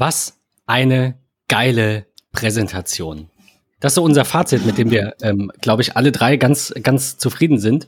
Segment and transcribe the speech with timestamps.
[0.00, 3.28] Was eine geile Präsentation.
[3.80, 7.18] Das ist so unser Fazit, mit dem wir, ähm, glaube ich, alle drei ganz, ganz
[7.18, 7.86] zufrieden sind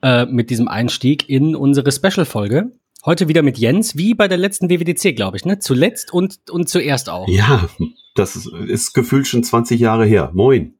[0.00, 2.70] äh, mit diesem Einstieg in unsere Special-Folge.
[3.04, 5.58] Heute wieder mit Jens, wie bei der letzten WWDC, glaube ich, ne?
[5.58, 7.26] Zuletzt und, und zuerst auch.
[7.26, 7.68] Ja,
[8.14, 10.30] das ist, ist gefühlt schon 20 Jahre her.
[10.34, 10.74] Moin.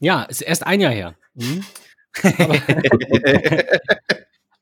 [0.00, 1.14] Ja, ist erst ein Jahr her.
[1.34, 1.62] Mhm.
[2.38, 2.54] Aber,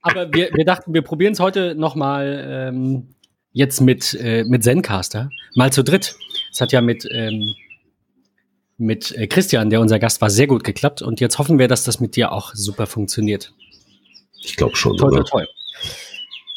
[0.02, 3.13] aber wir, wir dachten, wir probieren es heute nochmal ähm,
[3.54, 5.30] jetzt mit, äh, mit Zencaster.
[5.54, 6.16] Mal zu dritt.
[6.52, 7.54] Es hat ja mit, ähm,
[8.76, 11.00] mit äh, Christian, der unser Gast war, sehr gut geklappt.
[11.00, 13.54] Und jetzt hoffen wir, dass das mit dir auch super funktioniert.
[14.44, 14.98] Ich glaube schon.
[14.98, 15.46] Toll, toll, toll.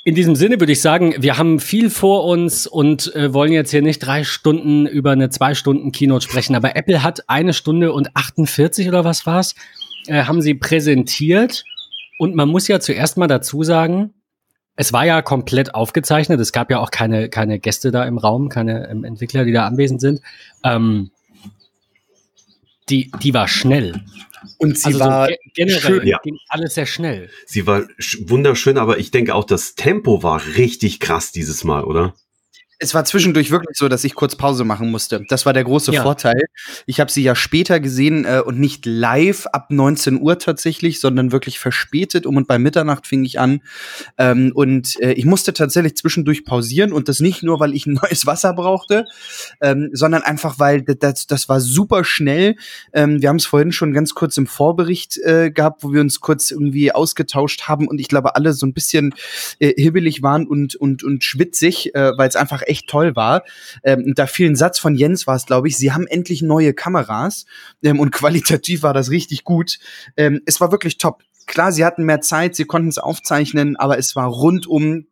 [0.03, 3.71] In diesem Sinne würde ich sagen, wir haben viel vor uns und äh, wollen jetzt
[3.71, 6.55] hier nicht drei Stunden über eine zwei Stunden Keynote sprechen.
[6.55, 9.53] Aber Apple hat eine Stunde und 48 oder was war's,
[10.07, 11.63] äh, haben sie präsentiert.
[12.17, 14.13] Und man muss ja zuerst mal dazu sagen,
[14.77, 16.39] es war ja komplett aufgezeichnet.
[16.39, 19.65] Es gab ja auch keine, keine Gäste da im Raum, keine ähm, Entwickler, die da
[19.65, 20.21] anwesend sind.
[20.63, 21.09] Ähm,
[22.87, 24.03] die, die war schnell.
[24.59, 26.19] Und sie also war so generell schön, ja.
[26.23, 27.29] ging alles sehr schnell.
[27.47, 27.87] Sie war
[28.27, 32.13] wunderschön, aber ich denke auch, das Tempo war richtig krass dieses Mal, oder?
[32.79, 35.23] Es war zwischendurch wirklich so, dass ich kurz Pause machen musste.
[35.29, 36.03] Das war der große ja.
[36.03, 36.43] Vorteil.
[36.85, 41.31] Ich habe sie ja später gesehen äh, und nicht live ab 19 Uhr tatsächlich, sondern
[41.31, 42.27] wirklich verspätet.
[42.27, 43.61] Um und bei Mitternacht fing ich an.
[44.19, 47.93] Ähm, und äh, ich musste tatsächlich zwischendurch pausieren und das nicht nur, weil ich ein
[48.01, 49.05] neues Wasser brauchte,
[49.59, 52.57] ähm, sondern einfach, weil das, das war super schnell.
[52.93, 56.19] Ähm, wir haben es vorhin schon ganz kurz im Vorbericht äh, gehabt, wo wir uns
[56.19, 59.15] kurz irgendwie ausgetauscht haben und ich glaube alle so ein bisschen
[59.59, 63.43] äh, hibbelig waren und, und, und schwitzig, äh, weil es einfach echt toll war.
[63.83, 66.73] Ähm, da fiel ein Satz von Jens, war es, glaube ich, sie haben endlich neue
[66.73, 67.45] Kameras
[67.83, 69.79] ähm, und qualitativ war das richtig gut.
[70.15, 71.23] Ähm, es war wirklich top.
[71.45, 75.07] Klar, sie hatten mehr Zeit, sie konnten es aufzeichnen, aber es war rundum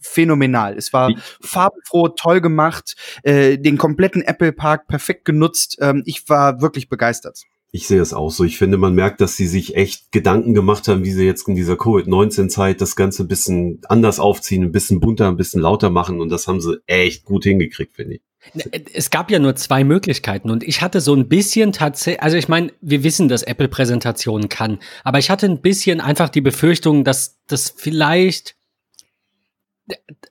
[0.00, 0.76] phänomenal.
[0.76, 5.78] Es war farbenfroh, toll gemacht, äh, den kompletten Apple Park perfekt genutzt.
[5.80, 7.44] Ähm, ich war wirklich begeistert.
[7.74, 8.44] Ich sehe es auch so.
[8.44, 11.56] Ich finde, man merkt, dass sie sich echt Gedanken gemacht haben, wie sie jetzt in
[11.56, 16.20] dieser Covid-19-Zeit das Ganze ein bisschen anders aufziehen, ein bisschen bunter, ein bisschen lauter machen.
[16.20, 18.20] Und das haben sie echt gut hingekriegt, finde ich.
[18.52, 18.62] Ne,
[18.92, 22.46] es gab ja nur zwei Möglichkeiten und ich hatte so ein bisschen tatsächlich, also ich
[22.46, 27.02] meine, wir wissen, dass Apple Präsentationen kann, aber ich hatte ein bisschen einfach die Befürchtung,
[27.02, 28.54] dass das vielleicht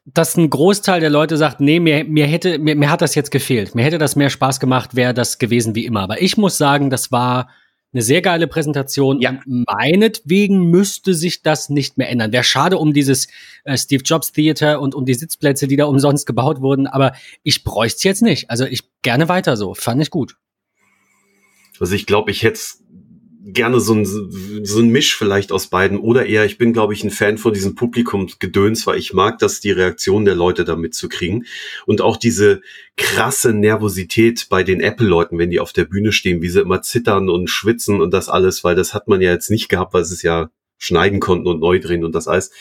[0.05, 3.31] dass ein Großteil der Leute sagt, nee, mir, mir hätte, mir, mir hat das jetzt
[3.31, 3.75] gefehlt.
[3.75, 6.01] Mir hätte das mehr Spaß gemacht, wäre das gewesen wie immer.
[6.01, 7.49] Aber ich muss sagen, das war
[7.93, 9.21] eine sehr geile Präsentation.
[9.21, 9.29] Ja.
[9.45, 12.31] Und meinetwegen müsste sich das nicht mehr ändern.
[12.31, 13.27] Wäre schade um dieses
[13.63, 16.87] äh, Steve Jobs Theater und um die Sitzplätze, die da umsonst gebaut wurden.
[16.87, 17.13] Aber
[17.43, 18.49] ich bräuchte es jetzt nicht.
[18.49, 19.75] Also ich gerne weiter so.
[19.75, 20.35] Fand ich gut.
[21.79, 22.59] Also ich glaube, ich hätte
[23.45, 27.03] gerne so ein, so ein Misch vielleicht aus beiden oder eher, ich bin, glaube ich,
[27.03, 31.09] ein Fan von diesem Publikumsgedöns, weil ich mag das, die Reaktion der Leute damit zu
[31.09, 31.45] kriegen
[31.85, 32.61] und auch diese
[32.95, 37.29] krasse Nervosität bei den Apple-Leuten, wenn die auf der Bühne stehen, wie sie immer zittern
[37.29, 40.13] und schwitzen und das alles, weil das hat man ja jetzt nicht gehabt, weil sie
[40.13, 42.51] es ja schneiden konnten und neu drehen und das alles.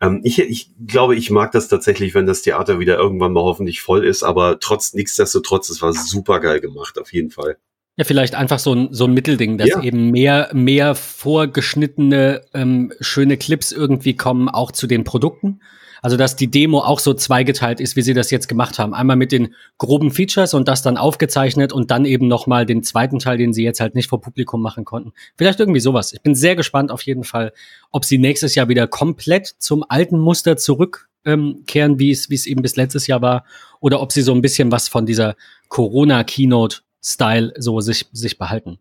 [0.00, 3.80] Ähm, ich, ich glaube, ich mag das tatsächlich, wenn das Theater wieder irgendwann mal hoffentlich
[3.80, 7.58] voll ist, aber trotz, nichtsdestotrotz, es war super geil gemacht, auf jeden Fall.
[7.98, 9.82] Ja, vielleicht einfach so ein, so ein Mittelding, dass ja.
[9.82, 15.58] eben mehr, mehr vorgeschnittene, ähm, schöne Clips irgendwie kommen, auch zu den Produkten.
[16.00, 18.94] Also, dass die Demo auch so zweigeteilt ist, wie sie das jetzt gemacht haben.
[18.94, 23.18] Einmal mit den groben Features und das dann aufgezeichnet und dann eben nochmal den zweiten
[23.18, 25.12] Teil, den sie jetzt halt nicht vor Publikum machen konnten.
[25.36, 26.12] Vielleicht irgendwie sowas.
[26.12, 27.52] Ich bin sehr gespannt auf jeden Fall,
[27.90, 32.46] ob sie nächstes Jahr wieder komplett zum alten Muster zurückkehren, ähm, wie es, wie es
[32.46, 33.44] eben bis letztes Jahr war,
[33.80, 35.34] oder ob sie so ein bisschen was von dieser
[35.68, 38.78] Corona-Keynote Style so sich, sich behalten.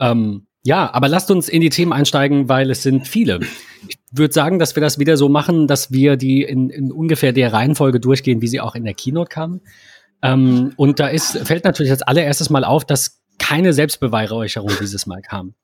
[0.00, 3.40] Ähm, ja, aber lasst uns in die Themen einsteigen, weil es sind viele.
[3.88, 7.32] Ich würde sagen, dass wir das wieder so machen, dass wir die in, in ungefähr
[7.32, 9.62] der Reihenfolge durchgehen, wie sie auch in der Keynote kamen.
[10.22, 15.22] Ähm, und da ist, fällt natürlich als allererstes mal auf, dass keine Selbstbeweihräucherung dieses Mal
[15.22, 15.54] kam.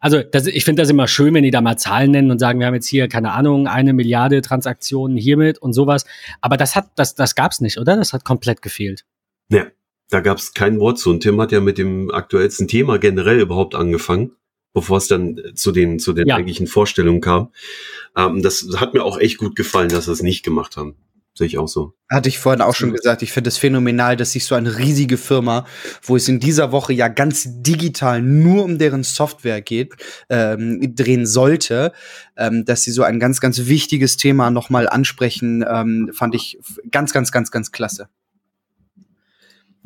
[0.00, 2.58] Also das, ich finde das immer schön, wenn die da mal Zahlen nennen und sagen,
[2.60, 6.06] wir haben jetzt hier, keine Ahnung, eine Milliarde Transaktionen hiermit und sowas.
[6.40, 7.96] Aber das hat, das, das gab's nicht, oder?
[7.96, 9.04] Das hat komplett gefehlt.
[9.50, 9.66] Ja,
[10.10, 11.10] da gab es kein Wort zu.
[11.10, 14.32] Und Tim hat ja mit dem aktuellsten Thema generell überhaupt angefangen,
[14.72, 16.36] bevor es dann zu den, zu den ja.
[16.36, 17.52] eigentlichen Vorstellungen kam.
[18.16, 20.96] Ähm, das hat mir auch echt gut gefallen, dass sie es nicht gemacht haben.
[21.36, 21.92] Sehe ich auch so.
[22.10, 23.20] Hatte ich vorhin auch schon gesagt.
[23.20, 25.66] Ich finde es phänomenal, dass sich so eine riesige Firma,
[26.02, 29.96] wo es in dieser Woche ja ganz digital nur um deren Software geht,
[30.30, 31.92] ähm, drehen sollte,
[32.38, 36.58] ähm, dass sie so ein ganz, ganz wichtiges Thema nochmal ansprechen, ähm, fand ich
[36.90, 38.08] ganz, ganz, ganz, ganz klasse.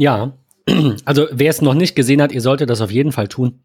[0.00, 0.32] Ja,
[1.04, 3.60] also wer es noch nicht gesehen hat, ihr solltet das auf jeden Fall tun.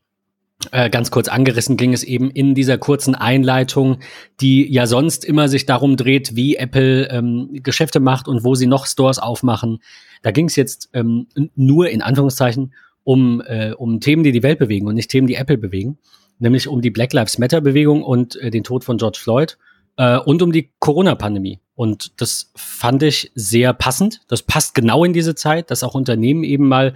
[0.72, 4.00] äh, ganz kurz angerissen ging es eben in dieser kurzen Einleitung,
[4.42, 8.68] die ja sonst immer sich darum dreht, wie Apple ähm, Geschäfte macht und wo sie
[8.68, 9.80] noch Stores aufmachen.
[10.24, 12.74] Da ging es jetzt ähm, nur in Anführungszeichen
[13.06, 16.00] um, äh, um Themen, die die Welt bewegen und nicht Themen, die Apple bewegen,
[16.40, 19.58] nämlich um die Black Lives Matter Bewegung und äh, den Tod von George Floyd
[19.96, 21.62] äh, und um die Corona-Pandemie.
[21.76, 24.22] Und das fand ich sehr passend.
[24.30, 26.94] Das passt genau in diese Zeit, dass auch Unternehmen eben mal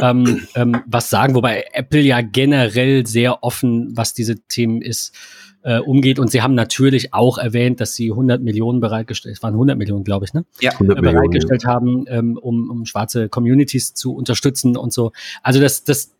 [0.00, 5.14] ähm, ähm, was sagen, wobei Apple ja generell sehr offen, was diese Themen ist,
[5.62, 6.18] äh, umgeht.
[6.18, 10.04] Und sie haben natürlich auch erwähnt, dass sie 100 Millionen bereitgestellt, es waren 100 Millionen,
[10.04, 10.44] glaube ich, ne?
[10.60, 15.12] Ja, 100 äh, bereitgestellt Millionen, haben, ähm, um, um schwarze Communities zu unterstützen und so.
[15.42, 16.12] Also das, das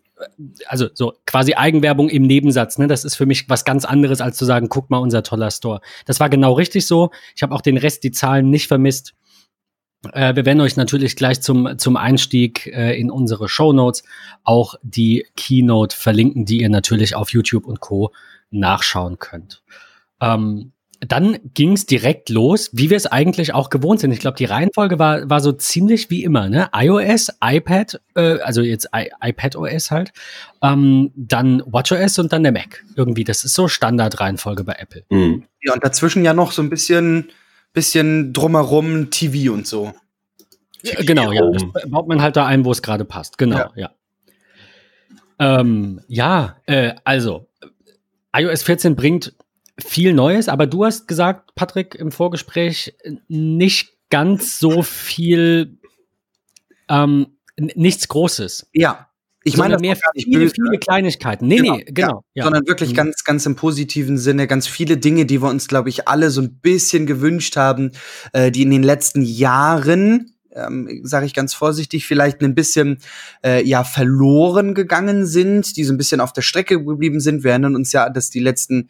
[0.66, 2.86] also so quasi Eigenwerbung im Nebensatz, ne?
[2.86, 5.80] Das ist für mich was ganz anderes, als zu sagen, guck mal, unser toller Store.
[6.06, 7.10] Das war genau richtig so.
[7.34, 9.14] Ich habe auch den Rest, die Zahlen nicht vermisst.
[10.12, 14.02] Äh, wir werden euch natürlich gleich zum, zum Einstieg äh, in unsere Show Notes
[14.44, 18.12] auch die Keynote verlinken, die ihr natürlich auf YouTube und Co.
[18.50, 19.62] nachschauen könnt.
[20.20, 24.12] Ähm, dann ging es direkt los, wie wir es eigentlich auch gewohnt sind.
[24.12, 26.68] Ich glaube, die Reihenfolge war, war so ziemlich wie immer, ne?
[26.74, 30.12] iOS, iPad, äh, also jetzt I iPad OS halt,
[30.62, 32.84] ähm, dann WatchOS und dann der Mac.
[32.96, 35.04] Irgendwie, das ist so Standardreihenfolge bei Apple.
[35.08, 35.44] Mhm.
[35.62, 37.30] Ja, und dazwischen ja noch so ein bisschen,
[37.72, 39.94] bisschen drumherum TV und so.
[40.82, 41.50] Ja, genau, ja.
[41.50, 43.38] Das baut man halt da ein, wo es gerade passt.
[43.38, 43.70] Genau, ja.
[43.74, 43.90] Ja,
[45.60, 47.48] ähm, ja äh, also
[48.34, 49.34] iOS 14 bringt
[49.80, 52.94] viel Neues, aber du hast gesagt, Patrick, im Vorgespräch,
[53.28, 55.78] nicht ganz so viel,
[56.88, 58.68] ähm, nichts Großes.
[58.72, 59.06] Ja.
[59.42, 60.54] Ich meine, mehr viele, böse.
[60.54, 61.46] viele Kleinigkeiten.
[61.46, 62.24] Nee, genau, nee, genau.
[62.34, 62.44] Ja.
[62.44, 62.96] Sondern wirklich mhm.
[62.96, 66.42] ganz, ganz im positiven Sinne, ganz viele Dinge, die wir uns, glaube ich, alle so
[66.42, 67.92] ein bisschen gewünscht haben,
[68.34, 72.98] äh, die in den letzten Jahren ähm, sage ich ganz vorsichtig, vielleicht ein bisschen
[73.44, 77.44] äh, ja verloren gegangen sind, die so ein bisschen auf der Strecke geblieben sind.
[77.44, 78.88] Wir erinnern uns ja, dass die letzten,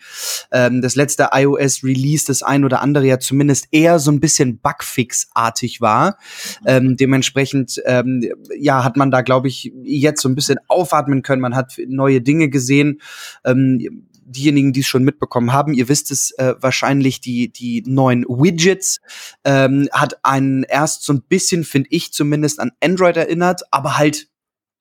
[0.52, 5.80] ähm, das letzte iOS-Release, das ein oder andere ja zumindest eher so ein bisschen Bugfix-artig
[5.80, 6.18] war.
[6.66, 8.22] Ähm, dementsprechend ähm,
[8.58, 11.42] ja hat man da, glaube ich, jetzt so ein bisschen aufatmen können.
[11.42, 13.00] Man hat neue Dinge gesehen.
[13.44, 18.24] Ähm, diejenigen, die es schon mitbekommen haben, ihr wisst es äh, wahrscheinlich, die, die neuen
[18.24, 19.00] Widgets
[19.44, 24.29] ähm, hat einen erst so ein bisschen, finde ich zumindest, an Android erinnert, aber halt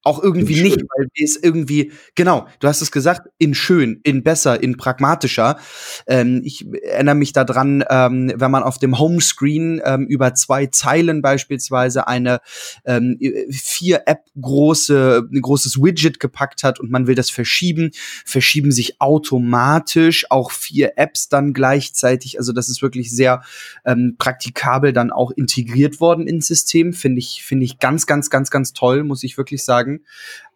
[0.09, 4.61] auch irgendwie nicht, weil es irgendwie, genau, du hast es gesagt, in schön, in besser,
[4.61, 5.59] in pragmatischer.
[6.07, 11.21] Ähm, ich erinnere mich daran, ähm, wenn man auf dem Homescreen ähm, über zwei Zeilen
[11.21, 12.39] beispielsweise eine
[12.85, 13.19] ähm,
[13.51, 17.91] vier App große, ein großes Widget gepackt hat und man will das verschieben,
[18.25, 22.39] verschieben sich automatisch auch vier Apps dann gleichzeitig.
[22.39, 23.43] Also das ist wirklich sehr
[23.85, 26.93] ähm, praktikabel dann auch integriert worden ins System.
[26.93, 29.98] Finde ich, finde ich ganz, ganz, ganz, ganz toll, muss ich wirklich sagen sagen.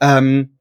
[0.01, 0.57] Ähm,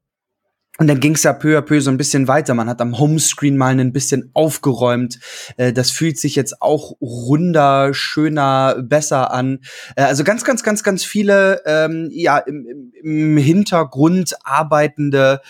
[0.83, 2.55] und dann ging es ja peu à peu so ein bisschen weiter.
[2.55, 5.21] Man hat am Homescreen mal ein bisschen aufgeräumt.
[5.57, 9.61] Äh, das fühlt sich jetzt auch runder, schöner, besser an.
[9.95, 15.41] Äh, also ganz, ganz, ganz, ganz viele ähm, ja im, im Hintergrund arbeitende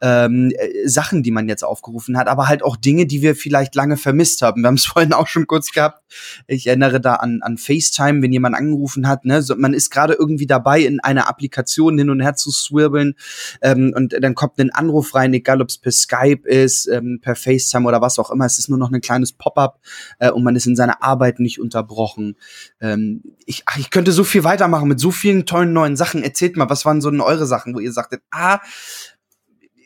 [0.00, 3.74] ähm, äh, Sachen, die man jetzt aufgerufen hat, aber halt auch Dinge, die wir vielleicht
[3.74, 4.62] lange vermisst haben.
[4.62, 6.00] Wir haben es vorhin auch schon kurz gehabt.
[6.46, 9.24] Ich erinnere da an, an FaceTime, wenn jemand angerufen hat.
[9.24, 9.42] Ne?
[9.42, 13.14] So, man ist gerade irgendwie dabei, in einer Applikation hin und her zu swirbeln
[13.62, 17.36] ähm, und dann kommt ein Anruf rein, egal ob es per Skype ist, ähm, per
[17.36, 18.44] FaceTime oder was auch immer.
[18.44, 19.80] Es ist nur noch ein kleines Pop-up
[20.18, 22.36] äh, und man ist in seiner Arbeit nicht unterbrochen.
[22.80, 26.22] Ähm, ich, ach, ich könnte so viel weitermachen mit so vielen tollen neuen Sachen.
[26.22, 28.60] Erzählt mal, was waren so denn eure Sachen, wo ihr sagtet, ah,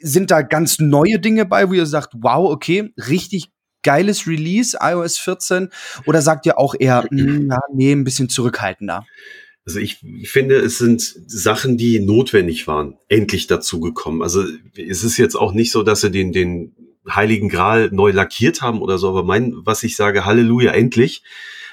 [0.00, 3.50] sind da ganz neue Dinge bei, wo ihr sagt, wow, okay, richtig
[3.82, 5.70] geiles Release, iOS 14?
[6.06, 9.06] Oder sagt ihr auch eher, mh, hm, na, nee, ein bisschen zurückhaltender?
[9.66, 14.22] Also ich, finde, es sind Sachen, die notwendig waren, endlich dazu gekommen.
[14.22, 16.74] Also es ist jetzt auch nicht so, dass sie den, den
[17.08, 21.22] Heiligen Gral neu lackiert haben oder so, aber mein, was ich sage, Halleluja, endlich,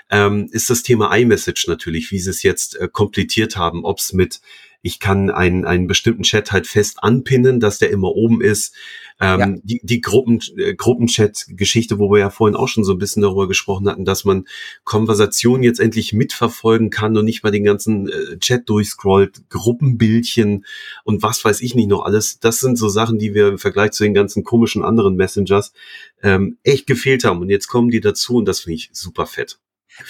[0.10, 4.13] ähm, ist das Thema iMessage natürlich, wie sie es jetzt äh, komplettiert haben, ob es
[4.13, 4.41] mit
[4.82, 8.75] ich kann einen, einen bestimmten Chat halt fest anpinnen, dass der immer oben ist.
[9.20, 9.48] Ähm, ja.
[9.64, 13.48] Die, die Gruppen, äh, Gruppenchat-Geschichte, wo wir ja vorhin auch schon so ein bisschen darüber
[13.48, 14.46] gesprochen hatten, dass man
[14.84, 20.66] Konversationen jetzt endlich mitverfolgen kann und nicht mal den ganzen äh, Chat durchscrollt, Gruppenbildchen
[21.04, 22.40] und was weiß ich nicht noch alles.
[22.40, 25.74] Das sind so Sachen, die wir im Vergleich zu den ganzen komischen anderen Messengers
[26.22, 27.42] ähm, echt gefehlt haben.
[27.42, 29.58] Und jetzt kommen die dazu und das finde ich super fett.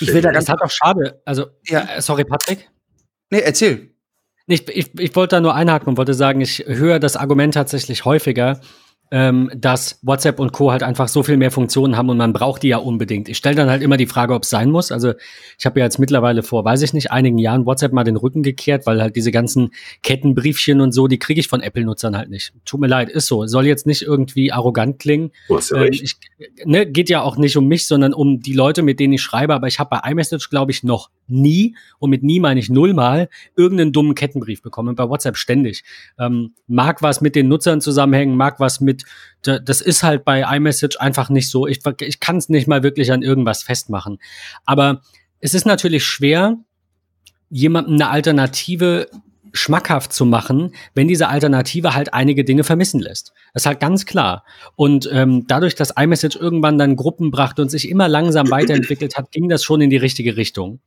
[0.01, 1.21] Ich will da ganz halt auch schade.
[1.23, 2.69] Also, ja, sorry, Patrick.
[3.29, 3.91] Nee, erzähl.
[4.47, 8.05] Ich, ich, ich wollte da nur einhaken und wollte sagen, ich höre das Argument tatsächlich
[8.05, 8.61] häufiger,
[9.11, 10.71] ähm, dass WhatsApp und Co.
[10.71, 13.29] halt einfach so viel mehr Funktionen haben und man braucht die ja unbedingt.
[13.29, 14.91] Ich stelle dann halt immer die Frage, ob es sein muss.
[14.91, 15.13] Also
[15.57, 18.43] ich habe ja jetzt mittlerweile vor, weiß ich nicht, einigen Jahren WhatsApp mal den Rücken
[18.43, 19.69] gekehrt, weil halt diese ganzen
[20.03, 22.53] Kettenbriefchen und so, die kriege ich von Apple-Nutzern halt nicht.
[22.65, 23.45] Tut mir leid, ist so.
[23.47, 25.31] Soll jetzt nicht irgendwie arrogant klingen.
[25.49, 26.17] Ähm, ich,
[26.65, 29.53] ne, geht ja auch nicht um mich, sondern um die Leute, mit denen ich schreibe.
[29.53, 33.29] Aber ich habe bei iMessage, glaube ich, noch nie, und mit nie meine ich nullmal,
[33.55, 34.95] irgendeinen dummen Kettenbrief bekommen.
[34.95, 35.83] Bei WhatsApp ständig.
[36.17, 38.96] Ähm, mag was mit den Nutzern zusammenhängen, mag was mit
[39.41, 41.67] das ist halt bei iMessage einfach nicht so.
[41.67, 44.19] Ich, ich kann es nicht mal wirklich an irgendwas festmachen.
[44.65, 45.01] Aber
[45.39, 46.57] es ist natürlich schwer,
[47.49, 49.07] jemandem eine Alternative
[49.53, 53.33] schmackhaft zu machen, wenn diese Alternative halt einige Dinge vermissen lässt.
[53.53, 54.43] Das ist halt ganz klar.
[54.75, 59.31] Und ähm, dadurch, dass iMessage irgendwann dann Gruppen brachte und sich immer langsam weiterentwickelt hat,
[59.31, 60.79] ging das schon in die richtige Richtung.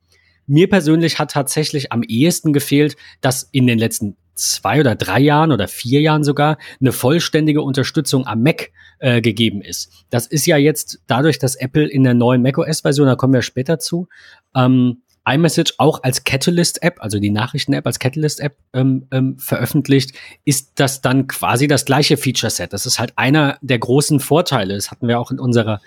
[0.47, 5.51] Mir persönlich hat tatsächlich am ehesten gefehlt, dass in den letzten zwei oder drei Jahren
[5.51, 10.05] oder vier Jahren sogar eine vollständige Unterstützung am Mac äh, gegeben ist.
[10.09, 13.79] Das ist ja jetzt dadurch, dass Apple in der neuen macOS-Version, da kommen wir später
[13.79, 14.07] zu,
[14.55, 21.01] ähm, iMessage auch als Catalyst-App, also die Nachrichten-App als Catalyst-App ähm, ähm, veröffentlicht, ist das
[21.01, 22.73] dann quasi das gleiche Feature-Set.
[22.73, 24.75] Das ist halt einer der großen Vorteile.
[24.75, 25.79] Das hatten wir auch in unserer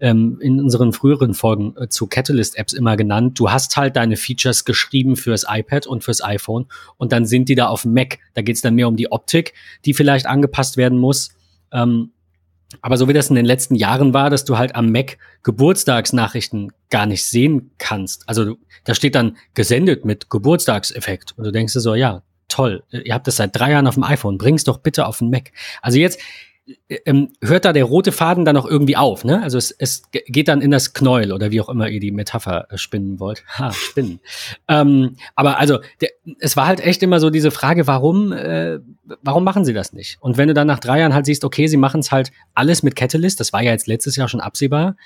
[0.00, 3.38] ähm, in unseren früheren Folgen äh, zu Catalyst-Apps immer genannt.
[3.38, 6.66] Du hast halt deine Features geschrieben fürs iPad und fürs iPhone
[6.98, 8.18] und dann sind die da auf dem Mac.
[8.34, 11.30] Da geht's dann mehr um die Optik, die vielleicht angepasst werden muss.
[11.72, 12.10] Ähm,
[12.80, 16.72] aber so wie das in den letzten Jahren war, dass du halt am Mac Geburtstagsnachrichten
[16.90, 18.28] gar nicht sehen kannst.
[18.28, 21.34] Also da steht dann gesendet mit Geburtstagseffekt.
[21.36, 24.04] Und du denkst dir so, ja, toll, ihr habt das seit drei Jahren auf dem
[24.04, 25.52] iPhone, bring's doch bitte auf den Mac.
[25.80, 26.20] Also jetzt
[27.04, 29.42] ähm, hört da der rote Faden dann auch irgendwie auf, ne?
[29.42, 32.66] Also es, es geht dann in das Knäuel oder wie auch immer ihr die Metapher
[32.70, 33.44] äh, spinnen wollt.
[33.58, 34.20] Ha, spinnen.
[34.68, 38.78] ähm, aber also der, es war halt echt immer so diese Frage, warum, äh,
[39.22, 40.16] warum machen sie das nicht?
[40.20, 42.82] Und wenn du dann nach drei Jahren halt siehst, okay, sie machen es halt alles
[42.82, 44.96] mit Catalyst, das war ja jetzt letztes Jahr schon absehbar,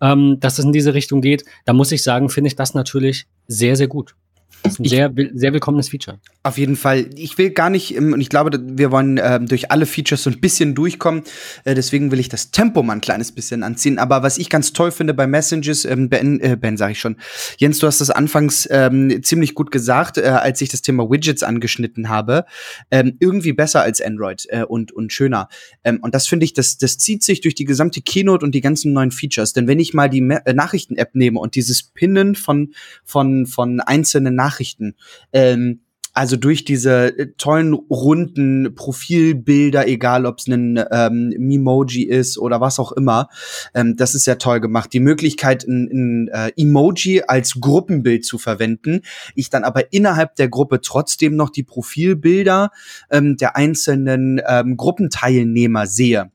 [0.00, 3.26] ähm, dass es in diese Richtung geht, da muss ich sagen, finde ich das natürlich
[3.46, 4.14] sehr, sehr gut.
[4.62, 6.18] Das ist ein ich, sehr, sehr willkommenes Feature.
[6.42, 7.10] Auf jeden Fall.
[7.16, 10.40] Ich will gar nicht, und ich glaube, wir wollen äh, durch alle Features so ein
[10.40, 11.22] bisschen durchkommen.
[11.64, 13.98] Äh, deswegen will ich das Tempo mal ein kleines bisschen anziehen.
[13.98, 17.16] Aber was ich ganz toll finde bei Messages, ähm, Ben, äh, Ben sage ich schon,
[17.58, 21.42] Jens, du hast das anfangs ähm, ziemlich gut gesagt, äh, als ich das Thema Widgets
[21.42, 22.44] angeschnitten habe.
[22.90, 25.48] Ähm, irgendwie besser als Android äh, und, und schöner.
[25.84, 28.60] Ähm, und das finde ich, das, das zieht sich durch die gesamte Keynote und die
[28.60, 29.52] ganzen neuen Features.
[29.52, 32.72] Denn wenn ich mal die äh, Nachrichten-App nehme und dieses Pinnen von,
[33.04, 34.94] von, von einzelnen Nachrichten Nachrichten.
[35.32, 35.80] Ähm,
[36.16, 42.58] also durch diese äh, tollen runden Profilbilder, egal ob es ein ähm, Memoji ist oder
[42.58, 43.28] was auch immer,
[43.74, 44.94] ähm, das ist ja toll gemacht.
[44.94, 49.02] Die Möglichkeit, ein, ein äh, Emoji als Gruppenbild zu verwenden,
[49.34, 52.70] ich dann aber innerhalb der Gruppe trotzdem noch die Profilbilder
[53.10, 56.30] ähm, der einzelnen ähm, Gruppenteilnehmer sehe.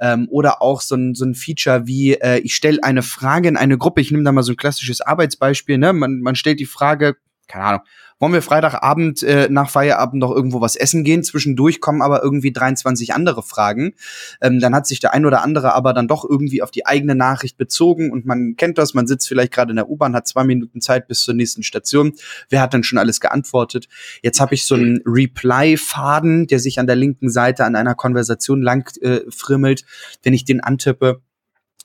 [0.00, 3.58] Ähm, oder auch so ein, so ein Feature wie, äh, ich stelle eine Frage in
[3.58, 5.92] eine Gruppe, ich nehme da mal so ein klassisches Arbeitsbeispiel, ne?
[5.92, 7.80] man, man stellt die Frage, keine Ahnung,
[8.18, 11.22] wollen wir Freitagabend äh, nach Feierabend noch irgendwo was essen gehen?
[11.22, 13.94] Zwischendurch kommen aber irgendwie 23 andere Fragen.
[14.40, 17.14] Ähm, dann hat sich der ein oder andere aber dann doch irgendwie auf die eigene
[17.14, 20.44] Nachricht bezogen und man kennt das, man sitzt vielleicht gerade in der U-Bahn, hat zwei
[20.44, 22.14] Minuten Zeit bis zur nächsten Station.
[22.48, 23.88] Wer hat dann schon alles geantwortet?
[24.22, 28.62] Jetzt habe ich so einen Reply-Faden, der sich an der linken Seite an einer Konversation
[28.62, 29.84] lang äh, frimmelt.
[30.22, 31.20] Wenn ich den antippe,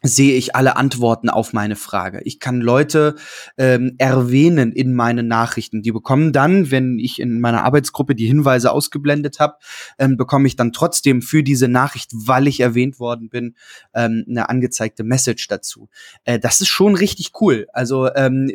[0.01, 2.22] sehe ich alle Antworten auf meine Frage.
[2.24, 3.15] Ich kann Leute
[3.58, 5.84] ähm, erwähnen in meinen Nachrichten.
[5.84, 9.55] Die bekommen dann, wenn ich in meiner Arbeitsgruppe die Hinweise ausgeblendet habe,
[10.00, 13.55] ähm, bekomme ich dann trotzdem für diese Nachricht, weil ich erwähnt worden bin,
[13.93, 15.89] ähm, eine angezeigte Message dazu.
[16.24, 17.67] Äh, das ist schon richtig cool.
[17.72, 18.51] Also ähm,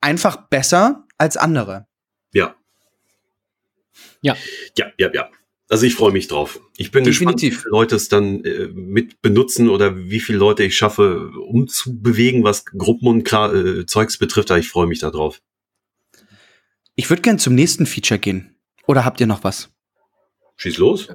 [0.00, 1.86] einfach besser als andere.
[2.32, 2.54] Ja.
[4.20, 4.36] Ja.
[4.76, 5.30] Ja, ja, ja.
[5.70, 6.60] Also ich freue mich drauf.
[6.76, 7.18] Ich bin Definitiv.
[7.20, 11.30] gespannt, wie viele Leute es dann äh, mit benutzen oder wie viele Leute ich schaffe,
[11.46, 14.50] um zu bewegen, was Gruppen und äh, Zeugs betrifft.
[14.50, 15.40] Aber ich freue mich darauf.
[16.96, 18.56] Ich würde gern zum nächsten Feature gehen.
[18.88, 19.70] Oder habt ihr noch was?
[20.56, 21.08] Schieß los.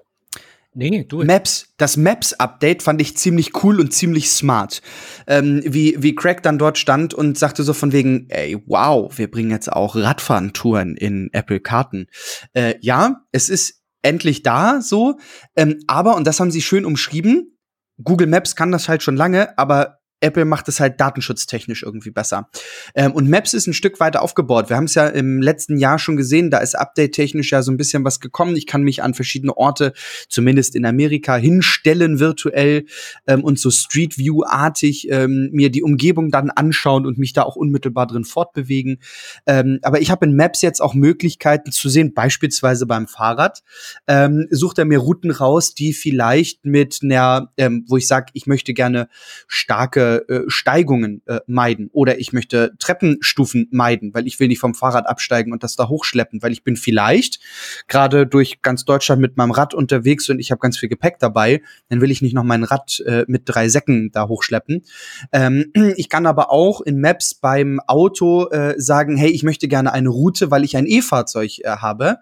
[0.74, 1.24] Nee, du.
[1.24, 1.74] Maps.
[1.75, 4.81] Das Maps-Update fand ich ziemlich cool und ziemlich smart.
[5.27, 9.29] Ähm, wie, wie Craig dann dort stand und sagte so von wegen, ey, wow, wir
[9.29, 12.07] bringen jetzt auch Radfahrentouren in Apple-Karten.
[12.53, 15.17] Äh, ja, es ist endlich da, so.
[15.55, 17.57] Ähm, aber, und das haben sie schön umschrieben,
[18.03, 22.50] Google Maps kann das halt schon lange, aber Apple macht es halt datenschutztechnisch irgendwie besser.
[22.95, 24.69] Ähm, und Maps ist ein Stück weiter aufgebaut.
[24.69, 27.77] Wir haben es ja im letzten Jahr schon gesehen, da ist update-technisch ja so ein
[27.77, 28.55] bisschen was gekommen.
[28.55, 29.93] Ich kann mich an verschiedene Orte,
[30.29, 32.86] zumindest in Amerika, hinstellen virtuell
[33.27, 37.55] ähm, und so Street View-artig ähm, mir die Umgebung dann anschauen und mich da auch
[37.55, 39.00] unmittelbar drin fortbewegen.
[39.45, 43.63] Ähm, aber ich habe in Maps jetzt auch Möglichkeiten zu sehen, beispielsweise beim Fahrrad.
[44.07, 48.48] Ähm, sucht er mir Routen raus, die vielleicht mit einer, ähm, wo ich sage, ich
[48.48, 49.10] möchte gerne
[49.48, 54.74] starke äh, Steigungen äh, meiden oder ich möchte Treppenstufen meiden, weil ich will nicht vom
[54.74, 57.39] Fahrrad absteigen und das da hochschleppen, weil ich bin vielleicht
[57.88, 61.62] gerade durch ganz Deutschland mit meinem Rad unterwegs und ich habe ganz viel Gepäck dabei,
[61.89, 64.84] dann will ich nicht noch mein Rad äh, mit drei Säcken da hochschleppen.
[65.31, 69.93] Ähm, ich kann aber auch in Maps beim Auto äh, sagen, hey, ich möchte gerne
[69.93, 72.17] eine Route, weil ich ein E-Fahrzeug äh, habe.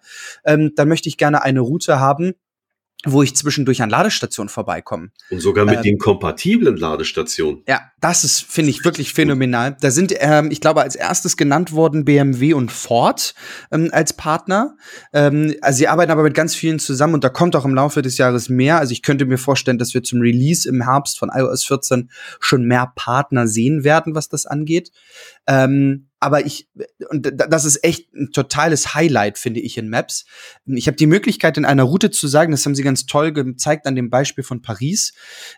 [0.45, 2.33] Ähm, dann möchte ich gerne eine Route haben,
[3.05, 5.10] wo ich zwischendurch an Ladestationen vorbeikomme.
[5.29, 7.63] Und sogar mit ähm, den kompatiblen Ladestationen.
[7.67, 9.77] Ja, das ist, finde ich, wirklich phänomenal.
[9.79, 13.33] Da sind, ähm, ich glaube, als erstes genannt worden BMW und Ford
[13.72, 14.75] ähm, als Partner.
[15.13, 18.01] Ähm, also sie arbeiten aber mit ganz vielen zusammen und da kommt auch im Laufe
[18.01, 18.79] des Jahres mehr.
[18.79, 22.10] Also ich könnte mir vorstellen, dass wir zum Release im Herbst von iOS 14
[22.41, 24.91] schon mehr Partner sehen werden, was das angeht.
[25.48, 26.69] Ähm, aber ich,
[27.10, 30.24] und das ist echt ein totales Highlight, finde ich, in Maps.
[30.65, 33.86] Ich habe die Möglichkeit, in einer Route zu sagen, das haben sie ganz toll gezeigt
[33.88, 35.13] an dem Beispiel von Paris.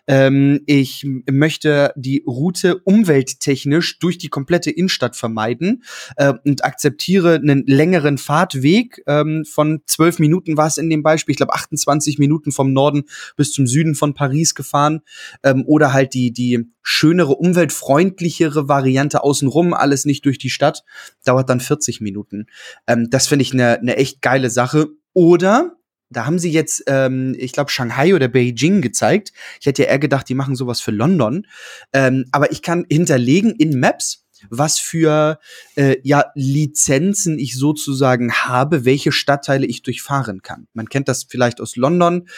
[0.08, 5.82] Ähm, ich möchte die Route umwelttechnisch durch die komplette Innenstadt vermeiden
[6.16, 11.32] äh, und akzeptiere einen längeren Fahrtweg ähm, von zwölf Minuten war es in dem Beispiel,
[11.32, 13.04] ich glaube 28 Minuten vom Norden
[13.36, 15.00] bis zum Süden von Paris gefahren
[15.42, 20.84] ähm, oder halt die, die schönere, umweltfreundlichere Variante außenrum, alles nicht durch die Stadt,
[21.24, 22.46] dauert dann 40 Minuten.
[22.86, 24.88] Ähm, das finde ich eine ne echt geile Sache.
[25.12, 25.76] Oder
[26.10, 29.32] da haben sie jetzt, ähm, ich glaube, Shanghai oder Beijing gezeigt.
[29.60, 31.46] Ich hätte ja eher gedacht, die machen sowas für London.
[31.92, 35.38] Ähm, aber ich kann hinterlegen in Maps, was für
[35.74, 40.68] äh, ja, Lizenzen ich sozusagen habe, welche Stadtteile ich durchfahren kann.
[40.72, 42.28] Man kennt das vielleicht aus London.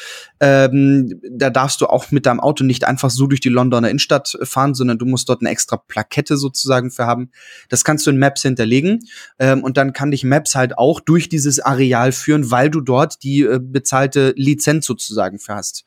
[0.41, 4.39] Ähm, da darfst du auch mit deinem Auto nicht einfach so durch die Londoner Innenstadt
[4.43, 7.31] fahren, sondern du musst dort eine extra Plakette sozusagen für haben.
[7.69, 9.01] Das kannst du in Maps hinterlegen
[9.39, 13.23] ähm, und dann kann dich Maps halt auch durch dieses Areal führen, weil du dort
[13.23, 15.85] die äh, bezahlte Lizenz sozusagen für hast.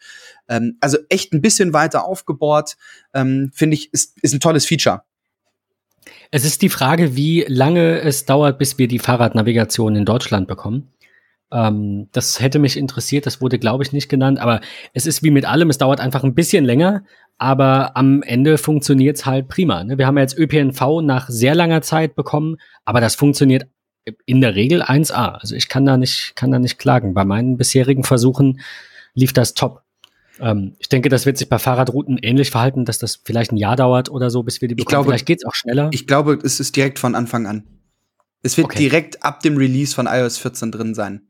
[0.48, 2.78] Ähm, also echt ein bisschen weiter aufgebohrt,
[3.14, 5.04] ähm, finde ich, ist, ist ein tolles Feature.
[6.32, 10.90] Es ist die Frage, wie lange es dauert, bis wir die Fahrradnavigation in Deutschland bekommen.
[11.52, 14.62] Ähm, das hätte mich interessiert, das wurde, glaube ich, nicht genannt, aber
[14.94, 17.04] es ist wie mit allem, es dauert einfach ein bisschen länger,
[17.38, 19.84] aber am Ende funktioniert es halt prima.
[19.84, 19.98] Ne?
[19.98, 23.68] Wir haben jetzt ÖPNV nach sehr langer Zeit bekommen, aber das funktioniert
[24.26, 25.40] in der Regel 1A.
[25.40, 27.14] Also ich kann da nicht, kann da nicht klagen.
[27.14, 28.62] Bei meinen bisherigen Versuchen
[29.14, 29.84] lief das top.
[30.40, 33.76] Ähm, ich denke, das wird sich bei Fahrradrouten ähnlich verhalten, dass das vielleicht ein Jahr
[33.76, 34.84] dauert oder so, bis wir die bekommen.
[34.84, 35.90] Ich glaube, vielleicht geht's auch schneller.
[35.92, 37.64] Ich glaube, es ist direkt von Anfang an.
[38.44, 38.80] Es wird okay.
[38.80, 41.22] direkt ab dem Release von iOS 14 drin sein.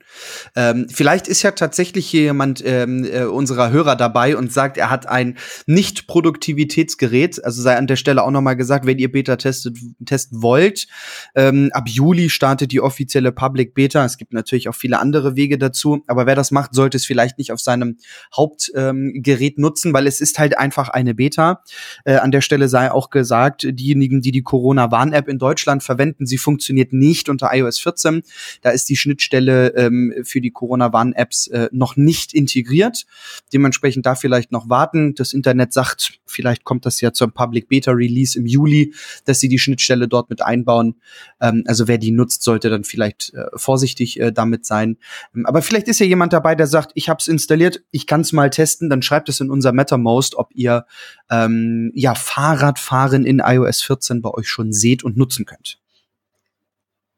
[0.55, 4.89] Ähm, vielleicht ist ja tatsächlich hier jemand ähm, äh, unserer Hörer dabei und sagt, er
[4.89, 7.43] hat ein Nicht-Produktivitätsgerät.
[7.43, 10.87] Also sei an der Stelle auch noch mal gesagt, wenn ihr Beta testet, testen wollt,
[11.35, 14.05] ähm, ab Juli startet die offizielle Public Beta.
[14.05, 17.37] Es gibt natürlich auch viele andere Wege dazu, aber wer das macht, sollte es vielleicht
[17.37, 17.97] nicht auf seinem
[18.35, 21.63] Hauptgerät ähm, nutzen, weil es ist halt einfach eine Beta.
[22.05, 26.37] Äh, an der Stelle sei auch gesagt, diejenigen, die die Corona-Warn-App in Deutschland verwenden, sie
[26.37, 28.23] funktioniert nicht unter iOS 14.
[28.61, 33.05] Da ist die Schnittstelle ähm, für die Corona-Warn-Apps äh, noch nicht integriert.
[33.53, 35.15] Dementsprechend da vielleicht noch warten.
[35.15, 38.93] Das Internet sagt, vielleicht kommt das ja zum Public Beta Release im Juli,
[39.25, 40.95] dass sie die Schnittstelle dort mit einbauen.
[41.39, 44.97] Ähm, also wer die nutzt, sollte dann vielleicht äh, vorsichtig äh, damit sein.
[45.35, 48.21] Ähm, aber vielleicht ist ja jemand dabei, der sagt, ich habe es installiert, ich kann
[48.21, 48.89] es mal testen.
[48.89, 50.85] Dann schreibt es in unser MetaMost, ob ihr
[51.29, 55.80] ähm, ja Fahrradfahren in iOS 14 bei euch schon seht und nutzen könnt.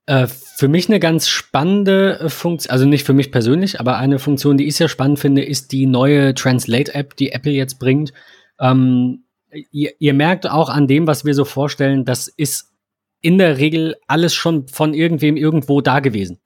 [0.05, 4.19] Äh, für mich eine ganz spannende äh, Funktion, also nicht für mich persönlich, aber eine
[4.19, 8.11] Funktion, die ich sehr spannend finde, ist die neue Translate-App, die Apple jetzt bringt.
[8.59, 9.23] Ähm,
[9.71, 12.73] ihr, ihr, merkt auch an dem, was wir so vorstellen, das ist
[13.21, 16.39] in der Regel alles schon von irgendwem irgendwo da gewesen.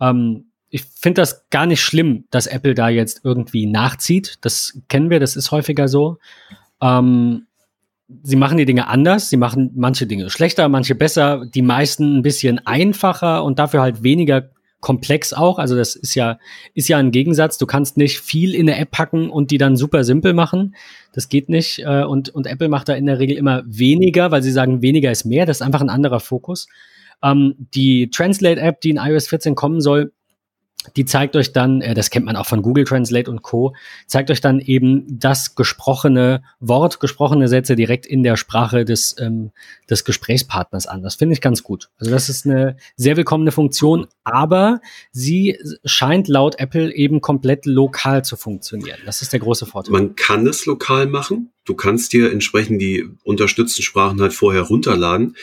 [0.00, 4.38] Ähm, ich finde das gar nicht schlimm, dass Apple da jetzt irgendwie nachzieht.
[4.42, 6.18] Das kennen wir, das ist häufiger so.
[6.80, 7.46] Ähm,
[8.22, 12.22] sie machen die Dinge anders, sie machen manche Dinge schlechter, manche besser, die meisten ein
[12.22, 14.50] bisschen einfacher und dafür halt weniger
[14.82, 15.58] komplex auch.
[15.58, 16.38] Also das ist ja,
[16.74, 17.56] ist ja ein Gegensatz.
[17.56, 20.74] Du kannst nicht viel in eine App packen und die dann super simpel machen.
[21.12, 21.78] Das geht nicht.
[21.78, 25.10] Äh, und, und Apple macht da in der Regel immer weniger, weil sie sagen, weniger
[25.10, 25.46] ist mehr.
[25.46, 26.66] Das ist einfach ein anderer Fokus.
[27.22, 30.12] Ähm, die Translate-App, die in iOS 14 kommen soll,
[30.96, 33.74] die zeigt euch dann, äh, das kennt man auch von Google Translate und Co.,
[34.06, 39.52] zeigt euch dann eben das gesprochene Wort, gesprochene Sätze direkt in der Sprache des, ähm,
[39.88, 41.02] des Gesprächspartners an.
[41.02, 41.90] Das finde ich ganz gut.
[41.98, 44.80] Also das ist eine sehr willkommene Funktion, aber
[45.12, 48.98] sie scheint laut Apple eben komplett lokal zu funktionieren.
[49.04, 49.92] Das ist der große Vorteil.
[49.92, 51.50] Man kann es lokal machen.
[51.64, 55.36] Du kannst dir entsprechend die unterstützten Sprachen halt vorher runterladen.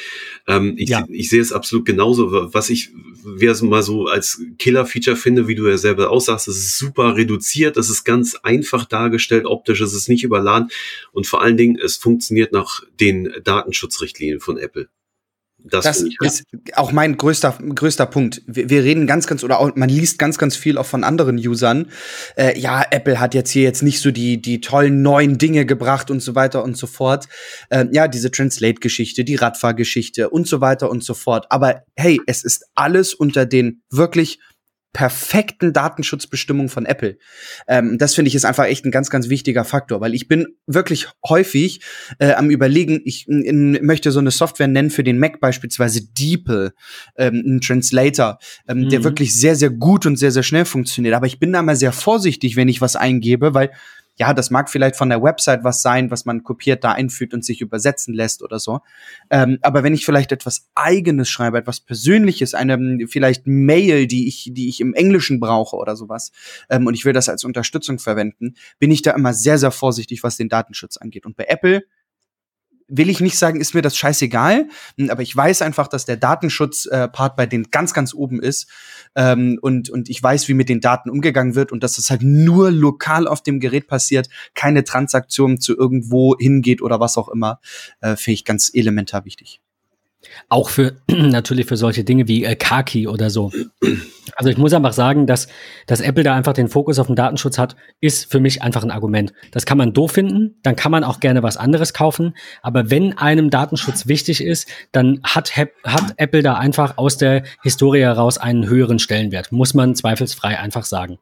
[0.47, 1.05] Ähm, ich, ja.
[1.10, 2.53] ich sehe es absolut genauso.
[2.53, 2.91] Was ich
[3.23, 7.15] wer es mal so als Killer-Feature finde, wie du ja selber aussagst, es ist super
[7.15, 10.69] reduziert, es ist ganz einfach dargestellt, optisch, es ist nicht überladen
[11.12, 14.89] und vor allen Dingen, es funktioniert nach den Datenschutzrichtlinien von Apple.
[15.63, 18.41] Das, das ist auch mein größter, größter Punkt.
[18.48, 21.38] Wir, wir, reden ganz, ganz, oder auch, man liest ganz, ganz viel auch von anderen
[21.38, 21.91] Usern.
[22.36, 26.12] Äh, ja, Apple hat jetzt hier jetzt nicht so die, die tollen neuen Dinge gebracht
[26.12, 27.28] und so weiter und so fort.
[27.69, 31.45] Äh, ja, diese Translate-Geschichte, die Radfahrgeschichte und so weiter und so fort.
[31.50, 34.39] Aber hey, es ist alles unter den wirklich
[34.91, 37.17] perfekten Datenschutzbestimmung von Apple.
[37.67, 40.47] Ähm, das finde ich ist einfach echt ein ganz, ganz wichtiger Faktor, weil ich bin
[40.65, 41.82] wirklich häufig
[42.17, 46.71] äh, am überlegen, ich in, möchte so eine Software nennen für den Mac beispielsweise DeepL,
[47.17, 48.89] ähm, ein Translator, ähm, mhm.
[48.89, 51.13] der wirklich sehr, sehr gut und sehr, sehr schnell funktioniert.
[51.13, 53.71] Aber ich bin da mal sehr vorsichtig, wenn ich was eingebe, weil
[54.19, 57.45] ja, das mag vielleicht von der Website was sein, was man kopiert, da einfügt und
[57.45, 58.82] sich übersetzen lässt oder so.
[59.29, 64.51] Ähm, aber wenn ich vielleicht etwas Eigenes schreibe, etwas Persönliches, eine vielleicht Mail, die ich,
[64.53, 66.34] die ich im Englischen brauche oder sowas,
[66.69, 70.21] ähm, und ich will das als Unterstützung verwenden, bin ich da immer sehr, sehr vorsichtig,
[70.21, 71.25] was den Datenschutz angeht.
[71.25, 71.84] Und bei Apple
[72.89, 76.17] will ich nicht sagen, ist mir das scheißegal, hm, aber ich weiß einfach, dass der
[76.17, 78.67] Datenschutzpart äh, bei denen ganz, ganz oben ist
[79.15, 82.21] ähm, und, und ich weiß, wie mit den Daten umgegangen wird und dass das halt
[82.23, 87.60] nur lokal auf dem Gerät passiert, keine Transaktion zu irgendwo hingeht oder was auch immer,
[88.02, 89.62] äh, finde ich ganz elementar wichtig.
[90.49, 93.51] Auch für natürlich für solche Dinge wie äh, Kaki oder so.
[94.36, 95.47] Also ich muss einfach sagen, dass,
[95.88, 98.91] dass Apple da einfach den Fokus auf den Datenschutz hat, ist für mich einfach ein
[98.91, 99.34] Argument.
[99.51, 102.36] Das kann man doof finden, dann kann man auch gerne was anderes kaufen.
[102.62, 105.53] Aber wenn einem Datenschutz wichtig ist, dann hat,
[105.84, 109.51] hat Apple da einfach aus der Historie heraus einen höheren Stellenwert.
[109.51, 111.17] Muss man zweifelsfrei einfach sagen.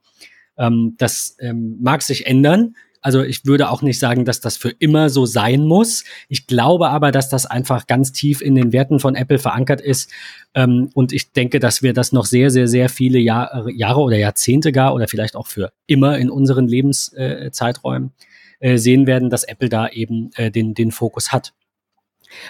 [0.57, 2.75] Ähm, das ähm, mag sich ändern.
[3.07, 6.03] Also ich würde auch nicht sagen, dass das für immer so sein muss.
[6.27, 10.11] Ich glaube aber, dass das einfach ganz tief in den Werten von Apple verankert ist.
[10.53, 14.17] Ähm, und ich denke, dass wir das noch sehr, sehr, sehr viele Jahr, Jahre oder
[14.17, 18.11] Jahrzehnte gar oder vielleicht auch für immer in unseren Lebenszeiträumen
[18.59, 21.53] äh, sehen werden, dass Apple da eben äh, den, den Fokus hat.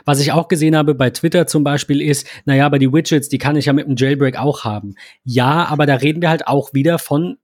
[0.06, 3.38] Was ich auch gesehen habe bei Twitter zum Beispiel ist, naja, aber die Widgets, die
[3.38, 4.96] kann ich ja mit dem Jailbreak auch haben.
[5.24, 7.38] Ja, aber da reden wir halt auch wieder von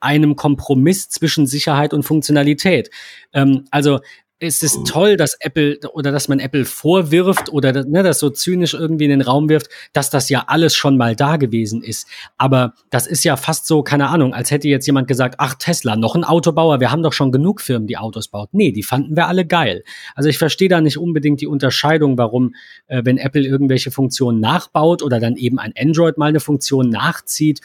[0.00, 2.90] einem Kompromiss zwischen Sicherheit und Funktionalität.
[3.32, 4.00] Ähm, also
[4.40, 8.72] es ist toll, dass Apple oder dass man Apple vorwirft oder ne, das so zynisch
[8.72, 12.06] irgendwie in den Raum wirft, dass das ja alles schon mal da gewesen ist.
[12.36, 15.96] Aber das ist ja fast so, keine Ahnung, als hätte jetzt jemand gesagt, ach Tesla,
[15.96, 18.50] noch ein Autobauer, wir haben doch schon genug Firmen, die Autos baut.
[18.52, 19.82] Nee, die fanden wir alle geil.
[20.14, 22.54] Also ich verstehe da nicht unbedingt die Unterscheidung, warum,
[22.86, 27.60] äh, wenn Apple irgendwelche Funktionen nachbaut oder dann eben ein Android mal eine Funktion nachzieht,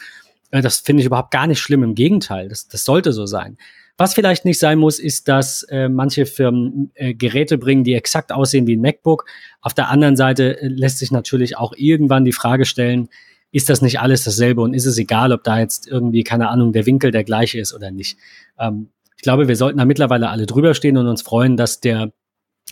[0.62, 3.56] das finde ich überhaupt gar nicht schlimm, im Gegenteil, das, das sollte so sein.
[3.96, 8.32] Was vielleicht nicht sein muss, ist, dass äh, manche Firmen äh, Geräte bringen, die exakt
[8.32, 9.24] aussehen wie ein MacBook.
[9.60, 13.08] Auf der anderen Seite äh, lässt sich natürlich auch irgendwann die Frage stellen,
[13.52, 16.72] ist das nicht alles dasselbe und ist es egal, ob da jetzt irgendwie, keine Ahnung,
[16.72, 18.18] der Winkel der gleiche ist oder nicht.
[18.58, 22.12] Ähm, ich glaube, wir sollten da mittlerweile alle drüber stehen und uns freuen, dass der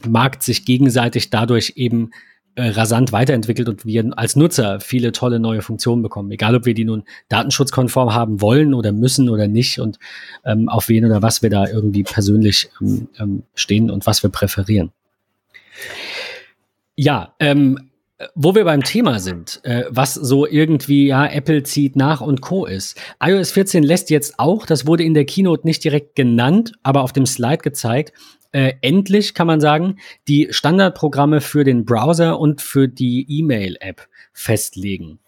[0.04, 2.10] Markt sich gegenseitig dadurch eben
[2.54, 6.30] äh, rasant weiterentwickelt und wir als Nutzer viele tolle neue Funktionen bekommen.
[6.30, 9.98] Egal, ob wir die nun datenschutzkonform haben wollen oder müssen oder nicht und
[10.44, 14.30] ähm, auf wen oder was wir da irgendwie persönlich ähm, ähm, stehen und was wir
[14.30, 14.92] präferieren.
[16.94, 17.90] Ja, ähm,
[18.34, 22.66] wo wir beim Thema sind, äh, was so irgendwie, ja, Apple zieht nach und Co.
[22.66, 23.00] ist.
[23.22, 27.12] iOS 14 lässt jetzt auch, das wurde in der Keynote nicht direkt genannt, aber auf
[27.12, 28.12] dem Slide gezeigt,
[28.52, 29.96] äh, endlich, kann man sagen,
[30.28, 35.18] die Standardprogramme für den Browser und für die E-Mail-App festlegen.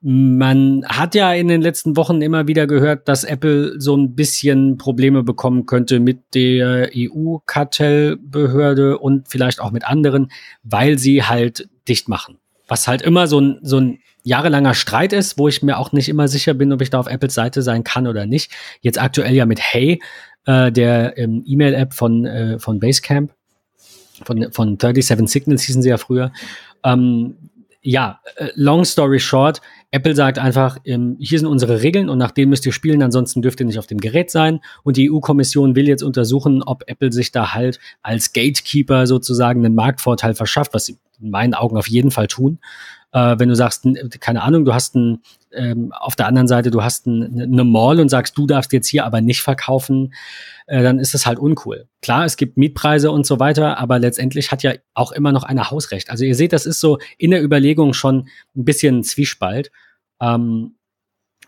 [0.00, 4.78] Man hat ja in den letzten Wochen immer wieder gehört, dass Apple so ein bisschen
[4.78, 10.30] Probleme bekommen könnte mit der EU-Kartellbehörde und vielleicht auch mit anderen,
[10.62, 12.38] weil sie halt dicht machen.
[12.68, 16.08] Was halt immer so ein, so ein jahrelanger Streit ist, wo ich mir auch nicht
[16.08, 18.50] immer sicher bin, ob ich da auf Apples Seite sein kann oder nicht.
[18.80, 20.00] Jetzt aktuell ja mit Hey,
[20.46, 23.32] äh, der ähm, E-Mail-App von, äh, von Basecamp,
[24.24, 26.32] von, von 37 Signals hießen sie ja früher.
[26.82, 27.36] Ähm,
[27.82, 29.60] ja, äh, long story short,
[29.92, 33.42] Apple sagt einfach, ähm, hier sind unsere Regeln und nach denen müsst ihr spielen, ansonsten
[33.42, 34.60] dürft ihr nicht auf dem Gerät sein.
[34.82, 39.76] Und die EU-Kommission will jetzt untersuchen, ob Apple sich da halt als Gatekeeper sozusagen einen
[39.76, 42.58] Marktvorteil verschafft, was sie in meinen Augen auf jeden Fall tun.
[43.16, 43.88] Äh, wenn du sagst,
[44.20, 47.98] keine Ahnung, du hast ein, ähm, auf der anderen Seite, du hast ein, eine Mall
[47.98, 50.12] und sagst, du darfst jetzt hier aber nicht verkaufen,
[50.66, 51.88] äh, dann ist das halt uncool.
[52.02, 55.70] Klar, es gibt Mietpreise und so weiter, aber letztendlich hat ja auch immer noch einer
[55.70, 56.10] Hausrecht.
[56.10, 59.70] Also ihr seht, das ist so in der Überlegung schon ein bisschen Zwiespalt.
[60.20, 60.75] Ähm,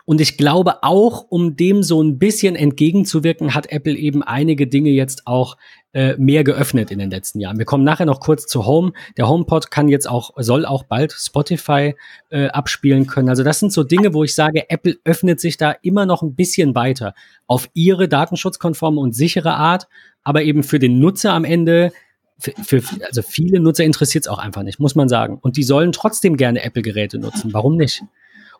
[0.09, 4.89] und ich glaube auch, um dem so ein bisschen entgegenzuwirken, hat Apple eben einige Dinge
[4.89, 5.55] jetzt auch
[5.93, 7.59] äh, mehr geöffnet in den letzten Jahren.
[7.59, 8.93] Wir kommen nachher noch kurz zu Home.
[9.17, 11.93] Der HomePod kann jetzt auch, soll auch bald Spotify
[12.31, 13.29] äh, abspielen können.
[13.29, 16.33] Also das sind so Dinge, wo ich sage, Apple öffnet sich da immer noch ein
[16.33, 17.13] bisschen weiter
[17.45, 19.87] auf ihre datenschutzkonforme und sichere Art,
[20.23, 21.91] aber eben für den Nutzer am Ende
[22.39, 25.37] für, für, also viele Nutzer interessiert es auch einfach nicht, muss man sagen.
[25.39, 27.53] Und die sollen trotzdem gerne Apple-Geräte nutzen.
[27.53, 28.01] Warum nicht?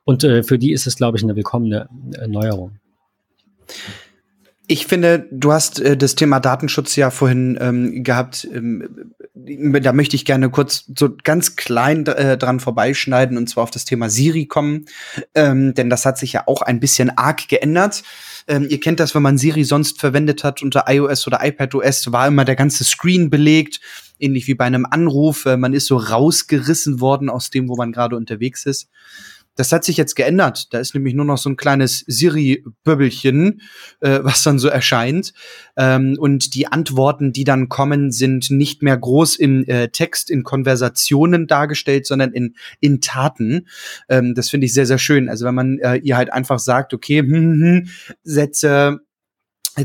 [0.09, 1.87] Und äh, für die ist es, glaube ich, eine willkommene
[2.19, 2.71] äh, Neuerung.
[4.65, 8.47] Ich finde, du hast äh, das Thema Datenschutz ja vorhin ähm, gehabt.
[8.51, 13.69] Ähm, da möchte ich gerne kurz so ganz klein äh, dran vorbeischneiden und zwar auf
[13.69, 14.85] das Thema Siri kommen,
[15.35, 18.01] ähm, denn das hat sich ja auch ein bisschen arg geändert.
[18.47, 22.27] Ähm, ihr kennt das, wenn man Siri sonst verwendet hat unter iOS oder iPadOS, war
[22.27, 23.79] immer der ganze Screen belegt,
[24.17, 25.45] ähnlich wie bei einem Anruf.
[25.45, 28.89] Äh, man ist so rausgerissen worden aus dem, wo man gerade unterwegs ist.
[29.59, 30.73] Das hat sich jetzt geändert.
[30.73, 33.59] Da ist nämlich nur noch so ein kleines Siri-Böbbelchen,
[33.99, 35.33] äh, was dann so erscheint.
[35.75, 40.43] Ähm, und die Antworten, die dann kommen, sind nicht mehr groß im äh, Text, in
[40.43, 43.67] Konversationen dargestellt, sondern in, in Taten.
[44.07, 45.27] Ähm, das finde ich sehr, sehr schön.
[45.27, 47.89] Also wenn man äh, ihr halt einfach sagt, okay, hm, hm, hm
[48.23, 49.01] setze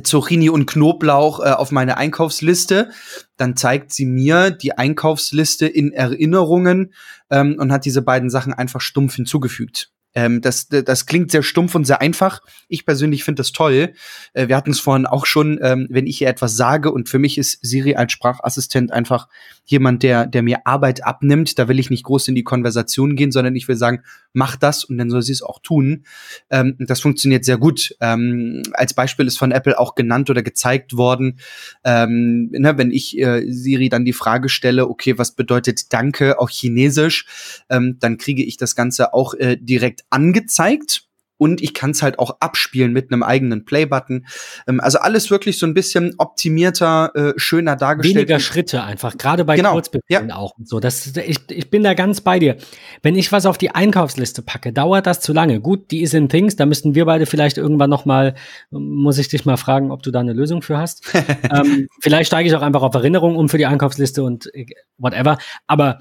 [0.02, 2.90] Zucchini und Knoblauch äh, auf meine Einkaufsliste.
[3.37, 6.92] Dann zeigt sie mir die Einkaufsliste in Erinnerungen
[7.30, 9.93] ähm, und hat diese beiden Sachen einfach stumpf hinzugefügt.
[10.14, 12.40] Ähm, das, das klingt sehr stumpf und sehr einfach.
[12.68, 13.92] Ich persönlich finde das toll.
[14.33, 17.18] Äh, wir hatten es vorhin auch schon, ähm, wenn ich ihr etwas sage und für
[17.18, 19.29] mich ist Siri als Sprachassistent einfach
[19.64, 21.59] jemand, der, der mir Arbeit abnimmt.
[21.59, 24.85] Da will ich nicht groß in die Konversation gehen, sondern ich will sagen, mach das
[24.85, 26.05] und dann soll sie es auch tun.
[26.50, 27.96] Ähm, das funktioniert sehr gut.
[28.00, 31.38] Ähm, als Beispiel ist von Apple auch genannt oder gezeigt worden,
[31.83, 36.50] ähm, ne, wenn ich äh, Siri dann die Frage stelle, okay, was bedeutet Danke auf
[36.50, 37.27] Chinesisch,
[37.70, 41.04] ähm, dann kriege ich das Ganze auch äh, direkt angezeigt
[41.36, 44.26] und ich kann es halt auch abspielen mit einem eigenen Play-Button.
[44.68, 48.16] Ähm, also alles wirklich so ein bisschen optimierter, äh, schöner dargestellt.
[48.16, 49.72] Weniger Schritte einfach, gerade bei genau.
[49.72, 50.36] Kurzbefehlen ja.
[50.36, 50.78] auch und so.
[50.78, 52.56] Das, ich, ich bin da ganz bei dir.
[53.02, 55.60] Wenn ich was auf die Einkaufsliste packe, dauert das zu lange.
[55.60, 58.34] Gut, die ist in Things, da müssten wir beide vielleicht irgendwann noch mal,
[58.70, 61.12] muss ich dich mal fragen, ob du da eine Lösung für hast.
[61.50, 64.66] ähm, vielleicht steige ich auch einfach auf Erinnerungen um für die Einkaufsliste und äh,
[64.98, 65.38] whatever.
[65.66, 65.98] Aber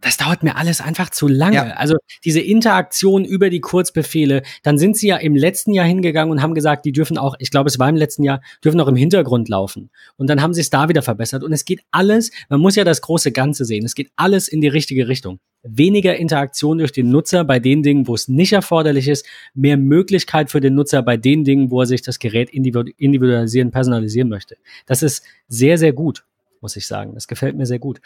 [0.00, 1.56] das dauert mir alles einfach zu lange.
[1.56, 1.70] Ja.
[1.70, 6.40] Also diese Interaktion über die Kurzbefehle, dann sind sie ja im letzten Jahr hingegangen und
[6.40, 8.96] haben gesagt, die dürfen auch, ich glaube, es war im letzten Jahr, dürfen auch im
[8.96, 9.90] Hintergrund laufen.
[10.16, 11.42] Und dann haben sie es da wieder verbessert.
[11.42, 14.60] Und es geht alles, man muss ja das große Ganze sehen, es geht alles in
[14.60, 15.40] die richtige Richtung.
[15.64, 20.48] Weniger Interaktion durch den Nutzer bei den Dingen, wo es nicht erforderlich ist, mehr Möglichkeit
[20.48, 24.56] für den Nutzer bei den Dingen, wo er sich das Gerät individualisieren, personalisieren möchte.
[24.86, 26.24] Das ist sehr, sehr gut,
[26.60, 27.14] muss ich sagen.
[27.14, 28.00] Das gefällt mir sehr gut.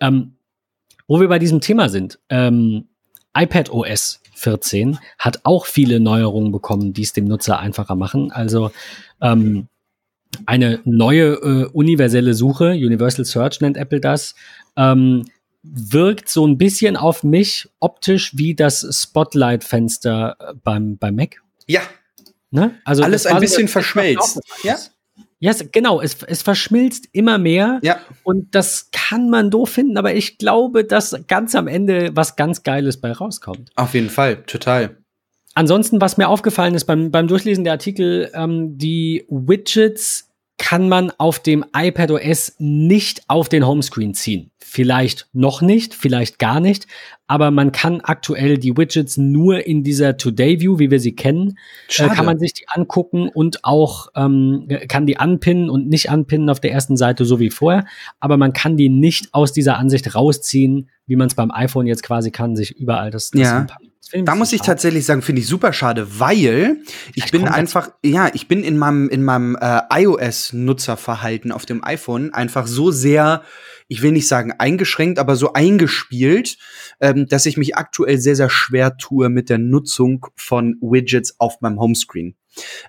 [0.00, 0.34] Ähm,
[1.10, 2.86] wo wir bei diesem Thema sind, ähm,
[3.36, 8.30] iPad OS 14 hat auch viele Neuerungen bekommen, die es dem Nutzer einfacher machen.
[8.30, 8.70] Also
[9.20, 9.66] ähm,
[10.46, 14.36] eine neue äh, universelle Suche, Universal Search nennt Apple das,
[14.76, 15.24] ähm,
[15.64, 21.42] wirkt so ein bisschen auf mich optisch wie das Spotlight-Fenster äh, beim, beim Mac.
[21.66, 21.80] Ja.
[22.52, 22.76] Ne?
[22.84, 24.40] Also alles ein bisschen so, verschmelzt.
[24.62, 24.76] Ja.
[25.40, 26.00] Ja, yes, genau.
[26.00, 27.80] Es, es verschmilzt immer mehr.
[27.82, 27.98] Ja.
[28.22, 32.62] Und das kann man doof finden, aber ich glaube, dass ganz am Ende was ganz
[32.62, 33.70] Geiles bei rauskommt.
[33.74, 34.98] Auf jeden Fall, total.
[35.54, 40.29] Ansonsten, was mir aufgefallen ist beim, beim Durchlesen der Artikel, ähm, die Widgets
[40.60, 44.50] kann man auf dem iPad OS nicht auf den Homescreen ziehen.
[44.58, 46.86] Vielleicht noch nicht, vielleicht gar nicht,
[47.26, 51.56] aber man kann aktuell die Widgets nur in dieser Today View, wie wir sie kennen,
[51.96, 56.50] äh, kann man sich die angucken und auch ähm, kann die anpinnen und nicht anpinnen
[56.50, 57.86] auf der ersten Seite so wie vorher,
[58.20, 62.02] aber man kann die nicht aus dieser Ansicht rausziehen, wie man es beim iPhone jetzt
[62.02, 63.66] quasi kann, sich überall das, das ja.
[64.12, 66.78] Da muss ich tatsächlich sagen, finde ich super schade, weil
[67.14, 71.84] ich Vielleicht bin einfach, ja, ich bin in meinem, in meinem äh, iOS-Nutzerverhalten auf dem
[71.84, 73.42] iPhone einfach so sehr,
[73.86, 76.58] ich will nicht sagen eingeschränkt, aber so eingespielt,
[77.00, 81.60] ähm, dass ich mich aktuell sehr, sehr schwer tue mit der Nutzung von Widgets auf
[81.60, 82.34] meinem Homescreen.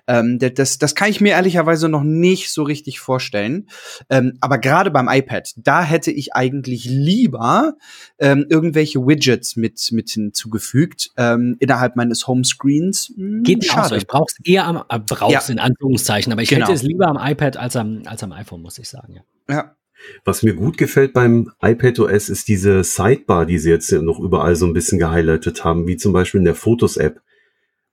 [0.06, 3.68] Ähm, das, das kann ich mir ehrlicherweise noch nicht so richtig vorstellen.
[4.10, 7.74] Ähm, aber gerade beim iPad, da hätte ich eigentlich lieber
[8.18, 13.12] ähm, irgendwelche Widgets mit, mit hinzugefügt ähm, innerhalb meines Homescreens.
[13.16, 13.90] Hm, Geht schade.
[13.90, 13.94] So.
[13.96, 15.52] Ich brauch's eher am, äh, brauch's ja.
[15.52, 16.66] in Anführungszeichen, aber ich genau.
[16.66, 19.22] hätte es lieber am iPad als am, als am iPhone, muss ich sagen, ja.
[19.48, 19.76] Ja.
[20.24, 24.56] Was mir gut gefällt beim iPad OS ist diese Sidebar, die sie jetzt noch überall
[24.56, 27.20] so ein bisschen gehighlightet haben, wie zum Beispiel in der Fotos-App.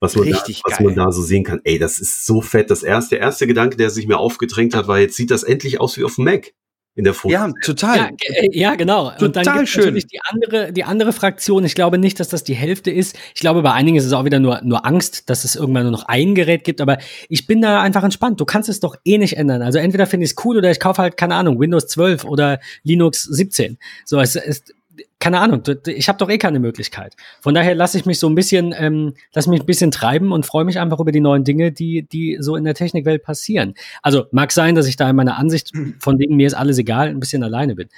[0.02, 1.60] Was man, da, was man da so sehen kann.
[1.66, 2.70] Ey, das ist so fett.
[2.70, 5.82] Das erste, der erste Gedanke, der sich mir aufgedrängt hat, war, jetzt sieht das endlich
[5.82, 6.54] aus wie auf dem Mac
[7.00, 7.34] in der Foto.
[7.34, 7.98] Ja, total.
[7.98, 9.12] Ja, äh, ja genau.
[9.12, 9.84] Total und dann gibt schön.
[9.84, 11.64] natürlich die andere, die andere Fraktion.
[11.64, 13.18] Ich glaube nicht, dass das die Hälfte ist.
[13.34, 15.92] Ich glaube, bei einigen ist es auch wieder nur, nur Angst, dass es irgendwann nur
[15.92, 16.82] noch ein Gerät gibt.
[16.82, 16.98] Aber
[17.30, 18.40] ich bin da einfach entspannt.
[18.40, 19.62] Du kannst es doch eh nicht ändern.
[19.62, 22.60] Also entweder finde ich es cool oder ich kaufe halt, keine Ahnung, Windows 12 oder
[22.84, 23.78] Linux 17.
[24.06, 24.74] So, es ist,
[25.20, 27.16] keine Ahnung, ich habe doch eh keine Möglichkeit.
[27.42, 30.46] Von daher lasse ich mich so ein bisschen, ähm, lasse mich ein bisschen treiben und
[30.46, 33.74] freue mich einfach über die neuen Dinge, die, die so in der Technikwelt passieren.
[34.02, 37.10] Also mag sein, dass ich da in meiner Ansicht von wegen mir ist alles egal,
[37.10, 37.90] ein bisschen alleine bin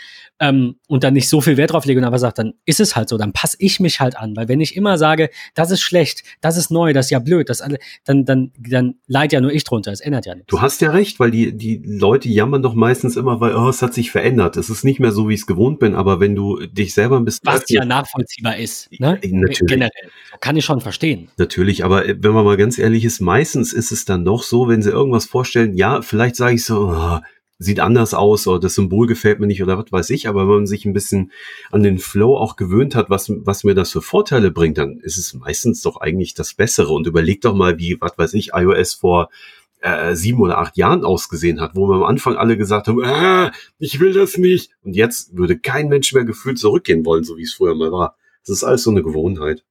[0.41, 2.95] ähm, und dann nicht so viel Wert drauf lege und aber sage, dann ist es
[2.95, 5.81] halt so, dann passe ich mich halt an, weil wenn ich immer sage, das ist
[5.81, 9.39] schlecht, das ist neu, das ist ja blöd, das alle, dann dann dann leid ja
[9.39, 10.47] nur ich drunter, es ändert ja nichts.
[10.47, 13.84] Du hast ja recht, weil die die Leute jammern doch meistens immer, weil oh, es
[13.84, 16.36] hat sich verändert, es ist nicht mehr so, wie ich es gewohnt bin, aber wenn
[16.36, 19.19] du dich selber ein bisschen was ja nachvollziehbar ist, ne?
[19.24, 19.60] Natürlich.
[19.67, 21.30] generell kann ich schon verstehen.
[21.38, 24.67] Natürlich, aber äh, wenn man mal ganz ehrlich ist, meistens ist es dann doch so,
[24.67, 27.19] wenn sie irgendwas vorstellen, ja, vielleicht sage ich so, oh,
[27.62, 30.56] sieht anders aus oder das Symbol gefällt mir nicht oder was weiß ich, aber wenn
[30.56, 31.32] man sich ein bisschen
[31.69, 35.17] an den Flow auch gewöhnt hat, was, was mir das für Vorteile bringt, dann ist
[35.17, 38.95] es meistens doch eigentlich das Bessere und überleg doch mal, wie, was weiß ich, iOS
[38.95, 39.30] vor
[39.81, 43.51] äh, sieben oder acht Jahren ausgesehen hat, wo wir am Anfang alle gesagt haben, ah,
[43.79, 44.71] ich will das nicht.
[44.83, 48.15] Und jetzt würde kein Mensch mehr gefühlt zurückgehen wollen, so wie es früher mal war.
[48.45, 49.63] Das ist alles so eine Gewohnheit.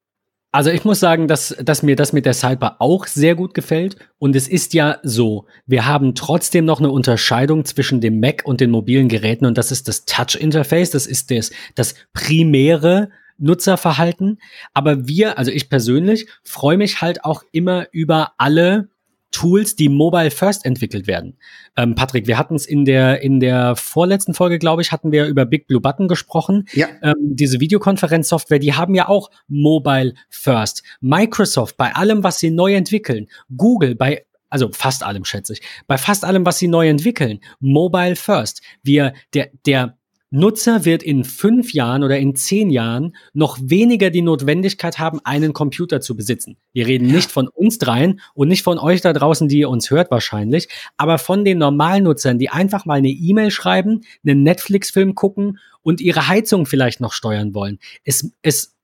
[0.52, 3.96] Also ich muss sagen, dass, dass mir das mit der Sidebar auch sehr gut gefällt.
[4.18, 8.60] Und es ist ja so, wir haben trotzdem noch eine Unterscheidung zwischen dem Mac und
[8.60, 9.46] den mobilen Geräten.
[9.46, 14.38] Und das ist das Touch-Interface, das ist das, das primäre Nutzerverhalten.
[14.74, 18.88] Aber wir, also ich persönlich, freue mich halt auch immer über alle
[19.30, 21.36] Tools, die mobile first entwickelt werden.
[21.76, 25.26] Ähm, Patrick, wir hatten es in der in der vorletzten Folge, glaube ich, hatten wir
[25.26, 26.66] über Big Blue Button gesprochen.
[26.72, 26.88] Ja.
[27.02, 30.82] Ähm, diese Videokonferenzsoftware, die haben ja auch mobile first.
[31.00, 35.96] Microsoft bei allem, was sie neu entwickeln, Google bei also fast allem schätze ich, bei
[35.96, 38.62] fast allem, was sie neu entwickeln, mobile first.
[38.82, 39.96] Wir der der
[40.32, 45.52] Nutzer wird in fünf Jahren oder in zehn Jahren noch weniger die Notwendigkeit haben, einen
[45.52, 46.56] Computer zu besitzen.
[46.72, 49.90] Wir reden nicht von uns dreien und nicht von euch da draußen, die ihr uns
[49.90, 55.16] hört wahrscheinlich, aber von den normalen Nutzern, die einfach mal eine E-Mail schreiben, einen Netflix-Film
[55.16, 57.80] gucken und ihre Heizung vielleicht noch steuern wollen.
[58.04, 58.76] Es, es,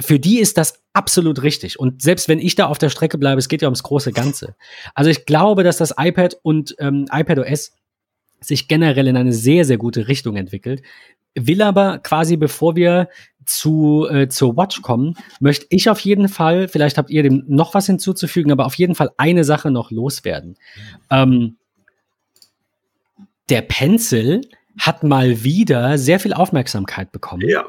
[0.00, 1.80] für die ist das absolut richtig.
[1.80, 4.54] Und selbst wenn ich da auf der Strecke bleibe, es geht ja ums große Ganze.
[4.94, 7.72] Also ich glaube, dass das iPad und ähm, iPad OS
[8.46, 10.82] sich generell in eine sehr, sehr gute Richtung entwickelt.
[11.34, 13.08] Will aber quasi, bevor wir
[13.44, 17.74] zu, äh, zur Watch kommen, möchte ich auf jeden Fall, vielleicht habt ihr dem noch
[17.74, 20.56] was hinzuzufügen, aber auf jeden Fall eine Sache noch loswerden.
[21.10, 21.56] Ähm,
[23.48, 24.40] der Pencil
[24.78, 27.48] hat mal wieder sehr viel Aufmerksamkeit bekommen.
[27.48, 27.64] Ja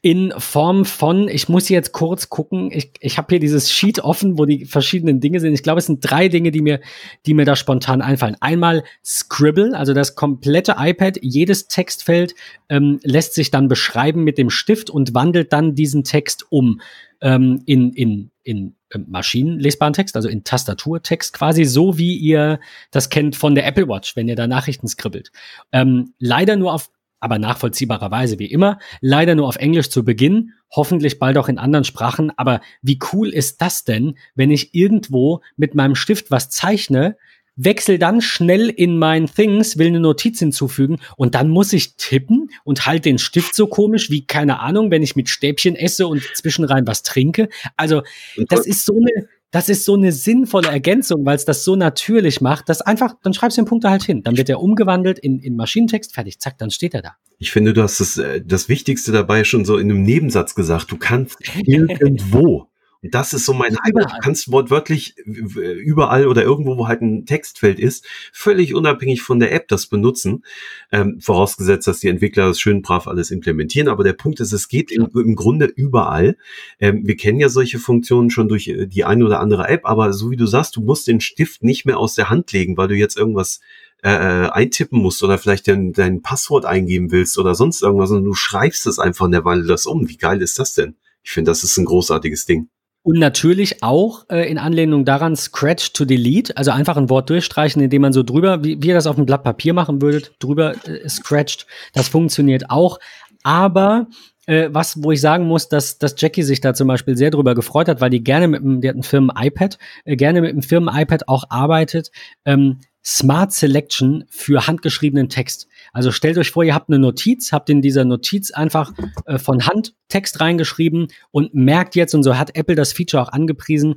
[0.00, 4.38] in Form von, ich muss jetzt kurz gucken, ich, ich habe hier dieses Sheet offen,
[4.38, 5.52] wo die verschiedenen Dinge sind.
[5.52, 6.80] Ich glaube, es sind drei Dinge, die mir,
[7.26, 8.36] die mir da spontan einfallen.
[8.40, 12.34] Einmal Scribble, also das komplette iPad, jedes Textfeld
[12.68, 16.80] ähm, lässt sich dann beschreiben mit dem Stift und wandelt dann diesen Text um
[17.20, 23.08] ähm, in, in, in äh, maschinenlesbaren Text, also in Tastaturtext, quasi so wie ihr das
[23.08, 25.30] kennt von der Apple Watch, wenn ihr da Nachrichten skribbelt.
[25.70, 26.90] Ähm, leider nur auf
[27.22, 28.78] aber nachvollziehbarerweise wie immer.
[29.00, 32.32] Leider nur auf Englisch zu Beginn, hoffentlich bald auch in anderen Sprachen.
[32.36, 37.16] Aber wie cool ist das denn, wenn ich irgendwo mit meinem Stift was zeichne,
[37.54, 42.50] wechsel dann schnell in mein Things, will eine Notiz hinzufügen und dann muss ich tippen
[42.64, 46.22] und halt den Stift so komisch wie, keine Ahnung, wenn ich mit Stäbchen esse und
[46.34, 47.48] zwischenrein was trinke.
[47.76, 48.02] Also,
[48.48, 52.40] das ist so eine, das ist so eine sinnvolle Ergänzung, weil es das so natürlich
[52.40, 54.22] macht, dass einfach, dann schreibst du den Punkt da halt hin.
[54.22, 57.16] Dann wird er umgewandelt in, in Maschinentext, fertig, zack, dann steht er da.
[57.38, 60.90] Ich finde, du hast das, äh, das Wichtigste dabei schon so in einem Nebensatz gesagt.
[60.90, 61.36] Du kannst
[61.66, 62.71] irgendwo
[63.02, 64.12] das ist so mein Highlight.
[64.12, 69.52] Du kannst wortwörtlich überall oder irgendwo, wo halt ein Textfeld ist, völlig unabhängig von der
[69.52, 70.44] App das benutzen.
[70.92, 73.88] Ähm, vorausgesetzt, dass die Entwickler das schön brav alles implementieren.
[73.88, 76.36] Aber der Punkt ist, es geht im, im Grunde überall.
[76.78, 80.12] Ähm, wir kennen ja solche Funktionen schon durch äh, die eine oder andere App, aber
[80.12, 82.86] so wie du sagst, du musst den Stift nicht mehr aus der Hand legen, weil
[82.86, 83.60] du jetzt irgendwas
[84.04, 88.26] äh, äh eintippen musst oder vielleicht dein, dein Passwort eingeben willst oder sonst irgendwas, sondern
[88.26, 90.08] du schreibst es einfach und der wandelt das um.
[90.08, 90.94] Wie geil ist das denn?
[91.24, 92.68] Ich finde, das ist ein großartiges Ding.
[93.04, 97.82] Und natürlich auch äh, in Anlehnung daran Scratch to Delete, also einfach ein Wort durchstreichen,
[97.82, 100.74] indem man so drüber, wie, wie ihr das auf einem Blatt Papier machen würdet, drüber
[100.86, 101.66] äh, scratcht.
[101.94, 103.00] Das funktioniert auch.
[103.42, 104.06] Aber
[104.46, 107.54] äh, was, wo ich sagen muss, dass, dass Jackie sich da zum Beispiel sehr drüber
[107.54, 110.62] gefreut hat, weil die gerne mit dem, die hat ein Firmen-iPad, äh, gerne mit dem
[110.62, 112.12] Firmen-iPad auch arbeitet,
[112.44, 115.66] ähm, Smart Selection für handgeschriebenen Text.
[115.92, 118.92] Also stellt euch vor, ihr habt eine Notiz, habt in dieser Notiz einfach
[119.26, 123.28] äh, von Hand Text reingeschrieben und merkt jetzt, und so hat Apple das Feature auch
[123.28, 123.96] angepriesen,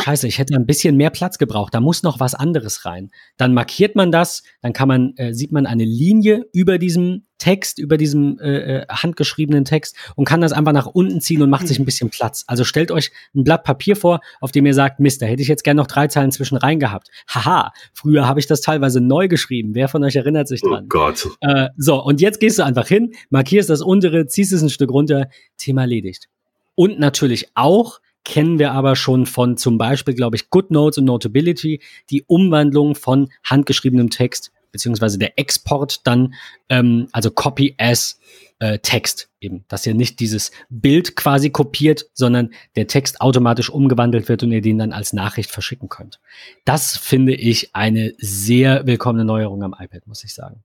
[0.00, 3.10] Scheiße, ich hätte ein bisschen mehr Platz gebraucht, da muss noch was anderes rein.
[3.36, 7.78] Dann markiert man das, dann kann man, äh, sieht man eine Linie über diesem Text,
[7.78, 11.68] über diesem äh, äh handgeschriebenen Text und kann das einfach nach unten ziehen und macht
[11.68, 12.44] sich ein bisschen Platz.
[12.46, 15.48] Also stellt euch ein Blatt Papier vor, auf dem ihr sagt, Mist, da hätte ich
[15.48, 17.08] jetzt gerne noch drei Zeilen zwischen rein gehabt.
[17.28, 19.74] Haha, früher habe ich das teilweise neu geschrieben.
[19.74, 20.84] Wer von euch erinnert sich oh dran?
[20.84, 21.28] Oh Gott.
[21.40, 24.90] Äh, so, und jetzt gehst du einfach hin, markierst das untere, ziehst es ein Stück
[24.90, 26.28] runter, Thema erledigt.
[26.74, 31.80] Und natürlich auch, kennen wir aber schon von zum Beispiel, glaube ich, GoodNotes und Notability,
[32.10, 36.34] die Umwandlung von handgeschriebenem Text, beziehungsweise der Export dann,
[36.68, 38.20] ähm, also Copy as
[38.60, 44.28] äh, Text eben, dass ihr nicht dieses Bild quasi kopiert, sondern der Text automatisch umgewandelt
[44.28, 46.20] wird und ihr den dann als Nachricht verschicken könnt.
[46.64, 50.62] Das finde ich eine sehr willkommene Neuerung am iPad, muss ich sagen.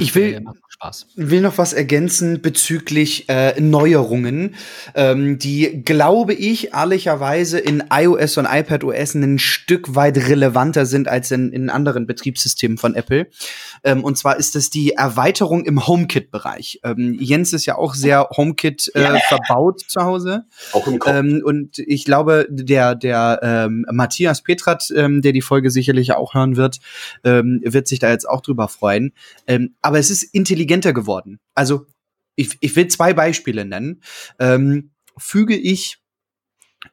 [0.00, 1.06] Ich will, Spaß.
[1.16, 4.54] will noch was ergänzen bezüglich äh, Neuerungen,
[4.94, 11.30] ähm, die, glaube ich, ehrlicherweise in iOS und iPadOS ein Stück weit relevanter sind als
[11.30, 13.28] in, in anderen Betriebssystemen von Apple.
[13.84, 16.80] Ähm, und zwar ist es die Erweiterung im HomeKit-Bereich.
[16.84, 19.18] Ähm, Jens ist ja auch sehr HomeKit äh, ja.
[19.28, 20.44] verbaut zu Hause.
[20.72, 21.14] Auch im Kopf.
[21.14, 26.34] Ähm, und ich glaube, der, der ähm, Matthias Petrat, ähm, der die Folge sicherlich auch
[26.34, 26.78] hören wird,
[27.24, 29.12] ähm, wird sich da jetzt auch drüber freuen.
[29.52, 31.40] Ähm, aber es ist intelligent intelligenter geworden.
[31.54, 31.86] Also
[32.36, 34.02] ich, ich will zwei Beispiele nennen.
[34.38, 35.98] Ähm, füge ich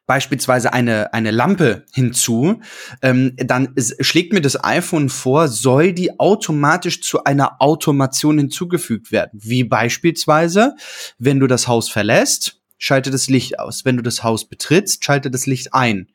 [0.06, 2.62] beispielsweise eine, eine Lampe hinzu,
[3.02, 9.12] ähm, dann ist, schlägt mir das iPhone vor, soll die automatisch zu einer Automation hinzugefügt
[9.12, 9.40] werden.
[9.42, 10.76] Wie beispielsweise,
[11.18, 13.86] wenn du das Haus verlässt, schalte das Licht aus.
[13.86, 16.08] Wenn du das Haus betrittst, schalte das Licht ein.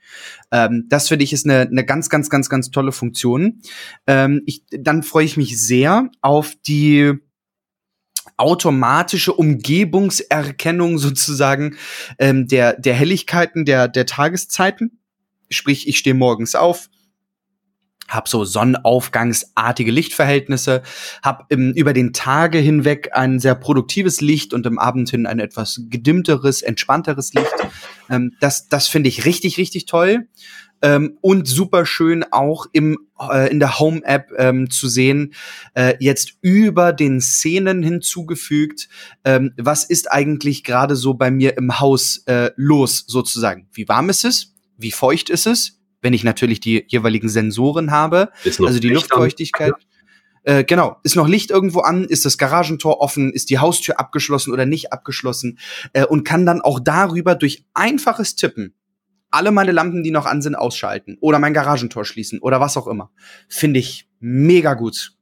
[0.50, 3.60] Ähm, das finde ich ist eine, eine ganz, ganz, ganz, ganz tolle Funktion.
[4.08, 7.12] Ähm, ich, dann freue ich mich sehr auf die
[8.36, 11.76] automatische Umgebungserkennung sozusagen
[12.18, 14.98] ähm, der, der Helligkeiten der, der Tageszeiten.
[15.50, 16.88] Sprich, ich stehe morgens auf,
[18.08, 20.82] habe so sonnenaufgangsartige Lichtverhältnisse,
[21.22, 25.80] habe über den Tage hinweg ein sehr produktives Licht und im Abend hin ein etwas
[25.88, 27.54] gedimmteres, entspannteres Licht.
[28.10, 30.28] Ähm, das das finde ich richtig, richtig toll.
[30.82, 35.32] Ähm, und super schön auch im, äh, in der Home-App ähm, zu sehen,
[35.72, 38.90] äh, jetzt über den Szenen hinzugefügt,
[39.24, 43.66] ähm, was ist eigentlich gerade so bei mir im Haus äh, los sozusagen.
[43.72, 44.54] Wie warm ist es?
[44.76, 45.80] Wie feucht ist es?
[46.04, 49.72] Wenn ich natürlich die jeweiligen Sensoren habe, also die Luftfeuchtigkeit.
[50.42, 54.52] Äh, genau, ist noch Licht irgendwo an, ist das Garagentor offen, ist die Haustür abgeschlossen
[54.52, 55.58] oder nicht abgeschlossen
[55.94, 58.74] äh, und kann dann auch darüber durch einfaches Tippen
[59.30, 62.86] alle meine Lampen, die noch an sind, ausschalten oder mein Garagentor schließen oder was auch
[62.86, 63.10] immer.
[63.48, 65.12] Finde ich mega gut.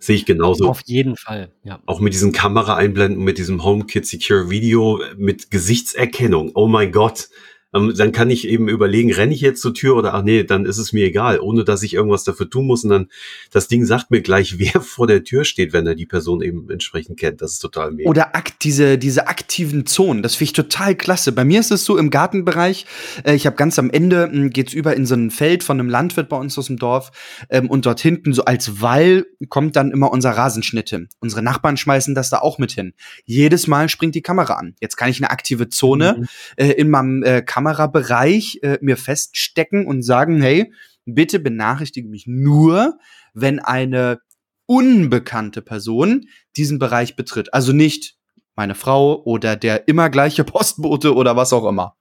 [0.00, 0.68] Sehe ich genauso.
[0.68, 1.80] Auf jeden Fall, ja.
[1.86, 6.50] Auch mit diesen Kamera-Einblenden, mit diesem HomeKit Secure Video, mit Gesichtserkennung.
[6.54, 7.28] Oh mein Gott.
[7.74, 10.64] Ähm, dann kann ich eben überlegen, renne ich jetzt zur Tür oder ach nee, dann
[10.64, 12.84] ist es mir egal, ohne dass ich irgendwas dafür tun muss.
[12.84, 13.08] Und dann
[13.50, 16.70] das Ding sagt mir gleich, wer vor der Tür steht, wenn er die Person eben
[16.70, 17.42] entsprechend kennt.
[17.42, 18.08] Das ist total mega.
[18.08, 21.32] Oder akt, diese, diese aktiven Zonen, das finde ich total klasse.
[21.32, 22.86] Bei mir ist es so im Gartenbereich,
[23.24, 25.90] äh, ich habe ganz am Ende, mh, geht's über in so ein Feld von einem
[25.90, 27.10] Landwirt bei uns aus dem Dorf
[27.50, 31.08] ähm, und dort hinten so als Wall kommt dann immer unser Rasenschnitt hin.
[31.20, 32.94] Unsere Nachbarn schmeißen das da auch mit hin.
[33.24, 34.74] Jedes Mal springt die Kamera an.
[34.80, 36.28] Jetzt kann ich eine aktive Zone mhm.
[36.56, 40.72] äh, in meinem äh, Kamerabereich äh, mir feststecken und sagen, hey,
[41.06, 42.98] bitte benachrichtige mich nur,
[43.34, 44.20] wenn eine
[44.66, 47.52] unbekannte Person diesen Bereich betritt.
[47.52, 48.16] Also nicht
[48.54, 51.96] meine Frau oder der immer gleiche Postbote oder was auch immer.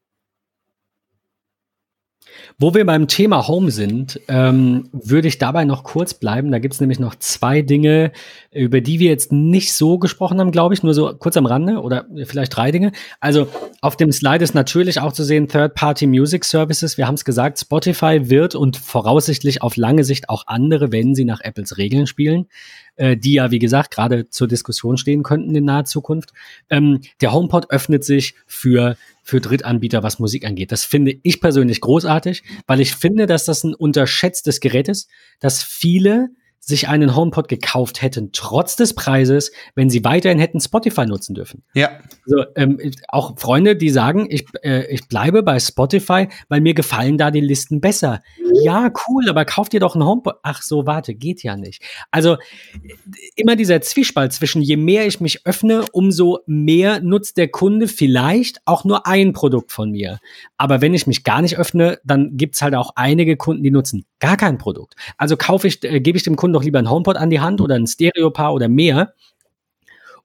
[2.59, 6.51] Wo wir beim Thema Home sind, ähm, würde ich dabei noch kurz bleiben.
[6.51, 8.11] Da gibt es nämlich noch zwei Dinge,
[8.51, 11.79] über die wir jetzt nicht so gesprochen haben, glaube ich, nur so kurz am Rande
[11.79, 12.93] oder vielleicht drei Dinge.
[13.19, 13.47] Also
[13.81, 16.97] auf dem Slide ist natürlich auch zu sehen Third-Party Music Services.
[16.97, 21.25] Wir haben es gesagt, Spotify wird und voraussichtlich auf lange Sicht auch andere, wenn sie
[21.25, 22.47] nach Apples Regeln spielen,
[22.97, 26.33] äh, die ja, wie gesagt, gerade zur Diskussion stehen könnten in naher Zukunft.
[26.69, 30.71] Ähm, der HomePod öffnet sich für für Drittanbieter, was Musik angeht.
[30.71, 35.09] Das finde ich persönlich großartig, weil ich finde, dass das ein unterschätztes Gerät ist,
[35.41, 36.29] dass viele
[36.67, 41.63] sich einen HomePod gekauft hätten, trotz des Preises, wenn sie weiterhin hätten Spotify nutzen dürfen.
[41.73, 41.91] Ja.
[42.25, 47.17] Also, ähm, auch Freunde, die sagen, ich, äh, ich bleibe bei Spotify, weil mir gefallen
[47.17, 48.21] da die Listen besser.
[48.63, 50.35] Ja, cool, aber kauft ihr doch einen HomePod.
[50.43, 51.81] Ach so, warte, geht ja nicht.
[52.11, 52.35] Also
[53.35, 58.59] immer dieser Zwiespalt zwischen, je mehr ich mich öffne, umso mehr nutzt der Kunde vielleicht
[58.65, 60.19] auch nur ein Produkt von mir.
[60.57, 64.05] Aber wenn ich mich gar nicht öffne, dann gibt's halt auch einige Kunden, die nutzen
[64.19, 64.95] gar kein Produkt.
[65.17, 67.61] Also kaufe ich, äh, gebe ich dem Kunden doch lieber ein HomePod an die Hand
[67.61, 69.13] oder ein Stereopaar oder mehr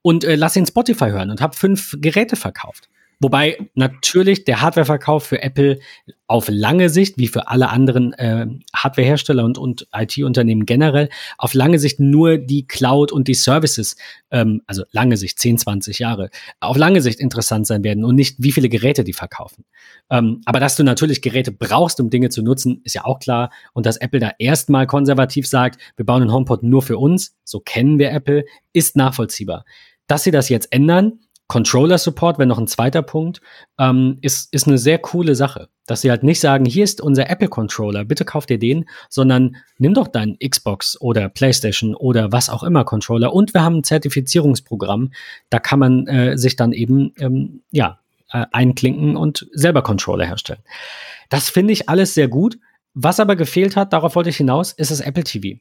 [0.02, 2.88] und äh, lass ihn Spotify hören und habe fünf Geräte verkauft.
[3.22, 5.78] Wobei natürlich der Hardwareverkauf für Apple
[6.26, 11.08] auf lange Sicht, wie für alle anderen äh, Hardwarehersteller und, und IT-Unternehmen generell,
[11.38, 13.94] auf lange Sicht nur die Cloud und die Services,
[14.32, 18.36] ähm, also lange Sicht, 10, 20 Jahre, auf lange Sicht interessant sein werden und nicht,
[18.38, 19.66] wie viele Geräte die verkaufen.
[20.10, 23.52] Ähm, aber dass du natürlich Geräte brauchst, um Dinge zu nutzen, ist ja auch klar.
[23.72, 27.60] Und dass Apple da erstmal konservativ sagt, wir bauen einen HomePod nur für uns, so
[27.60, 29.64] kennen wir Apple, ist nachvollziehbar.
[30.08, 31.20] Dass sie das jetzt ändern,
[31.52, 33.42] Controller-Support wäre noch ein zweiter Punkt,
[33.78, 35.68] ähm, ist, ist eine sehr coole Sache.
[35.84, 39.92] Dass sie halt nicht sagen, hier ist unser Apple-Controller, bitte kauf dir den, sondern nimm
[39.92, 43.34] doch deinen Xbox oder PlayStation oder was auch immer Controller.
[43.34, 45.12] Und wir haben ein Zertifizierungsprogramm,
[45.50, 47.98] da kann man äh, sich dann eben ähm, ja,
[48.30, 50.62] äh, einklinken und selber Controller herstellen.
[51.28, 52.58] Das finde ich alles sehr gut.
[52.94, 55.60] Was aber gefehlt hat, darauf wollte ich hinaus, ist das Apple TV.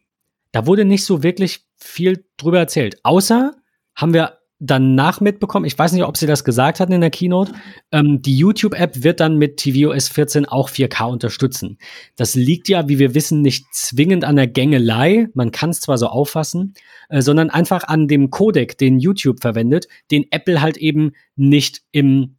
[0.53, 2.95] Da wurde nicht so wirklich viel drüber erzählt.
[3.03, 3.51] Außer
[3.93, 7.51] haben wir danach mitbekommen, ich weiß nicht, ob sie das gesagt hatten in der Keynote,
[7.91, 11.79] ähm, die YouTube-App wird dann mit tvOS 14 auch 4K unterstützen.
[12.15, 15.97] Das liegt ja, wie wir wissen, nicht zwingend an der Gängelei, man kann es zwar
[15.97, 16.75] so auffassen,
[17.09, 22.35] äh, sondern einfach an dem Codec, den YouTube verwendet, den Apple halt eben nicht im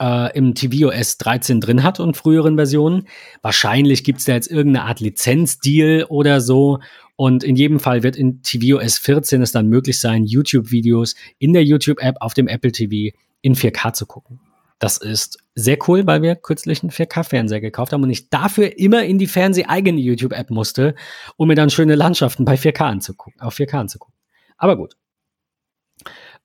[0.00, 3.06] äh, im tvOS 13 drin hat und früheren Versionen.
[3.42, 6.78] Wahrscheinlich gibt es da jetzt irgendeine Art Lizenzdeal oder so.
[7.22, 11.62] Und in jedem Fall wird in tvOS 14 es dann möglich sein, YouTube-Videos in der
[11.62, 14.40] YouTube-App auf dem Apple TV in 4K zu gucken.
[14.80, 19.04] Das ist sehr cool, weil wir kürzlich einen 4K-Fernseher gekauft haben und ich dafür immer
[19.04, 20.96] in die Fernseh-eigene YouTube-App musste,
[21.36, 24.16] um mir dann schöne Landschaften bei 4K anzugucken, auf 4K anzugucken.
[24.56, 24.96] Aber gut.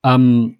[0.03, 0.59] Ähm,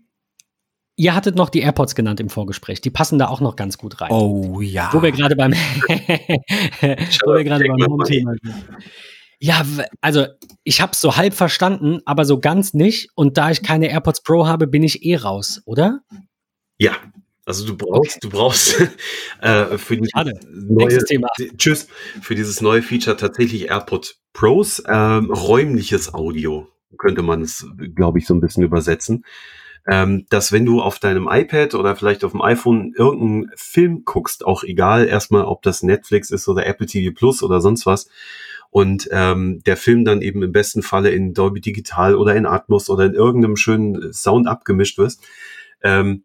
[0.99, 2.81] Ihr hattet noch die AirPods genannt im Vorgespräch.
[2.81, 4.09] Die passen da auch noch ganz gut rein.
[4.09, 4.89] Oh ja.
[4.93, 5.51] Wo wir gerade beim,
[7.21, 8.55] wo wir gerade beim Home-Thema sind.
[9.39, 9.65] Ja,
[10.01, 10.25] also
[10.63, 13.09] ich habe es so halb verstanden, aber so ganz nicht.
[13.15, 15.99] Und da ich keine AirPods Pro habe, bin ich eh raus, oder?
[16.79, 16.93] Ja,
[17.45, 18.19] also du brauchst, okay.
[18.21, 18.79] du brauchst
[19.41, 20.09] äh, für die
[20.51, 21.27] neue, Thema.
[21.57, 21.87] Tschüss,
[22.21, 26.67] für dieses neue Feature tatsächlich AirPods Pros ähm, räumliches Audio
[26.97, 27.65] könnte man es,
[27.95, 29.23] glaube ich, so ein bisschen übersetzen
[29.87, 34.45] ähm, dass wenn du auf deinem iPad oder vielleicht auf dem iPhone irgendeinen Film guckst,
[34.45, 38.09] auch egal erstmal, ob das Netflix ist oder Apple TV Plus oder sonst was,
[38.69, 42.89] und ähm, der Film dann eben im besten Falle in Dolby Digital oder in Atmos
[42.89, 45.23] oder in irgendeinem schönen Sound abgemischt wirst,
[45.83, 46.23] ähm,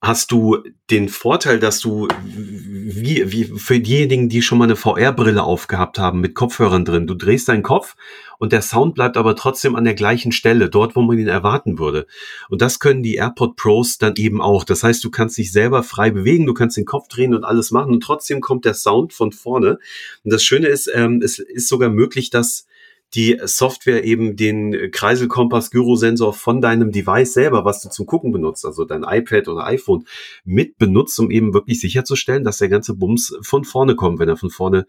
[0.00, 0.58] hast du
[0.90, 6.20] den Vorteil, dass du wie, wie für diejenigen, die schon mal eine VR-Brille aufgehabt haben
[6.20, 7.96] mit Kopfhörern drin, du drehst deinen Kopf
[8.38, 11.78] und der Sound bleibt aber trotzdem an der gleichen Stelle, dort, wo man ihn erwarten
[11.78, 12.06] würde.
[12.48, 14.62] Und das können die AirPod Pros dann eben auch.
[14.62, 17.72] Das heißt, du kannst dich selber frei bewegen, du kannst den Kopf drehen und alles
[17.72, 19.78] machen und trotzdem kommt der Sound von vorne.
[20.22, 22.66] Und das Schöne ist, ähm, es ist sogar möglich, dass
[23.14, 28.84] die Software eben den Kreiselkompass-Gyrosensor von deinem Device selber, was du zum Gucken benutzt, also
[28.84, 30.04] dein iPad oder iPhone,
[30.44, 34.36] mit benutzt, um eben wirklich sicherzustellen, dass der ganze Bums von vorne kommt, wenn er
[34.36, 34.86] von vorne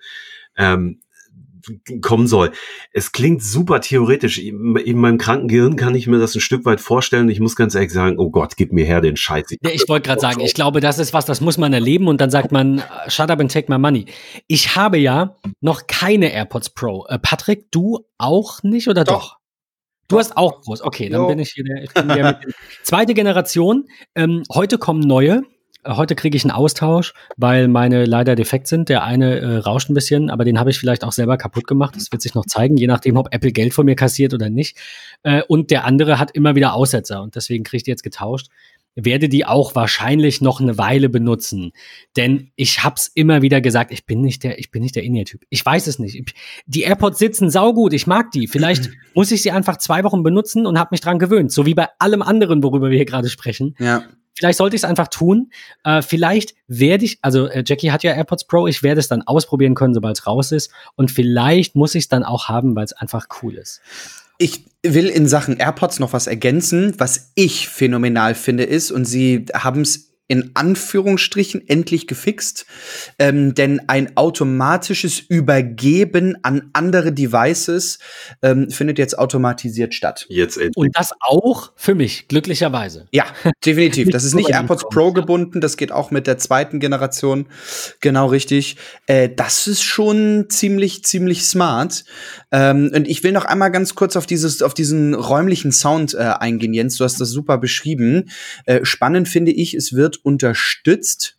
[0.58, 1.00] ähm,
[2.02, 2.52] kommen soll.
[2.92, 4.40] Es klingt super theoretisch.
[4.40, 7.30] In meinem kranken Gehirn kann ich mir das ein Stück weit vorstellen.
[7.30, 9.46] Ich muss ganz ehrlich sagen, oh Gott, gib mir her den Scheiß.
[9.52, 12.22] Ich, ich wollte gerade sagen, ich glaube, das ist was, das muss man erleben und
[12.22, 14.06] dann sagt man, shut up and take my money.
[14.48, 17.06] Ich habe ja noch keine AirPods Pro.
[17.08, 19.22] Äh, Patrick, du auch nicht oder doch?
[19.22, 19.40] doch?
[20.10, 20.82] Du hast auch groß.
[20.82, 21.28] Okay, dann jo.
[21.28, 22.42] bin ich hier der, ich bin der
[22.84, 23.88] zweite Generation.
[24.16, 25.44] Ähm, heute kommen neue.
[25.88, 28.90] Heute kriege ich einen Austausch, weil meine leider defekt sind.
[28.90, 31.96] Der eine äh, rauscht ein bisschen, aber den habe ich vielleicht auch selber kaputt gemacht.
[31.96, 34.78] Das wird sich noch zeigen, je nachdem, ob Apple Geld von mir kassiert oder nicht.
[35.24, 38.48] Äh, und der andere hat immer wieder Aussetzer und deswegen kriege ich die jetzt getauscht.
[38.96, 41.72] Werde die auch wahrscheinlich noch eine Weile benutzen,
[42.18, 45.04] denn ich habe es immer wieder gesagt, ich bin nicht der, ich bin nicht der
[45.04, 45.44] In-Ear-Typ.
[45.50, 46.34] Ich weiß es nicht.
[46.66, 48.48] Die AirPods sitzen saugut, ich mag die.
[48.48, 51.76] Vielleicht muss ich sie einfach zwei Wochen benutzen und habe mich dran gewöhnt, so wie
[51.76, 53.76] bei allem anderen, worüber wir hier gerade sprechen.
[53.80, 54.04] Ja.
[54.36, 55.52] Vielleicht sollte ich es einfach tun.
[55.84, 59.22] Äh, vielleicht werde ich, also äh, Jackie hat ja AirPods Pro, ich werde es dann
[59.22, 60.72] ausprobieren können, sobald es raus ist.
[60.96, 63.82] Und vielleicht muss ich es dann auch haben, weil es einfach cool ist.
[64.38, 69.46] Ich will in Sachen AirPods noch was ergänzen, was ich phänomenal finde ist, und sie
[69.54, 72.68] haben es in Anführungsstrichen endlich gefixt,
[73.18, 77.98] ähm, denn ein automatisches Übergeben an andere Devices
[78.44, 80.28] ähm, findet jetzt automatisiert statt.
[80.30, 80.78] Jetzt endlich.
[80.78, 83.08] Und das auch für mich, glücklicherweise.
[83.12, 83.26] Ja,
[83.66, 84.10] definitiv.
[84.12, 87.48] Das ist nicht AirPods Pro gebunden, das geht auch mit der zweiten Generation.
[88.00, 88.78] Genau richtig.
[89.08, 92.04] Äh, das ist schon ziemlich, ziemlich smart.
[92.52, 96.20] Ähm, und ich will noch einmal ganz kurz auf dieses, auf diesen räumlichen Sound äh,
[96.20, 96.98] eingehen, Jens.
[96.98, 98.30] Du hast das super beschrieben.
[98.66, 101.38] Äh, spannend finde ich, es wird unterstützt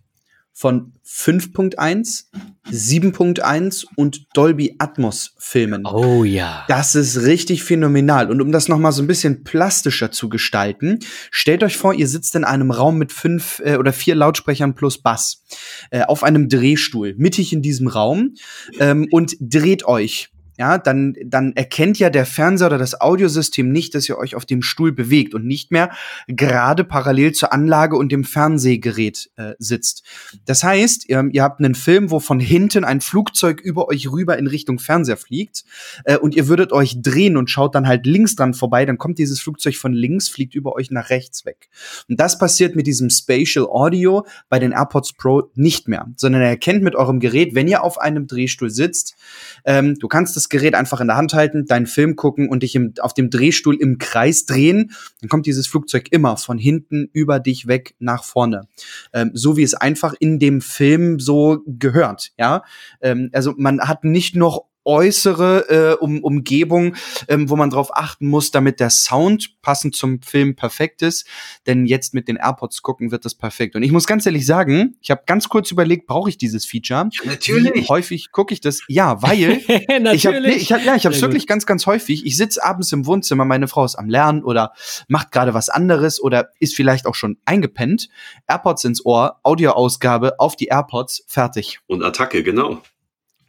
[0.52, 2.26] von 5.1,
[2.70, 5.86] 7.1 und Dolby Atmos Filmen.
[5.86, 6.64] Oh ja.
[6.68, 8.30] Das ist richtig phänomenal.
[8.30, 10.98] Und um das noch mal so ein bisschen plastischer zu gestalten,
[11.30, 14.98] stellt euch vor, ihr sitzt in einem Raum mit fünf äh, oder vier Lautsprechern plus
[14.98, 15.42] Bass
[15.90, 18.34] äh, auf einem Drehstuhl mittig in diesem Raum
[18.78, 23.94] ähm, und dreht euch ja, dann, dann erkennt ja der Fernseher oder das Audiosystem nicht,
[23.94, 25.90] dass ihr euch auf dem Stuhl bewegt und nicht mehr
[26.26, 30.04] gerade parallel zur Anlage und dem Fernsehgerät äh, sitzt.
[30.44, 34.36] Das heißt, ihr, ihr, habt einen Film, wo von hinten ein Flugzeug über euch rüber
[34.36, 35.64] in Richtung Fernseher fliegt
[36.04, 39.16] äh, und ihr würdet euch drehen und schaut dann halt links dran vorbei, dann kommt
[39.16, 41.70] dieses Flugzeug von links, fliegt über euch nach rechts weg.
[42.06, 46.50] Und das passiert mit diesem Spatial Audio bei den AirPods Pro nicht mehr, sondern er
[46.50, 49.16] erkennt mit eurem Gerät, wenn ihr auf einem Drehstuhl sitzt,
[49.64, 52.74] ähm, du kannst das Gerät einfach in der Hand halten, deinen Film gucken und dich
[52.74, 57.40] im, auf dem Drehstuhl im Kreis drehen, dann kommt dieses Flugzeug immer von hinten über
[57.40, 58.68] dich weg nach vorne.
[59.12, 62.62] Ähm, so wie es einfach in dem Film so gehört, ja.
[63.00, 66.96] Ähm, also man hat nicht noch äußere äh, um, Umgebung,
[67.28, 71.26] ähm, wo man drauf achten muss, damit der Sound passend zum Film perfekt ist.
[71.66, 73.76] Denn jetzt mit den AirPods gucken wird das perfekt.
[73.76, 77.08] Und ich muss ganz ehrlich sagen, ich habe ganz kurz überlegt, brauche ich dieses Feature?
[77.12, 77.74] Ja, natürlich.
[77.74, 78.80] Wie häufig gucke ich das?
[78.88, 79.60] Ja, weil
[80.12, 82.24] ich habe nee, ich hab, ja, ich habe wirklich ganz ganz häufig.
[82.24, 84.72] Ich sitze abends im Wohnzimmer, meine Frau ist am lernen oder
[85.08, 88.08] macht gerade was anderes oder ist vielleicht auch schon eingepennt.
[88.48, 91.80] AirPods ins Ohr, Audioausgabe auf die AirPods, fertig.
[91.86, 92.82] Und Attacke, genau.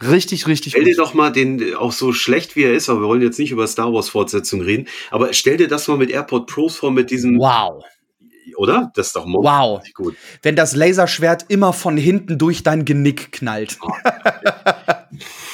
[0.02, 0.74] Richtig, richtig.
[0.74, 3.40] Stell dir doch mal den, auch so schlecht wie er ist, aber wir wollen jetzt
[3.40, 6.92] nicht über Star Wars Fortsetzung reden, aber stell dir das mal mit AirPod Pros vor,
[6.92, 7.38] mit diesem.
[7.38, 7.84] Wow.
[8.58, 8.92] Oder?
[8.96, 9.82] Das ist doch wow.
[9.94, 10.16] gut.
[10.42, 13.78] Wenn das Laserschwert immer von hinten durch dein Genick knallt.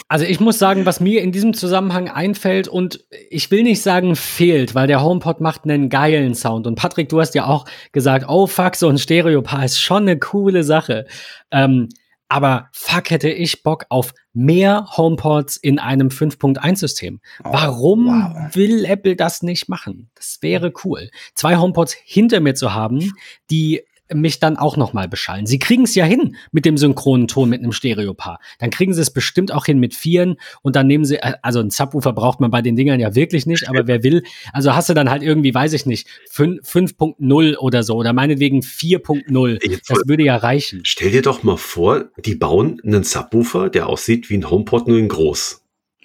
[0.09, 4.15] Also ich muss sagen, was mir in diesem Zusammenhang einfällt und ich will nicht sagen
[4.15, 6.65] fehlt, weil der HomePod macht einen geilen Sound.
[6.65, 10.17] Und Patrick, du hast ja auch gesagt, oh fuck, so ein Stereopaar ist schon eine
[10.17, 11.07] coole Sache.
[11.51, 11.89] Ähm,
[12.29, 17.21] aber fuck, hätte ich Bock auf mehr HomePods in einem 5.1-System.
[17.43, 18.55] Oh, Warum wow.
[18.55, 20.09] will Apple das nicht machen?
[20.15, 21.09] Das wäre cool.
[21.35, 23.13] Zwei HomePods hinter mir zu haben,
[23.49, 25.45] die mich dann auch noch mal beschallen.
[25.45, 28.39] Sie kriegen es ja hin mit dem synchronen Ton mit einem Stereopaar.
[28.59, 31.59] Dann kriegen sie es bestimmt auch hin mit Vieren und dann nehmen sie, äh, also
[31.59, 34.89] ein Subwoofer braucht man bei den Dingern ja wirklich nicht, aber wer will, also hast
[34.89, 39.81] du dann halt irgendwie, weiß ich nicht, 5.0 oder so oder meinetwegen 4.0.
[39.87, 40.81] Das würde ja reichen.
[40.83, 44.97] Stell dir doch mal vor, die bauen einen Subwoofer, der aussieht wie ein HomePod nur
[44.97, 45.63] in groß.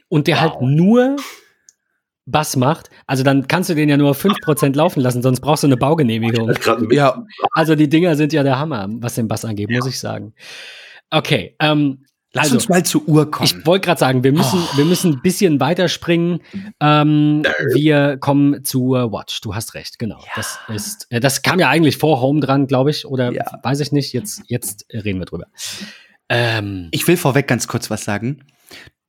[0.09, 0.61] Und der halt wow.
[0.61, 1.17] halt nur
[2.33, 5.69] Bass macht, also dann kannst du den ja nur 5% laufen lassen, sonst brauchst du
[5.69, 6.53] eine Baugenehmigung.
[6.91, 9.79] Ja, also die Dinger sind ja der Hammer, was den Bass angeht, ja.
[9.79, 10.35] muss ich sagen.
[11.11, 12.05] Okay, ähm,
[12.35, 13.45] Lass also, uns mal zur Uhr kommen.
[13.45, 14.77] Ich wollte gerade sagen, wir müssen, oh.
[14.77, 16.41] wir müssen ein bisschen weiterspringen.
[16.81, 17.43] Ähm,
[17.75, 19.43] wir kommen zur Watch.
[19.43, 20.19] Du hast recht, genau.
[20.19, 20.31] Ja.
[20.37, 23.45] Das ist, äh, das kam ja eigentlich vor Home dran, glaube ich, oder ja.
[23.63, 24.15] weiß ich nicht.
[24.15, 25.49] Jetzt, jetzt reden wir drüber.
[26.31, 28.43] Ähm, ich will vorweg ganz kurz was sagen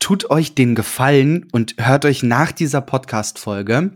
[0.04, 3.92] tut euch den Gefallen und hört euch nach dieser Podcast-Folge,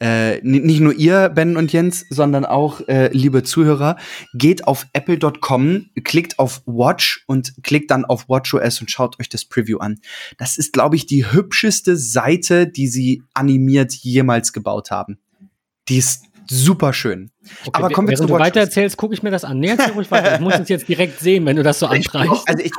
[0.00, 3.96] äh, nicht nur ihr, Ben und Jens, sondern auch, äh, liebe Zuhörer,
[4.34, 9.44] geht auf apple.com, klickt auf Watch und klickt dann auf WatchOS und schaut euch das
[9.44, 10.00] Preview an.
[10.36, 15.20] Das ist, glaube ich, die hübscheste Seite, die sie animiert jemals gebaut haben.
[15.88, 17.30] Die ist super schön.
[17.66, 19.60] Okay, Aber kommen wir zu du weiter erzählst, gucke ich mir das an.
[19.60, 20.34] Nee, ruhig weiter.
[20.34, 22.48] Ich muss es jetzt direkt sehen, wenn du das so anpreist.
[22.48, 22.72] Also ich,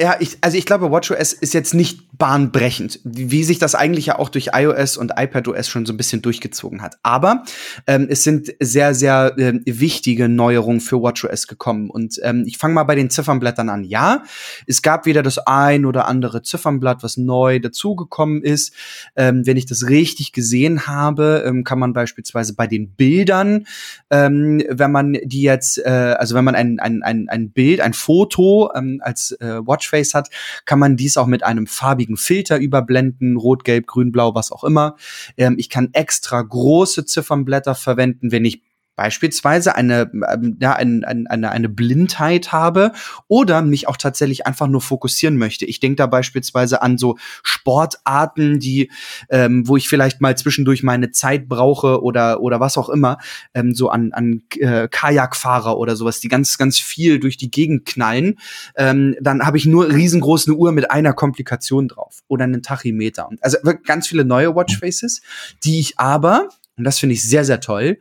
[0.00, 4.18] ja, ich, also ich glaube, WatchOS ist jetzt nicht bahnbrechend, wie sich das eigentlich ja
[4.18, 6.98] auch durch iOS und iPadOS schon so ein bisschen durchgezogen hat.
[7.02, 7.44] Aber
[7.86, 11.90] ähm, es sind sehr, sehr äh, wichtige Neuerungen für WatchOS gekommen.
[11.90, 13.84] Und ähm, ich fange mal bei den Ziffernblättern an.
[13.84, 14.24] Ja,
[14.66, 18.74] es gab wieder das ein oder andere Ziffernblatt, was neu dazugekommen ist.
[19.16, 23.66] Ähm, wenn ich das richtig gesehen habe, ähm, kann man beispielsweise bei den Bildern,
[24.10, 27.94] ähm, wenn man die jetzt, äh, also wenn man ein, ein, ein, ein Bild, ein
[27.94, 30.28] Foto ähm, als äh, Watchface hat,
[30.64, 34.64] kann man dies auch mit einem farbigen Filter überblenden, rot, gelb, grün, blau, was auch
[34.64, 34.96] immer.
[35.36, 38.62] Ähm, ich kann extra große Ziffernblätter verwenden, wenn ich
[38.98, 42.90] beispielsweise eine, ähm, ja, ein, ein, eine, eine Blindheit habe
[43.28, 45.64] oder mich auch tatsächlich einfach nur fokussieren möchte.
[45.66, 48.90] Ich denke da beispielsweise an so Sportarten, die,
[49.30, 53.18] ähm, wo ich vielleicht mal zwischendurch meine Zeit brauche oder, oder was auch immer,
[53.54, 57.86] ähm, so an, an äh, Kajakfahrer oder sowas, die ganz, ganz viel durch die Gegend
[57.86, 58.40] knallen.
[58.74, 63.28] Ähm, dann habe ich nur riesengroße Uhr mit einer Komplikation drauf oder einen Tachymeter.
[63.42, 65.22] Also ganz viele neue Watchfaces,
[65.62, 67.98] die ich aber und das finde ich sehr, sehr toll,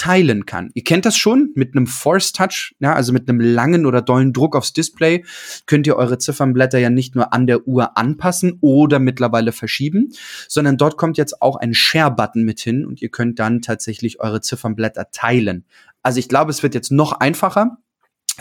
[0.00, 0.70] teilen kann.
[0.72, 4.32] Ihr kennt das schon mit einem Force Touch, ja, also mit einem langen oder dollen
[4.32, 5.26] Druck aufs Display
[5.66, 10.08] könnt ihr eure Ziffernblätter ja nicht nur an der Uhr anpassen oder mittlerweile verschieben,
[10.48, 14.40] sondern dort kommt jetzt auch ein Share-Button mit hin und ihr könnt dann tatsächlich eure
[14.40, 15.66] Ziffernblätter teilen.
[16.02, 17.76] Also ich glaube, es wird jetzt noch einfacher.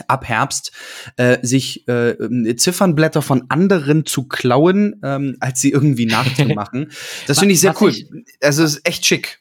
[0.07, 0.72] ab Herbst
[1.18, 6.93] äh, sich äh, Ziffernblätter von anderen zu klauen, ähm, als sie irgendwie nachzumachen.
[7.28, 7.89] Das finde ich sehr cool.
[7.89, 8.07] Ich,
[8.41, 9.39] also es ist echt schick.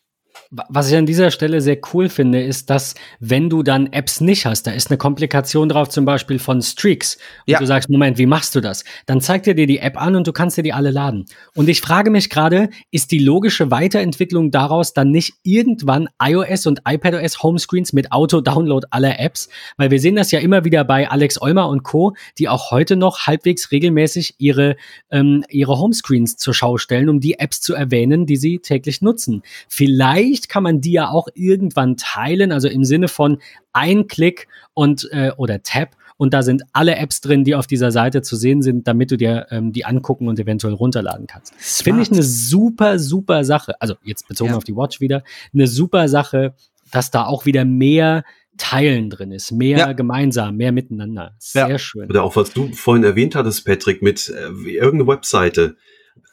[0.50, 4.46] Was ich an dieser Stelle sehr cool finde, ist, dass wenn du dann Apps nicht
[4.46, 7.58] hast, da ist eine Komplikation drauf, zum Beispiel von Streaks, und ja.
[7.58, 8.82] du sagst, Moment, wie machst du das?
[9.04, 11.26] Dann zeigt er dir die App an und du kannst dir die alle laden.
[11.54, 16.80] Und ich frage mich gerade, ist die logische Weiterentwicklung daraus dann nicht irgendwann iOS und
[16.88, 19.50] iPadOS Homescreens mit Auto-Download aller Apps?
[19.76, 22.96] Weil wir sehen das ja immer wieder bei Alex Olmer und Co., die auch heute
[22.96, 24.76] noch halbwegs regelmäßig ihre,
[25.10, 29.42] ähm, ihre Homescreens zur Schau stellen, um die Apps zu erwähnen, die sie täglich nutzen.
[29.68, 33.38] Vielleicht Vielleicht kann man die ja auch irgendwann teilen, also im Sinne von
[33.72, 37.90] ein Klick und äh, oder Tab und da sind alle Apps drin, die auf dieser
[37.90, 41.54] Seite zu sehen sind, damit du dir ähm, die angucken und eventuell runterladen kannst.
[41.58, 43.80] Finde ich eine super, super Sache.
[43.80, 44.56] Also jetzt bezogen ja.
[44.56, 45.22] auf die Watch wieder,
[45.52, 46.54] eine super Sache,
[46.92, 48.24] dass da auch wieder mehr
[48.58, 49.92] Teilen drin ist, mehr ja.
[49.92, 51.34] gemeinsam, mehr miteinander.
[51.38, 51.78] Sehr ja.
[51.78, 52.08] schön.
[52.08, 55.76] Oder auch was du vorhin erwähnt hattest, Patrick, mit äh, irgendeine Webseite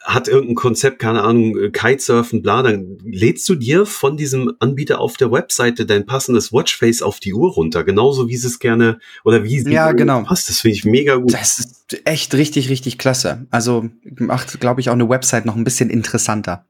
[0.03, 4.99] hat irgendein Konzept, keine Ahnung, äh, Kitesurfen, bla, dann lädst du dir von diesem Anbieter
[4.99, 8.99] auf der Webseite dein passendes Watchface auf die Uhr runter, genauso wie sie es gerne
[9.23, 10.23] oder wie sie ja, genau.
[10.23, 10.49] passt.
[10.49, 11.33] Das finde ich mega gut.
[11.33, 13.47] Das ist echt richtig, richtig klasse.
[13.49, 16.65] Also macht, glaube ich, auch eine Website noch ein bisschen interessanter.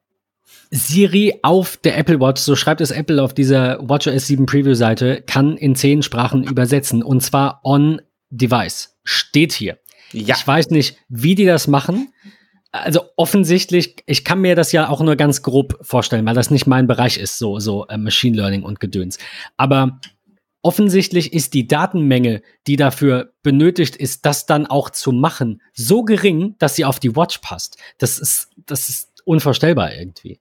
[0.72, 5.58] Siri auf der Apple Watch, so schreibt es Apple auf dieser WatchOS 7 Preview-Seite, kann
[5.58, 8.96] in zehn Sprachen übersetzen und zwar on Device.
[9.04, 9.78] Steht hier.
[10.12, 10.36] Ja.
[10.36, 12.10] Ich weiß nicht, wie die das machen
[12.84, 16.68] also offensichtlich, ich kann mir das ja auch nur ganz grob vorstellen, weil das nicht
[16.68, 19.18] mein Bereich ist, so, so äh, Machine Learning und Gedöns.
[19.58, 20.00] Aber
[20.62, 26.56] offensichtlich ist die Datenmenge, die dafür benötigt ist, das dann auch zu machen, so gering,
[26.60, 27.78] dass sie auf die Watch passt.
[28.00, 30.40] Das ist, das ist unvorstellbar irgendwie.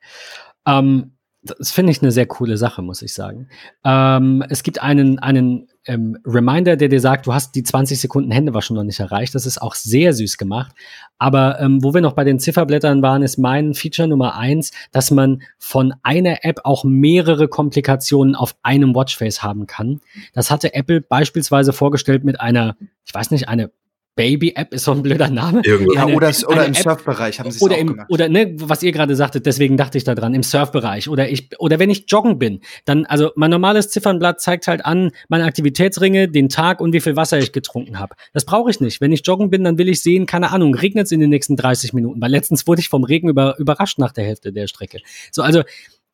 [0.66, 1.12] Ähm,
[1.43, 3.49] das finde ich eine sehr coole Sache, muss ich sagen.
[3.85, 8.30] Ähm, es gibt einen, einen ähm, Reminder, der dir sagt, du hast die 20 Sekunden
[8.30, 9.35] Händewaschen noch nicht erreicht.
[9.35, 10.72] Das ist auch sehr süß gemacht.
[11.18, 15.11] Aber ähm, wo wir noch bei den Zifferblättern waren, ist mein Feature Nummer eins, dass
[15.11, 20.01] man von einer App auch mehrere Komplikationen auf einem Watchface haben kann.
[20.32, 23.70] Das hatte Apple beispielsweise vorgestellt mit einer, ich weiß nicht, eine
[24.17, 25.62] Baby-App ist so ein blöder Name.
[25.65, 25.95] Irgendwo.
[25.95, 28.07] Ja, oder, oder im Surfbereich haben sie es auch im, gemacht.
[28.11, 31.09] Oder, ne, was ihr gerade sagtet, deswegen dachte ich da dran, im Surfbereich.
[31.09, 35.11] Oder ich, oder wenn ich joggen bin, dann, also mein normales Ziffernblatt zeigt halt an,
[35.29, 38.15] meine Aktivitätsringe, den Tag und wie viel Wasser ich getrunken habe.
[38.33, 39.01] Das brauche ich nicht.
[39.01, 41.57] Wenn ich joggen bin, dann will ich sehen, keine Ahnung, regnet es in den nächsten
[41.57, 42.21] 30 Minuten.
[42.21, 45.01] Weil letztens wurde ich vom Regen über, überrascht nach der Hälfte der Strecke.
[45.33, 45.62] So, also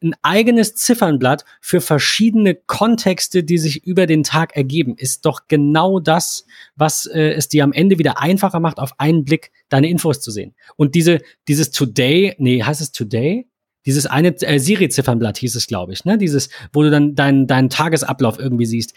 [0.02, 6.00] ein eigenes Ziffernblatt für verschiedene Kontexte, die sich über den Tag ergeben, ist doch genau
[6.00, 10.20] das, was äh, es dir am Ende wieder einfacher macht, auf einen Blick deine Infos
[10.20, 10.54] zu sehen.
[10.76, 13.46] Und diese, dieses Today, nee, heißt es Today?
[13.86, 16.18] Dieses eine äh, Siri-Ziffernblatt hieß es, glaube ich, ne?
[16.18, 18.94] Dieses, wo du dann deinen deinen Tagesablauf irgendwie siehst.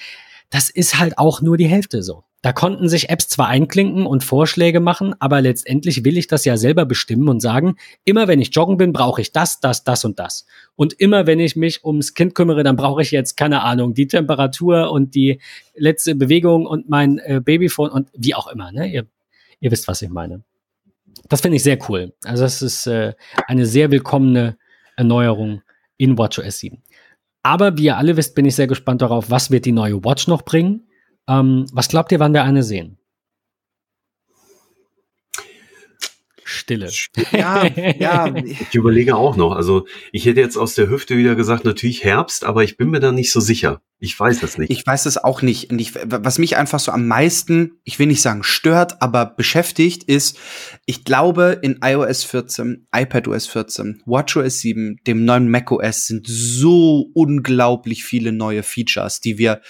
[0.50, 2.26] Das ist halt auch nur die Hälfte so.
[2.44, 6.58] Da konnten sich Apps zwar einklinken und Vorschläge machen, aber letztendlich will ich das ja
[6.58, 10.20] selber bestimmen und sagen, immer wenn ich joggen bin, brauche ich das, das, das und
[10.20, 10.46] das.
[10.76, 14.08] Und immer wenn ich mich ums Kind kümmere, dann brauche ich jetzt, keine Ahnung, die
[14.08, 15.40] Temperatur und die
[15.74, 18.74] letzte Bewegung und mein äh, Babyphone und wie auch immer.
[18.74, 18.92] Ne?
[18.92, 19.08] Ihr,
[19.62, 20.44] ihr wisst, was ich meine.
[21.30, 22.12] Das finde ich sehr cool.
[22.26, 23.14] Also das ist äh,
[23.48, 24.58] eine sehr willkommene
[24.98, 25.62] Erneuerung
[25.96, 26.84] in WatchOS 7.
[27.42, 30.28] Aber wie ihr alle wisst, bin ich sehr gespannt darauf, was wird die neue Watch
[30.28, 30.88] noch bringen
[31.28, 32.98] ähm, was glaubt ihr, wann wir eine sehen?
[36.54, 36.90] Stille.
[37.32, 38.34] Ja, ja.
[38.44, 39.56] Ich überlege auch noch.
[39.56, 43.00] Also ich hätte jetzt aus der Hüfte wieder gesagt, natürlich Herbst, aber ich bin mir
[43.00, 43.82] da nicht so sicher.
[44.00, 44.70] Ich weiß das nicht.
[44.70, 45.72] Ich weiß es auch nicht.
[45.72, 50.04] Und ich, was mich einfach so am meisten, ich will nicht sagen stört, aber beschäftigt,
[50.04, 50.38] ist,
[50.86, 58.04] ich glaube, in iOS 14, iPadOS 14, WatchOS 7, dem neuen macOS sind so unglaublich
[58.04, 59.62] viele neue Features, die wir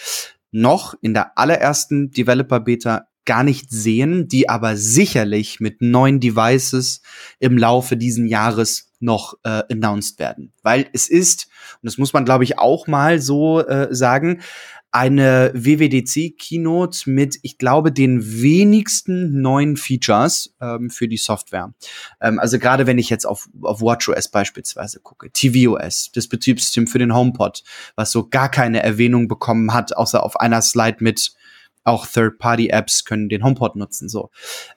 [0.54, 7.02] noch in der allerersten Developer Beta gar nicht sehen, die aber sicherlich mit neuen Devices
[7.40, 10.54] im Laufe diesen Jahres noch äh, announced werden.
[10.62, 11.48] Weil es ist,
[11.82, 14.42] und das muss man glaube ich auch mal so äh, sagen,
[14.94, 21.74] eine WWDC-Keynote mit, ich glaube, den wenigsten neuen Features ähm, für die Software.
[22.22, 27.00] Ähm, also gerade wenn ich jetzt auf, auf WatchOS beispielsweise gucke, tvOS, das Betriebssystem für
[27.00, 27.64] den HomePod,
[27.96, 31.34] was so gar keine Erwähnung bekommen hat, außer auf einer Slide mit
[31.84, 34.10] auch Third-Party-Apps können den HomePod nutzen.
[34.10, 34.30] So,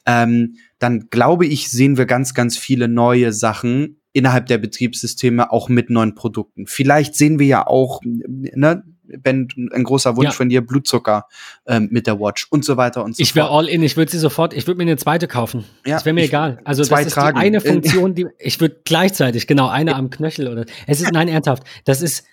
[0.06, 5.68] ähm, dann glaube ich, sehen wir ganz, ganz viele neue Sachen innerhalb der Betriebssysteme auch
[5.68, 6.66] mit neuen Produkten.
[6.66, 10.32] Vielleicht sehen wir ja auch, ne, Ben, ein großer Wunsch ja.
[10.32, 11.26] von dir, Blutzucker
[11.66, 13.36] ähm, mit der Watch und so weiter und so ich fort.
[13.36, 15.64] Ich wäre all in, ich würde sie sofort, ich würde mir eine zweite kaufen.
[15.84, 16.60] Ja, das wäre mir ich, egal.
[16.64, 17.38] Also zwei das ist tragen.
[17.38, 21.28] die eine Funktion, die ich würde gleichzeitig, genau, eine am Knöchel oder es ist nein
[21.28, 22.24] ernsthaft, das ist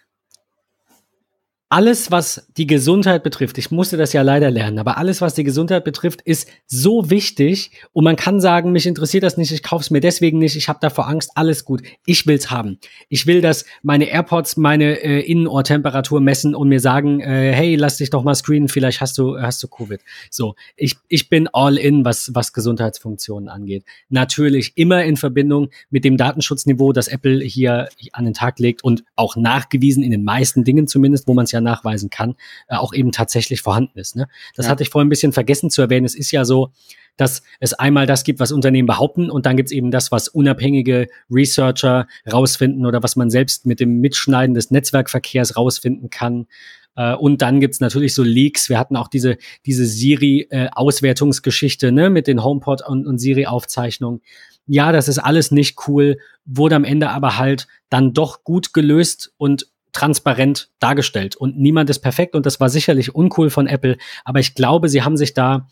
[1.74, 5.44] alles, was die Gesundheit betrifft, ich musste das ja leider lernen, aber alles, was die
[5.44, 9.82] Gesundheit betrifft, ist so wichtig und man kann sagen, mich interessiert das nicht, ich kaufe
[9.82, 11.82] es mir deswegen nicht, ich habe davor Angst, alles gut.
[12.06, 12.78] Ich will's haben.
[13.10, 17.98] Ich will, dass meine AirPods meine äh, Innenohrtemperatur messen und mir sagen, äh, hey, lass
[17.98, 20.00] dich doch mal screenen, vielleicht hast du hast du Covid.
[20.30, 23.84] So, ich ich bin all in, was was Gesundheitsfunktionen angeht.
[24.10, 29.04] Natürlich immer in Verbindung mit dem Datenschutzniveau, das Apple hier an den Tag legt und
[29.16, 32.36] auch nachgewiesen in den meisten Dingen zumindest, wo man es ja nachweisen kann,
[32.68, 34.16] äh, auch eben tatsächlich vorhanden ist.
[34.16, 34.28] Ne?
[34.56, 34.72] Das ja.
[34.72, 36.06] hatte ich vorhin ein bisschen vergessen zu erwähnen.
[36.06, 36.72] Es ist ja so,
[37.18, 40.28] dass es einmal das gibt, was Unternehmen behaupten und dann gibt es eben das, was
[40.28, 46.48] unabhängige Researcher rausfinden oder was man selbst mit dem Mitschneiden des Netzwerkverkehrs rausfinden kann.
[46.96, 48.70] Äh, und dann gibt's natürlich so Leaks.
[48.70, 54.22] Wir hatten auch diese, diese Siri-Auswertungsgeschichte ne, mit den HomePod und, und Siri-Aufzeichnungen.
[54.66, 59.34] Ja, das ist alles nicht cool, wurde am Ende aber halt dann doch gut gelöst
[59.38, 61.36] und transparent dargestellt.
[61.36, 65.04] Und niemand ist perfekt und das war sicherlich uncool von Apple, aber ich glaube, sie
[65.04, 65.68] haben sich da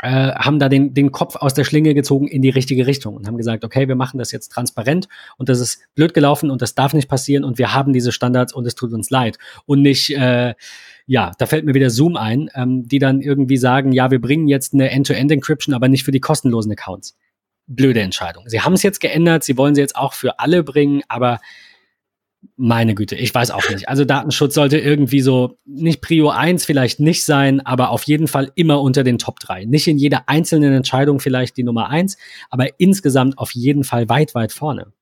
[0.00, 3.26] äh, haben da den, den Kopf aus der Schlinge gezogen in die richtige Richtung und
[3.26, 6.74] haben gesagt, okay, wir machen das jetzt transparent und das ist blöd gelaufen und das
[6.74, 9.38] darf nicht passieren und wir haben diese Standards und es tut uns leid.
[9.66, 10.54] Und nicht, äh,
[11.06, 14.46] ja, da fällt mir wieder Zoom ein, ähm, die dann irgendwie sagen, ja, wir bringen
[14.46, 17.16] jetzt eine End-to-End-Encryption, aber nicht für die kostenlosen Accounts.
[17.66, 18.44] Blöde Entscheidung.
[18.48, 21.40] Sie haben es jetzt geändert, sie wollen sie jetzt auch für alle bringen, aber
[22.58, 23.88] meine Güte, ich weiß auch nicht.
[23.88, 28.50] Also Datenschutz sollte irgendwie so nicht Prio 1 vielleicht nicht sein, aber auf jeden Fall
[28.56, 29.64] immer unter den Top 3.
[29.64, 32.18] Nicht in jeder einzelnen Entscheidung vielleicht die Nummer 1,
[32.50, 34.92] aber insgesamt auf jeden Fall weit, weit vorne.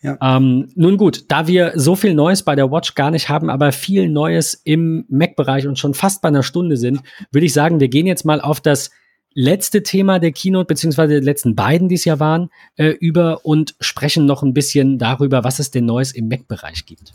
[0.00, 0.16] Ja.
[0.22, 3.72] Ähm, nun gut, da wir so viel Neues bei der Watch gar nicht haben, aber
[3.72, 7.00] viel Neues im Mac-Bereich und schon fast bei einer Stunde sind,
[7.32, 8.90] würde ich sagen, wir gehen jetzt mal auf das
[9.34, 13.74] letzte Thema der Keynote, beziehungsweise der letzten beiden, die es ja waren, äh, über und
[13.80, 17.14] sprechen noch ein bisschen darüber, was es denn Neues im Mac-Bereich gibt.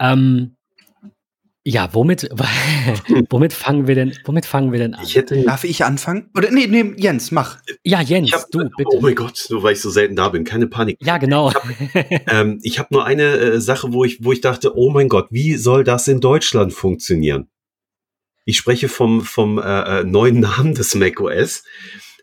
[0.00, 0.56] Ähm,
[1.64, 2.30] ja, womit,
[3.30, 5.04] womit fangen wir denn, womit fangen wir denn an?
[5.04, 6.30] Ich hätte, Darf ich anfangen?
[6.34, 7.58] Oder nee, nee, Jens, mach.
[7.84, 8.88] Ja, Jens, hab, du, bitte.
[8.96, 10.96] Oh mein Gott, nur weil ich so selten da bin, keine Panik.
[11.02, 11.50] Ja, genau.
[11.50, 11.58] Ich
[11.94, 15.26] habe ähm, hab nur eine äh, Sache, wo ich, wo ich dachte, oh mein Gott,
[15.30, 17.48] wie soll das in Deutschland funktionieren?
[18.48, 21.64] Ich spreche vom, vom äh, äh neuen Namen des macOS.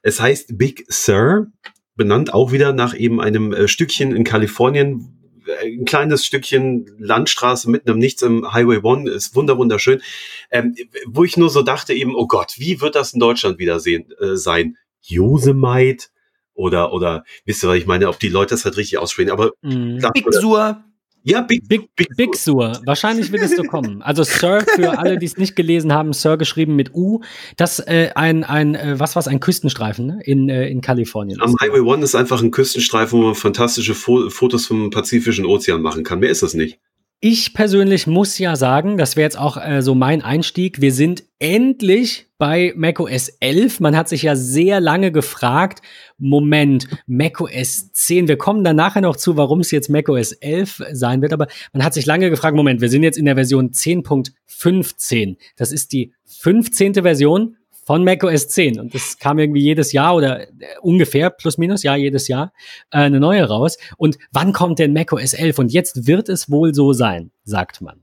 [0.01, 1.51] Es heißt Big Sur,
[1.95, 7.69] benannt auch wieder nach eben einem äh, Stückchen in Kalifornien, äh, ein kleines Stückchen Landstraße
[7.69, 10.01] mitten im Nichts im Highway One, ist wunder wunderschön,
[10.49, 10.73] ähm,
[11.05, 14.11] wo ich nur so dachte eben, oh Gott, wie wird das in Deutschland wieder sehen,
[14.19, 14.77] äh, sein?
[15.01, 16.07] Yosemite
[16.55, 19.51] oder, oder, wisst ihr, was ich meine, ob die Leute das halt richtig aussprechen, aber
[19.61, 19.99] mm.
[20.11, 20.84] Big Sur.
[21.27, 22.79] Ja, Big, Big, Big, Big Sur.
[22.85, 24.03] Wahrscheinlich wird es so kommen.
[24.03, 27.21] Also Sir, für alle, die es nicht gelesen haben, Sir geschrieben mit U.
[27.57, 30.19] Das äh, ein, ein äh, was was ein Küstenstreifen ne?
[30.23, 31.41] in, äh, in Kalifornien.
[31.41, 35.81] Am Highway One ist einfach ein Küstenstreifen, wo man fantastische Fo Fotos vom Pazifischen Ozean
[35.81, 36.19] machen kann.
[36.19, 36.79] Mehr ist das nicht.
[37.21, 40.81] Ich persönlich muss ja sagen, das wäre jetzt auch äh, so mein Einstieg.
[40.81, 43.79] Wir sind endlich bei macOS 11.
[43.79, 45.81] Man hat sich ja sehr lange gefragt,
[46.17, 51.21] Moment, macOS 10, wir kommen dann nachher noch zu, warum es jetzt macOS 11 sein
[51.21, 55.37] wird, aber man hat sich lange gefragt, Moment, wir sind jetzt in der Version 10.15.
[55.55, 56.95] Das ist die 15.
[56.95, 57.55] Version
[57.85, 60.47] von macOS 10 und das kam irgendwie jedes Jahr oder äh,
[60.81, 62.51] ungefähr plus minus ja jedes Jahr
[62.91, 66.73] äh, eine neue raus und wann kommt denn macOS 11 und jetzt wird es wohl
[66.73, 68.01] so sein sagt man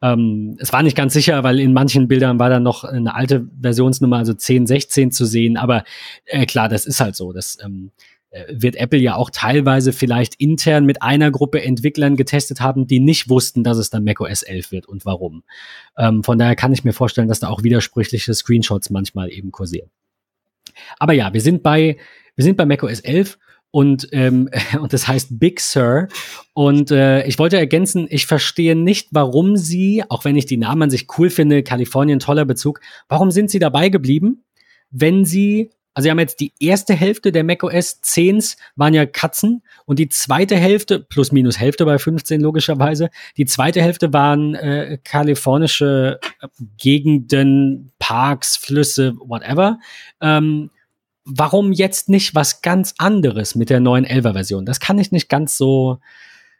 [0.00, 3.48] ähm, es war nicht ganz sicher, weil in manchen Bildern war dann noch eine alte
[3.60, 5.56] Versionsnummer, also 10, 16 zu sehen.
[5.56, 5.82] Aber
[6.24, 7.32] äh, klar, das ist halt so.
[7.32, 8.17] Das ähm, äh,
[8.48, 13.30] wird Apple ja auch teilweise vielleicht intern mit einer Gruppe Entwicklern getestet haben, die nicht
[13.30, 15.44] wussten, dass es dann macOS 11 wird und warum.
[15.96, 19.90] Ähm, von daher kann ich mir vorstellen, dass da auch widersprüchliche Screenshots manchmal eben kursieren.
[20.98, 21.96] Aber ja, wir sind bei,
[22.36, 23.38] wir sind bei macOS 11
[23.70, 24.50] und, ähm,
[24.80, 26.08] und das heißt Big Sur.
[26.52, 30.82] Und äh, ich wollte ergänzen, ich verstehe nicht, warum sie, auch wenn ich die Namen
[30.82, 34.44] an sich cool finde, Kalifornien toller Bezug, warum sind sie dabei geblieben,
[34.90, 39.64] wenn sie also sie haben jetzt die erste Hälfte der macOS 10s waren ja Katzen
[39.84, 44.98] und die zweite Hälfte, plus minus Hälfte bei 15 logischerweise, die zweite Hälfte waren äh,
[45.02, 46.20] kalifornische
[46.76, 49.80] Gegenden, Parks, Flüsse, whatever.
[50.20, 50.70] Ähm,
[51.24, 54.66] warum jetzt nicht was ganz anderes mit der neuen 11er Version?
[54.66, 55.98] Das kann ich nicht ganz so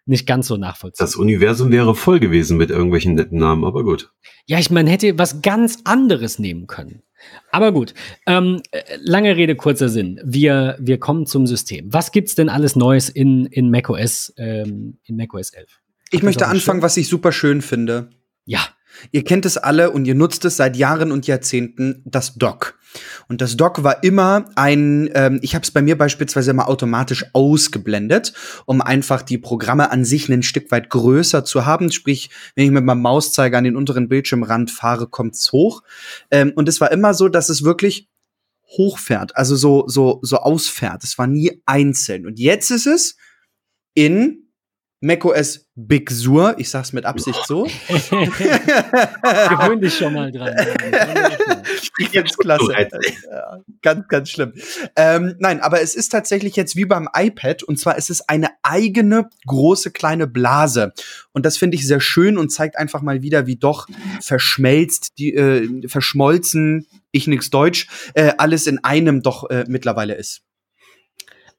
[0.09, 1.05] nicht ganz so nachvollziehen.
[1.05, 4.11] Das Universum wäre voll gewesen mit irgendwelchen netten Namen, aber gut.
[4.47, 7.03] Ja, ich meine, hätte was ganz anderes nehmen können.
[7.51, 7.95] Aber gut,
[8.27, 8.63] ähm,
[9.01, 10.21] lange Rede, kurzer Sinn.
[10.25, 11.93] Wir, wir kommen zum System.
[11.93, 15.69] Was gibt's denn alles Neues in, in macOS, ähm, in macOS 11?
[16.11, 16.83] Ich möchte anfangen, schön?
[16.83, 18.11] was ich super schön finde.
[18.45, 18.61] Ja.
[19.13, 22.78] Ihr kennt es alle und ihr nutzt es seit Jahren und Jahrzehnten, das Dock.
[23.29, 27.25] Und das Dock war immer ein, ähm, ich habe es bei mir beispielsweise immer automatisch
[27.33, 28.33] ausgeblendet,
[28.67, 31.93] um einfach die Programme an sich ein Stück weit größer zu haben.
[31.93, 35.83] Sprich, wenn ich mit meinem Mauszeiger an den unteren Bildschirmrand fahre, kommt's hoch.
[36.31, 38.09] Ähm, und es war immer so, dass es wirklich
[38.77, 41.03] hochfährt, also so, so, so ausfährt.
[41.05, 42.27] Es war nie einzeln.
[42.27, 43.17] Und jetzt ist es
[43.95, 44.49] in
[45.01, 47.65] macOS Big Sur, ich sag's mit Absicht so.
[47.89, 50.55] Gewöhn dich schon mal dran.
[52.13, 52.73] jetzt klasse.
[52.73, 54.53] Ja, ganz, ganz schlimm.
[54.97, 58.51] Ähm, nein, aber es ist tatsächlich jetzt wie beim iPad und zwar ist es eine
[58.63, 60.93] eigene große kleine Blase.
[61.33, 63.87] Und das finde ich sehr schön und zeigt einfach mal wieder, wie doch
[64.21, 70.43] verschmelzt, die äh, verschmolzen, ich nix Deutsch, äh, alles in einem doch äh, mittlerweile ist.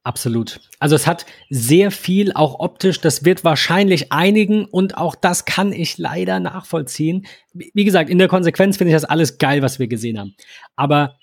[0.03, 0.61] Absolut.
[0.79, 5.73] Also es hat sehr viel, auch optisch, das wird wahrscheinlich einigen und auch das kann
[5.73, 7.25] ich leider nachvollziehen.
[7.53, 10.35] Wie gesagt, in der Konsequenz finde ich das alles geil, was wir gesehen haben.
[10.75, 11.17] Aber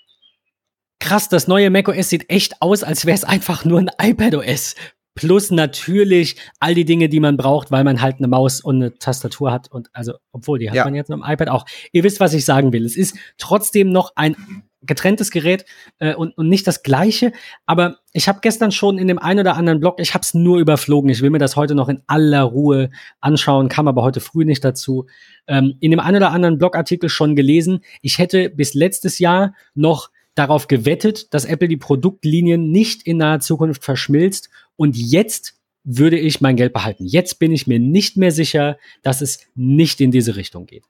[0.99, 4.75] krass, das neue macOS sieht echt aus, als wäre es einfach nur ein iPadOS.
[5.15, 8.93] Plus natürlich all die Dinge, die man braucht, weil man halt eine Maus und eine
[8.99, 9.71] Tastatur hat.
[9.71, 10.85] Und also, obwohl, die hat ja.
[10.85, 11.65] man jetzt dem iPad auch.
[11.91, 12.85] Ihr wisst, was ich sagen will.
[12.85, 14.35] Es ist trotzdem noch ein
[14.81, 15.65] getrenntes Gerät
[15.99, 17.31] äh, und, und nicht das gleiche.
[17.65, 20.59] Aber ich habe gestern schon in dem einen oder anderen Blog, ich habe es nur
[20.59, 21.09] überflogen.
[21.09, 24.63] Ich will mir das heute noch in aller Ruhe anschauen, kam aber heute früh nicht
[24.63, 25.07] dazu.
[25.47, 30.09] Ähm, in dem einen oder anderen Blogartikel schon gelesen, ich hätte bis letztes Jahr noch
[30.35, 34.49] darauf gewettet, dass Apple die Produktlinien nicht in naher Zukunft verschmilzt.
[34.75, 37.05] Und jetzt würde ich mein Geld behalten.
[37.05, 40.83] Jetzt bin ich mir nicht mehr sicher, dass es nicht in diese Richtung geht.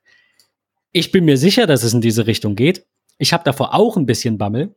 [0.92, 2.84] Ich bin mir sicher, dass es in diese Richtung geht,
[3.18, 4.74] ich habe davor auch ein bisschen Bammel.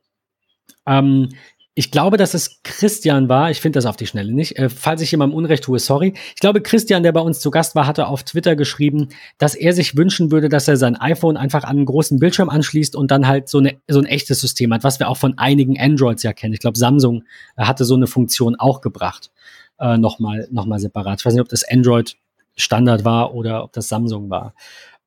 [0.86, 1.28] Ähm,
[1.74, 3.50] ich glaube, dass es Christian war.
[3.50, 4.58] Ich finde das auf die Schnelle nicht.
[4.58, 6.12] Äh, falls ich jemandem Unrecht tue, sorry.
[6.34, 9.72] Ich glaube, Christian, der bei uns zu Gast war, hatte auf Twitter geschrieben, dass er
[9.72, 13.26] sich wünschen würde, dass er sein iPhone einfach an einen großen Bildschirm anschließt und dann
[13.26, 16.34] halt so, eine, so ein echtes System hat, was wir auch von einigen Androids ja
[16.34, 16.52] kennen.
[16.52, 17.24] Ich glaube, Samsung
[17.56, 19.30] äh, hatte so eine Funktion auch gebracht.
[19.78, 21.20] Äh, Nochmal noch mal separat.
[21.20, 22.16] Ich weiß nicht, ob das Android
[22.54, 24.52] Standard war oder ob das Samsung war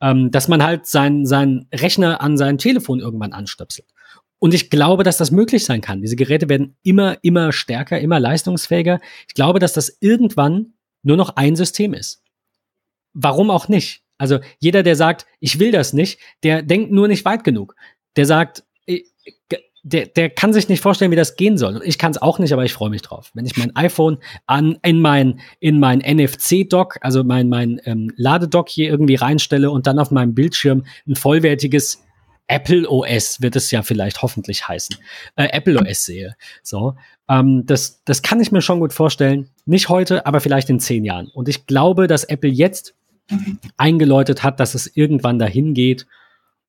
[0.01, 3.87] ähm, dass man halt sein, sein Rechner an sein Telefon irgendwann anstöpselt.
[4.39, 6.01] Und ich glaube, dass das möglich sein kann.
[6.01, 8.99] Diese Geräte werden immer, immer stärker, immer leistungsfähiger.
[9.27, 10.73] Ich glaube, dass das irgendwann
[11.03, 12.21] nur noch ein System ist.
[13.13, 14.03] Warum auch nicht?
[14.17, 17.75] Also jeder, der sagt, ich will das nicht, der denkt nur nicht weit genug.
[18.17, 18.63] Der sagt,
[19.87, 21.79] der, der kann sich nicht vorstellen, wie das gehen soll.
[21.85, 23.29] Ich kann es auch nicht, aber ich freue mich drauf.
[23.35, 24.17] Wenn ich mein iPhone
[24.47, 29.85] an, in mein, in mein NFC-Dock, also mein, mein ähm, Ladedock hier irgendwie reinstelle und
[29.85, 32.03] dann auf meinem Bildschirm ein vollwertiges
[32.47, 34.97] Apple OS wird es ja vielleicht hoffentlich heißen,
[35.35, 36.35] äh, Apple OS sehe.
[36.63, 36.95] So,
[37.29, 39.49] ähm, das, das kann ich mir schon gut vorstellen.
[39.67, 41.27] Nicht heute, aber vielleicht in zehn Jahren.
[41.27, 42.95] Und ich glaube, dass Apple jetzt
[43.77, 46.07] eingeläutet hat, dass es irgendwann dahin geht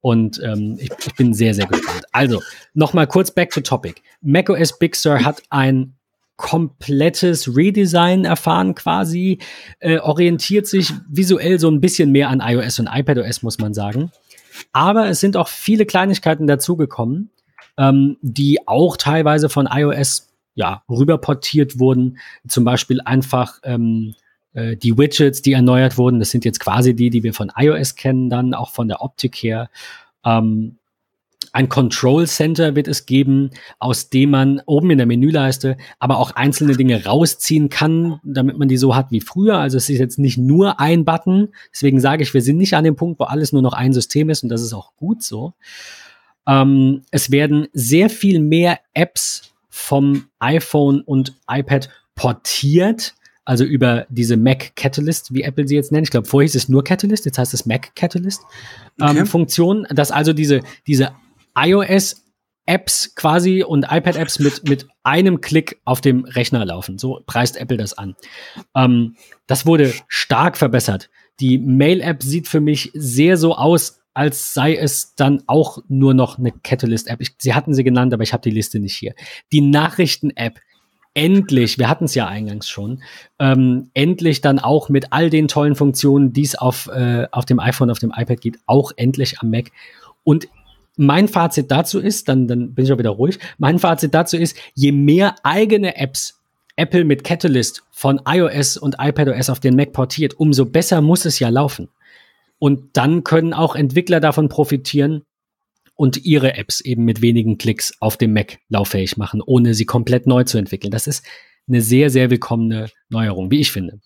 [0.06, 2.04] und ähm, ich, ich, bin sehr, sehr gespannt.
[2.12, 2.40] Also,
[2.74, 4.02] nochmal kurz back to topic.
[4.22, 5.94] macOS Big Sur hat ein
[6.36, 9.38] komplettes Redesign erfahren quasi,
[9.80, 14.12] äh, orientiert sich visuell so ein bisschen mehr an iOS und iPadOS, muss man sagen.
[14.72, 17.30] Aber es sind auch viele Kleinigkeiten dazugekommen,
[17.76, 22.18] ähm, die auch teilweise von iOS ja, rüberportiert wurden.
[22.46, 24.14] Zum Beispiel einfach ähm,
[24.56, 27.94] äh, die Widgets, die erneuert wurden, das sind jetzt quasi die, die wir von iOS
[27.94, 29.68] kennen, dann auch von der Optik her.
[30.24, 30.78] Ähm,
[31.52, 36.32] ein Control Center wird es geben, aus dem man oben in der Menüleiste aber auch
[36.32, 39.58] einzelne Dinge rausziehen kann, damit man die so hat wie früher.
[39.58, 41.48] Also es ist jetzt nicht nur ein Button.
[41.72, 44.28] Deswegen sage ich, wir sind nicht an dem Punkt, wo alles nur noch ein System
[44.28, 45.54] ist und das ist auch gut so.
[46.46, 53.14] Ähm, es werden sehr viel mehr Apps vom iPhone und iPad portiert
[53.46, 56.06] also über diese Mac Catalyst, wie Apple sie jetzt nennt.
[56.06, 58.42] Ich glaube, vorher hieß es nur Catalyst, jetzt heißt es Mac Catalyst
[59.00, 59.26] ähm, okay.
[59.26, 61.12] Funktion, dass also diese, diese
[61.56, 62.22] iOS
[62.66, 66.98] Apps quasi und iPad-Apps mit, mit einem Klick auf dem Rechner laufen.
[66.98, 68.16] So preist Apple das an.
[68.74, 69.14] Ähm,
[69.46, 71.08] das wurde stark verbessert.
[71.38, 76.38] Die Mail-App sieht für mich sehr so aus, als sei es dann auch nur noch
[76.38, 77.20] eine Catalyst-App.
[77.38, 79.14] Sie hatten sie genannt, aber ich habe die Liste nicht hier.
[79.52, 80.58] Die Nachrichten-App
[81.16, 83.02] endlich, wir hatten es ja eingangs schon,
[83.38, 87.58] ähm, endlich dann auch mit all den tollen Funktionen, die es auf, äh, auf dem
[87.58, 89.72] iPhone, auf dem iPad gibt, auch endlich am Mac.
[90.24, 90.46] Und
[90.96, 94.56] mein Fazit dazu ist, dann, dann bin ich auch wieder ruhig, mein Fazit dazu ist,
[94.74, 96.38] je mehr eigene Apps
[96.76, 101.38] Apple mit Catalyst von iOS und iPadOS auf den Mac portiert, umso besser muss es
[101.38, 101.88] ja laufen.
[102.58, 105.22] Und dann können auch Entwickler davon profitieren,
[105.96, 110.26] und ihre Apps eben mit wenigen Klicks auf dem Mac lauffähig machen, ohne sie komplett
[110.26, 110.90] neu zu entwickeln.
[110.90, 111.24] Das ist
[111.66, 114.00] eine sehr, sehr willkommene Neuerung, wie ich finde.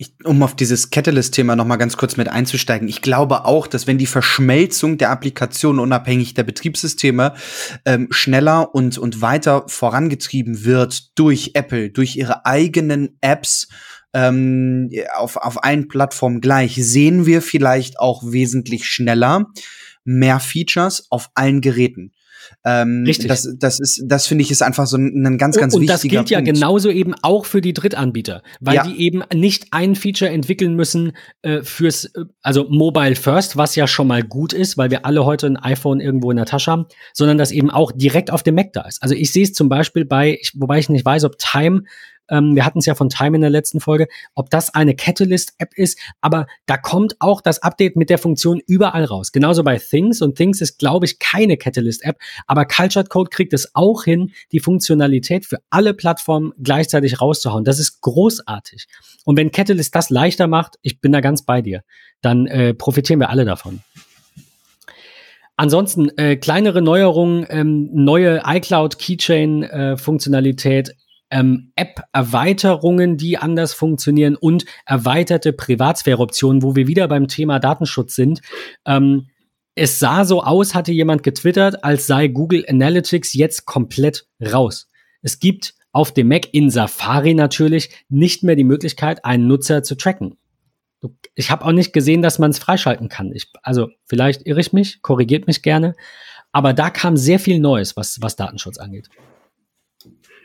[0.00, 2.86] Ich, um auf dieses Catalyst-Thema noch mal ganz kurz mit einzusteigen.
[2.86, 7.34] Ich glaube auch, dass wenn die Verschmelzung der Applikationen unabhängig der Betriebssysteme
[7.84, 13.68] ähm, schneller und, und weiter vorangetrieben wird durch Apple, durch ihre eigenen Apps
[14.14, 19.46] ähm, auf, auf allen Plattformen gleich, sehen wir vielleicht auch wesentlich schneller
[20.08, 22.12] mehr Features auf allen Geräten.
[22.64, 23.28] Ähm, Richtig.
[23.28, 25.92] Das, das ist, das finde ich ist einfach so ein, ein ganz, ganz und, wichtiger
[25.92, 26.30] Und das gilt Punkt.
[26.30, 28.84] ja genauso eben auch für die Drittanbieter, weil ja.
[28.84, 33.86] die eben nicht ein Feature entwickeln müssen äh, fürs, äh, also Mobile First, was ja
[33.86, 36.86] schon mal gut ist, weil wir alle heute ein iPhone irgendwo in der Tasche haben,
[37.12, 39.02] sondern das eben auch direkt auf dem Mac da ist.
[39.02, 41.82] Also ich sehe es zum Beispiel bei, ich, wobei ich nicht weiß, ob Time
[42.28, 45.74] ähm, wir hatten es ja von Time in der letzten Folge, ob das eine Catalyst-App
[45.76, 49.32] ist, aber da kommt auch das Update mit der Funktion überall raus.
[49.32, 53.74] Genauso bei Things und Things ist, glaube ich, keine Catalyst-App, aber Cultured Code kriegt es
[53.74, 57.64] auch hin, die Funktionalität für alle Plattformen gleichzeitig rauszuhauen.
[57.64, 58.86] Das ist großartig.
[59.24, 61.82] Und wenn Catalyst das leichter macht, ich bin da ganz bei dir,
[62.20, 63.80] dann äh, profitieren wir alle davon.
[65.56, 70.94] Ansonsten äh, kleinere Neuerungen, ähm, neue iCloud Keychain äh, Funktionalität,
[71.30, 78.40] ähm, App-Erweiterungen, die anders funktionieren und erweiterte Privatsphäre-Optionen, wo wir wieder beim Thema Datenschutz sind.
[78.86, 79.28] Ähm,
[79.74, 84.88] es sah so aus, hatte jemand getwittert, als sei Google Analytics jetzt komplett raus.
[85.22, 89.94] Es gibt auf dem Mac in Safari natürlich nicht mehr die Möglichkeit, einen Nutzer zu
[89.94, 90.36] tracken.
[91.34, 93.32] Ich habe auch nicht gesehen, dass man es freischalten kann.
[93.32, 95.94] Ich, also vielleicht irre ich mich, korrigiert mich gerne.
[96.50, 99.08] Aber da kam sehr viel Neues, was, was Datenschutz angeht.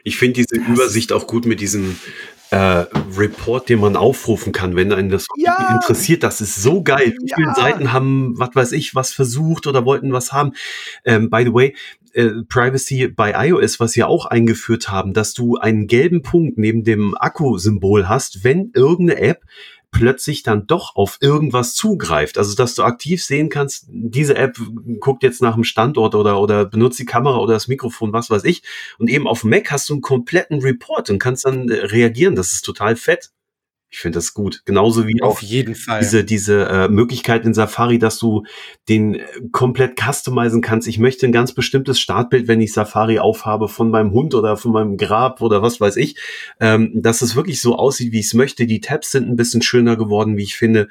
[0.04, 1.98] Ich finde diese das Übersicht auch gut mit diesem
[2.54, 2.86] äh,
[3.18, 5.74] Report, den man aufrufen kann, wenn einen das ja.
[5.74, 6.22] interessiert.
[6.22, 7.16] Das ist so geil.
[7.20, 7.36] Wie ja.
[7.36, 10.52] viele Seiten haben, was weiß ich, was versucht oder wollten was haben?
[11.04, 11.76] Ähm, by the way,
[12.14, 16.84] äh, Privacy bei iOS, was sie auch eingeführt haben, dass du einen gelben Punkt neben
[16.84, 19.42] dem Akku-Symbol hast, wenn irgendeine App
[19.94, 22.38] plötzlich dann doch auf irgendwas zugreift.
[22.38, 24.58] Also, dass du aktiv sehen kannst, diese App
[25.00, 28.44] guckt jetzt nach dem Standort oder, oder benutzt die Kamera oder das Mikrofon, was weiß
[28.44, 28.64] ich.
[28.98, 32.36] Und eben auf Mac hast du einen kompletten Report und kannst dann äh, reagieren.
[32.36, 33.32] Das ist total fett.
[33.94, 34.64] Ich finde das gut.
[34.66, 36.00] Genauso wie Auf jeden Fall.
[36.00, 38.44] diese, diese äh, Möglichkeit in Safari, dass du
[38.90, 40.88] den äh, komplett customizen kannst.
[40.88, 44.72] Ich möchte ein ganz bestimmtes Startbild, wenn ich Safari aufhabe, von meinem Hund oder von
[44.72, 46.16] meinem Grab oder was weiß ich,
[46.60, 48.66] ähm, dass es wirklich so aussieht, wie ich es möchte.
[48.66, 50.90] Die Tabs sind ein bisschen schöner geworden, wie ich finde.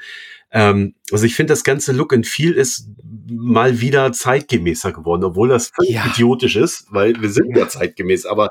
[0.53, 2.89] Ähm, also ich finde, das ganze Look and Feel ist
[3.29, 6.07] mal wieder zeitgemäßer geworden, obwohl das ja.
[6.07, 8.51] idiotisch ist, weil wir sind ja zeitgemäß, aber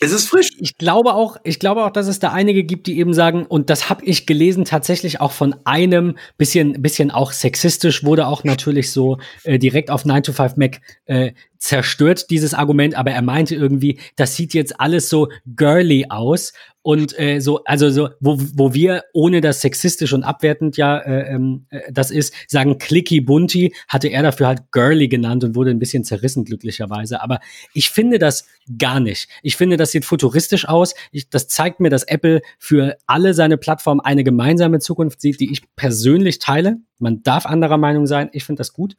[0.00, 0.50] es ist frisch.
[0.58, 3.68] Ich glaube auch, ich glaube auch, dass es da einige gibt, die eben sagen, und
[3.68, 8.92] das habe ich gelesen, tatsächlich auch von einem bisschen, bisschen auch sexistisch, wurde auch natürlich
[8.92, 13.54] so äh, direkt auf 9 to 5 Mac äh, zerstört dieses Argument, aber er meinte
[13.54, 16.52] irgendwie, das sieht jetzt alles so girly aus
[16.82, 21.34] und äh, so, also so, wo, wo wir ohne das sexistisch und abwertend ja äh,
[21.34, 25.70] ähm, äh, das ist, sagen clicky bunty, hatte er dafür halt girly genannt und wurde
[25.70, 27.20] ein bisschen zerrissen glücklicherweise.
[27.20, 27.40] Aber
[27.74, 28.46] ich finde das
[28.78, 29.28] gar nicht.
[29.42, 30.94] Ich finde, das sieht futuristisch aus.
[31.12, 35.52] Ich, das zeigt mir, dass Apple für alle seine Plattformen eine gemeinsame Zukunft sieht, die
[35.52, 36.78] ich persönlich teile.
[36.98, 38.30] Man darf anderer Meinung sein.
[38.32, 38.96] Ich finde das gut.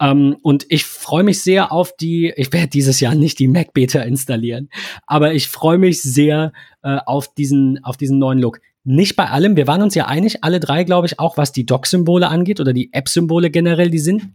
[0.00, 3.72] Ähm, und ich freue mich sehr auf die, ich werde dieses Jahr nicht die Mac
[3.72, 4.68] Beta installieren,
[5.06, 8.60] aber ich freue mich sehr äh, auf diesen, auf diesen neuen Look.
[8.82, 11.64] Nicht bei allem, wir waren uns ja einig, alle drei, glaube ich, auch was die
[11.64, 14.30] Doc-Symbole angeht oder die App-Symbole generell, die sind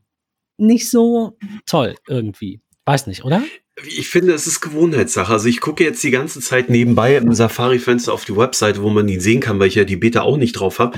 [0.58, 2.62] nicht so toll irgendwie.
[2.86, 3.44] Weiß nicht, oder?
[3.86, 5.32] Ich finde, es ist Gewohnheitssache.
[5.32, 9.08] Also ich gucke jetzt die ganze Zeit nebenbei im Safari-Fenster auf die Webseite, wo man
[9.08, 10.98] ihn sehen kann, weil ich ja die Beta auch nicht drauf habe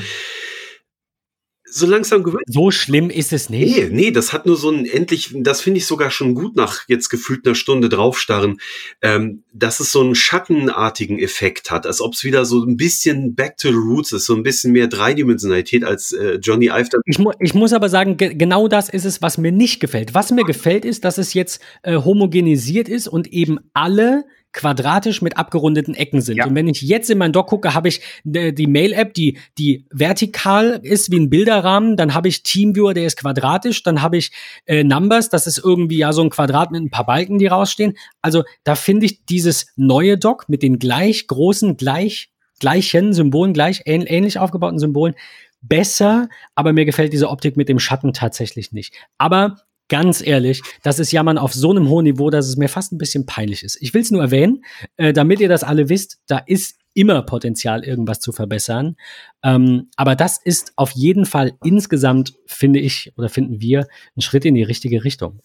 [1.72, 2.44] so langsam gewöhnt.
[2.48, 3.76] So schlimm ist es nicht.
[3.76, 6.84] Nee, nee, das hat nur so ein endlich, das finde ich sogar schon gut nach
[6.88, 8.60] jetzt gefühlt einer Stunde draufstarren,
[9.02, 13.36] ähm, dass es so einen schattenartigen Effekt hat, als ob es wieder so ein bisschen
[13.36, 16.90] back to the roots ist, so ein bisschen mehr Dreidimensionalität als äh, Johnny Ive.
[17.06, 20.14] Ich, mu ich muss aber sagen, ge genau das ist es, was mir nicht gefällt.
[20.14, 25.38] Was mir gefällt, ist, dass es jetzt äh, homogenisiert ist und eben alle quadratisch mit
[25.38, 26.38] abgerundeten Ecken sind.
[26.38, 26.46] Ja.
[26.46, 29.86] Und wenn ich jetzt in mein Dock gucke, habe ich äh, die Mail-App, die, die
[29.92, 34.32] vertikal ist wie ein Bilderrahmen, dann habe ich Teamviewer, der ist quadratisch, dann habe ich
[34.66, 37.98] äh, Numbers, das ist irgendwie ja so ein Quadrat mit ein paar Balken, die rausstehen.
[38.22, 42.30] Also da finde ich dieses neue Dock mit den gleich großen, gleich
[42.60, 45.16] gleichen Symbolen, gleich ähnlich aufgebauten Symbolen
[45.62, 48.96] besser, aber mir gefällt diese Optik mit dem Schatten tatsächlich nicht.
[49.18, 49.58] Aber
[49.92, 52.98] ganz ehrlich, das ist Jammern auf so einem hohen Niveau, dass es mir fast ein
[52.98, 53.78] bisschen peinlich ist.
[53.82, 54.64] Ich will es nur erwähnen,
[54.96, 58.96] äh, damit ihr das alle wisst, da ist immer Potenzial, irgendwas zu verbessern.
[59.44, 64.46] Ähm, aber das ist auf jeden Fall insgesamt, finde ich oder finden wir, ein Schritt
[64.46, 65.42] in die richtige Richtung.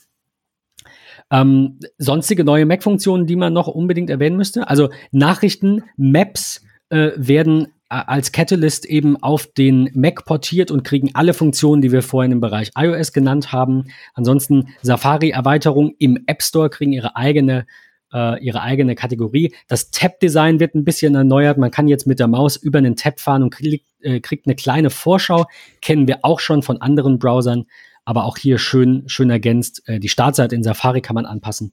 [1.30, 4.68] Ähm, sonstige neue Mac-Funktionen, die man noch unbedingt erwähnen müsste.
[4.68, 11.34] Also Nachrichten, Maps äh, werden als Catalyst eben auf den Mac portiert und kriegen alle
[11.34, 13.84] Funktionen, die wir vorhin im Bereich iOS genannt haben.
[14.14, 17.66] Ansonsten Safari-Erweiterung im App Store kriegen ihre eigene
[18.12, 19.54] äh, ihre eigene Kategorie.
[19.68, 21.58] Das Tab-Design wird ein bisschen erneuert.
[21.58, 24.54] Man kann jetzt mit der Maus über einen Tab fahren und kriegt, äh, kriegt eine
[24.54, 25.46] kleine Vorschau.
[25.80, 27.64] Kennen wir auch schon von anderen Browsern,
[28.04, 29.82] aber auch hier schön, schön ergänzt.
[29.86, 31.72] Äh, die Startseite in Safari kann man anpassen.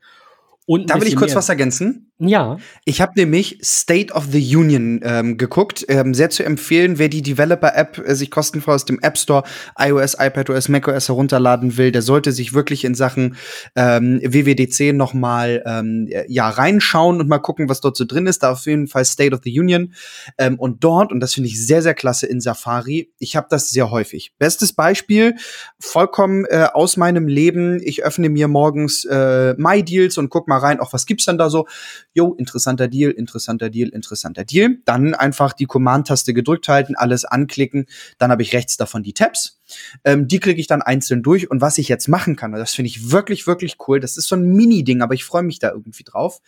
[0.66, 1.38] Und da will ich kurz mehr.
[1.38, 2.12] was ergänzen.
[2.26, 2.58] Ja.
[2.86, 5.86] Ich habe nämlich State of the Union ähm, geguckt.
[5.90, 9.44] Ähm, sehr zu empfehlen, wer die Developer-App äh, sich kostenfrei aus dem App Store
[9.78, 13.36] iOS, iPadOS, macOS herunterladen will, der sollte sich wirklich in Sachen
[13.76, 18.44] ähm, WWDC noch mal ähm, ja reinschauen und mal gucken, was dort so drin ist.
[18.44, 19.94] Da auf jeden Fall State of the Union.
[20.38, 23.70] Ähm, und dort, und das finde ich sehr, sehr klasse in Safari, ich habe das
[23.70, 24.34] sehr häufig.
[24.38, 25.36] Bestes Beispiel,
[25.80, 27.82] vollkommen äh, aus meinem Leben.
[27.84, 31.50] Ich öffne mir morgens äh, MyDeals und guck mal rein, auch was gibt's denn da
[31.50, 31.68] so?
[32.14, 34.78] Jo, interessanter Deal, interessanter Deal, interessanter Deal.
[34.86, 37.86] Dann einfach die Command-Taste gedrückt halten, alles anklicken.
[38.18, 39.60] Dann habe ich rechts davon die Tabs.
[40.04, 41.50] Ähm, die klicke ich dann einzeln durch.
[41.50, 44.36] Und was ich jetzt machen kann, das finde ich wirklich, wirklich cool, das ist so
[44.36, 46.40] ein Mini-Ding, aber ich freue mich da irgendwie drauf.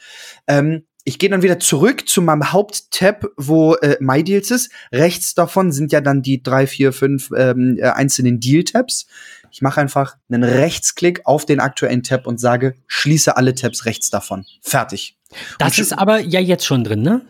[0.47, 4.71] Ähm, ich gehe dann wieder zurück zu meinem Haupttab, wo äh, My Deals ist.
[4.91, 9.05] Rechts davon sind ja dann die drei, vier, fünf ähm, äh, einzelnen Deal-Tabs.
[9.51, 14.09] Ich mache einfach einen Rechtsklick auf den aktuellen Tab und sage, schließe alle Tabs rechts
[14.09, 14.45] davon.
[14.61, 15.14] Fertig.
[15.59, 17.21] Das ist aber ja jetzt schon drin, ne?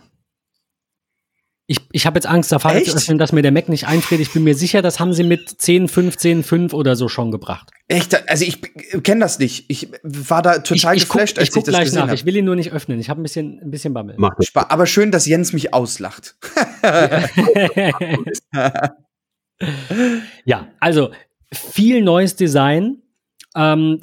[1.67, 4.21] Ich, ich habe jetzt Angst, Safari zu öffnen, dass mir der Mac nicht einfriert.
[4.21, 7.71] Ich bin mir sicher, das haben sie mit 10, 15, 5 oder so schon gebracht.
[7.87, 8.29] Echt?
[8.29, 8.61] Also ich
[9.03, 9.65] kenne das nicht.
[9.67, 12.09] Ich war da total ich, ich geflasht, guck, als ich, guck ich das gleich nach.
[12.09, 12.13] Hab.
[12.13, 12.99] Ich will ihn nur nicht öffnen.
[12.99, 14.15] Ich habe ein bisschen, ein bisschen Bammel.
[14.53, 16.35] Aber schön, dass Jens mich auslacht.
[20.45, 21.09] ja, also
[21.51, 23.01] viel neues Design.
[23.55, 24.01] Ähm,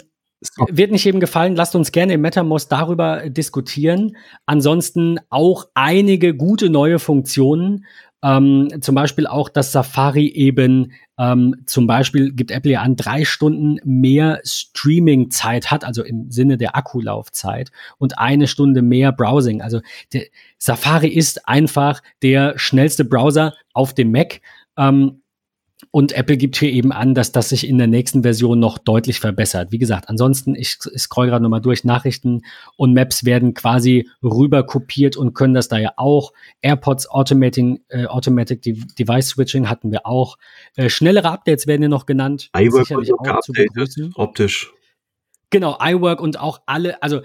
[0.69, 1.57] wird nicht jedem gefallen.
[1.57, 4.17] Lasst uns gerne im MetaMost darüber diskutieren.
[4.47, 7.85] Ansonsten auch einige gute neue Funktionen.
[8.25, 13.25] Ähm, zum Beispiel auch das Safari eben, ähm, zum Beispiel gibt Apple ja an, drei
[13.25, 19.61] Stunden mehr Streaming-Zeit hat, also im Sinne der Akkulaufzeit und eine Stunde mehr Browsing.
[19.61, 19.81] Also
[20.59, 24.41] Safari ist einfach der schnellste Browser auf dem Mac.
[24.77, 25.22] Ähm,
[25.93, 29.21] und Apple gibt hier eben an, dass das sich in der nächsten Version noch deutlich
[29.21, 29.73] verbessert.
[29.73, 32.41] Wie gesagt, ansonsten, ich, ich scroll gerade nochmal durch, Nachrichten
[32.77, 36.33] und Maps werden quasi rüber kopiert und können das da ja auch.
[36.63, 40.39] AirPods Automating, äh, Automatic De Device Switching hatten wir auch.
[40.77, 42.49] Äh, schnellere Updates werden hier noch genannt.
[42.57, 44.13] iWork sicherlich auch begrüßen.
[44.15, 44.73] optisch.
[45.51, 47.21] Genau, iWork und auch alle, also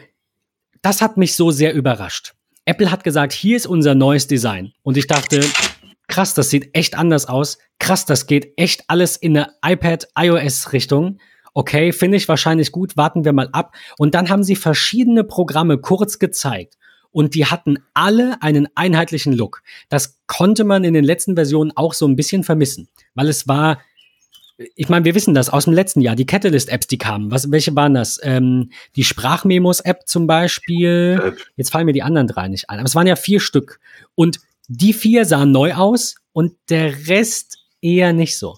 [0.81, 2.33] das hat mich so sehr überrascht.
[2.65, 4.73] Apple hat gesagt, hier ist unser neues Design.
[4.83, 5.39] Und ich dachte,
[6.07, 7.57] krass, das sieht echt anders aus.
[7.79, 11.19] Krass, das geht echt alles in eine iPad-iOS-Richtung.
[11.53, 13.75] Okay, finde ich wahrscheinlich gut, warten wir mal ab.
[13.97, 16.77] Und dann haben sie verschiedene Programme kurz gezeigt.
[17.11, 19.63] Und die hatten alle einen einheitlichen Look.
[19.89, 23.79] Das konnte man in den letzten Versionen auch so ein bisschen vermissen, weil es war
[24.75, 27.29] ich meine, wir wissen das aus dem letzten Jahr, die Catalyst-Apps, die kamen.
[27.29, 28.19] Was, welche waren das?
[28.23, 31.35] Ähm, die Sprachmemos-App zum Beispiel.
[31.55, 32.79] Jetzt fallen mir die anderen drei nicht ein.
[32.79, 33.79] Aber es waren ja vier Stück.
[34.15, 38.57] Und die vier sahen neu aus und der Rest eher nicht so.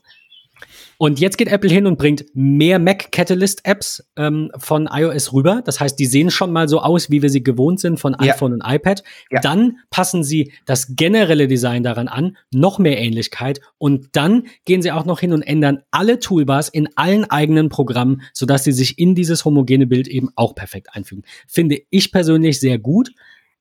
[1.01, 5.61] Und jetzt geht Apple hin und bringt mehr Mac Catalyst Apps ähm, von iOS rüber.
[5.63, 8.33] Das heißt, die sehen schon mal so aus, wie wir sie gewohnt sind von ja.
[8.33, 9.01] iPhone und iPad.
[9.31, 9.39] Ja.
[9.39, 13.61] Dann passen sie das generelle Design daran an, noch mehr Ähnlichkeit.
[13.77, 18.23] Und dann gehen sie auch noch hin und ändern alle Toolbars in allen eigenen Programmen,
[18.33, 21.23] sodass sie sich in dieses homogene Bild eben auch perfekt einfügen.
[21.47, 23.11] Finde ich persönlich sehr gut.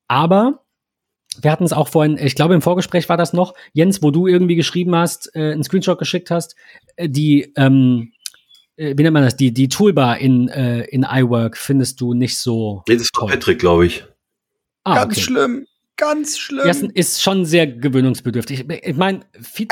[0.08, 0.64] Aber
[1.42, 4.26] wir hatten es auch vorhin, ich glaube im Vorgespräch war das noch, Jens, wo du
[4.26, 6.56] irgendwie geschrieben hast, äh, einen Screenshot geschickt hast,
[6.96, 8.12] äh, die, ähm,
[8.76, 12.38] äh, wie nennt man das, die, die Toolbar in, äh, in iWork findest du nicht
[12.38, 12.82] so.
[12.88, 13.30] Nee, das ist toll.
[13.30, 14.04] Patrick, glaube ich.
[14.84, 15.20] Ah, Ganz okay.
[15.20, 15.66] schlimm.
[15.96, 16.64] Ganz schlimm.
[16.64, 18.66] Das ist schon sehr gewöhnungsbedürftig.
[18.70, 19.20] Ich meine,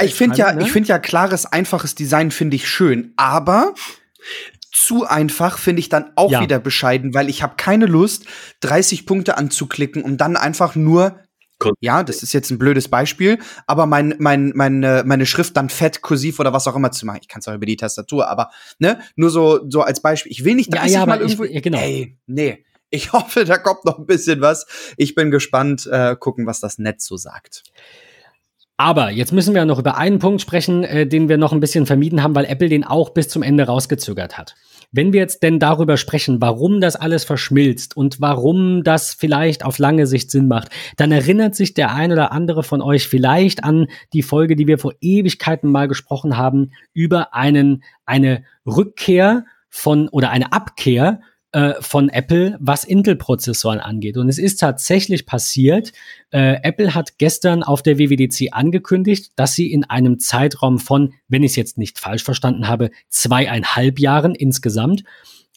[0.03, 0.63] ich finde ja, ne?
[0.63, 3.75] ich finde ja klares, einfaches Design finde ich schön, aber
[4.73, 6.41] zu einfach finde ich dann auch ja.
[6.41, 8.27] wieder bescheiden, weil ich habe keine Lust,
[8.61, 11.21] 30 Punkte anzuklicken, um dann einfach nur
[11.81, 16.03] ja, das ist jetzt ein blödes Beispiel, aber mein, mein, meine, meine Schrift dann fett,
[16.03, 17.21] kursiv oder was auch immer zu machen.
[17.23, 20.33] Ich kann es auch über die Tastatur, aber ne, nur so, so als Beispiel.
[20.33, 21.45] Ich will nicht 30 ja, ja, mal irgendwo.
[21.45, 21.79] Ich, genau.
[21.79, 22.65] Ey, nee.
[22.91, 24.67] Ich hoffe, da kommt noch ein bisschen was.
[24.97, 27.65] Ich bin gespannt, äh, gucken, was das Netz so sagt.
[28.79, 31.87] Aber jetzt müssen wir noch über einen Punkt sprechen, äh, den wir noch ein bisschen
[31.87, 34.55] vermieden haben, weil Apple den auch bis zum Ende rausgezögert hat.
[34.97, 39.79] Wenn wir jetzt denn darüber sprechen, warum das alles verschmilzt und warum das vielleicht auf
[39.79, 43.89] lange Sicht Sinn macht, dann erinnert sich der ein oder andere von euch vielleicht an
[44.15, 50.31] die Folge, die wir vor Ewigkeiten mal gesprochen haben, über einen, eine Rückkehr von oder
[50.31, 51.21] eine Abkehr
[51.57, 54.19] äh, von Apple, was Intel-Prozessoren angeht.
[54.19, 55.93] Und es ist tatsächlich passiert,
[56.31, 61.43] äh, Apple hat gestern auf der WWDC angekündigt, dass sie in einem Zeitraum von, wenn
[61.43, 65.03] ich es jetzt nicht falsch verstanden habe, zweieinhalb Jahren insgesamt,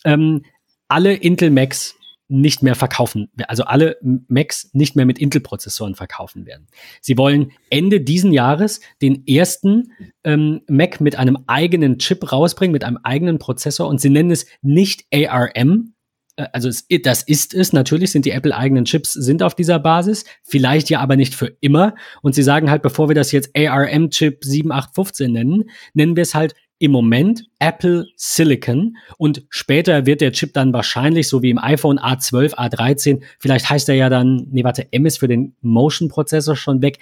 [0.05, 0.43] ähm,
[0.87, 1.95] alle Intel Macs
[2.29, 6.67] nicht mehr verkaufen, also alle Macs nicht mehr mit Intel-Prozessoren verkaufen werden.
[7.01, 9.91] Sie wollen Ende diesen Jahres den ersten
[10.23, 14.45] ähm, Mac mit einem eigenen Chip rausbringen, mit einem eigenen Prozessor und sie nennen es
[14.61, 15.95] nicht ARM.
[16.35, 20.23] Äh, also es, das ist es, natürlich sind die Apple-eigenen Chips sind auf dieser Basis,
[20.43, 21.95] vielleicht ja aber nicht für immer.
[22.21, 26.53] Und sie sagen halt, bevor wir das jetzt ARM-Chip 7815 nennen, nennen wir es halt
[26.79, 31.99] im Moment Apple Silicon und später wird der Chip dann wahrscheinlich, so wie im iPhone
[31.99, 36.81] A12, A13, vielleicht heißt er ja dann, nee, warte, M ist für den Motion-Prozessor schon
[36.81, 36.99] weg.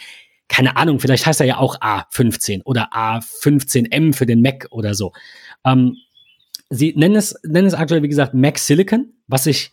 [0.48, 5.14] Keine Ahnung, vielleicht heißt er ja auch A15 oder A15M für den Mac oder so.
[5.64, 5.98] Ähm,
[6.70, 9.72] sie nennen es, nennen es aktuell, wie gesagt, Mac Silicon, was ich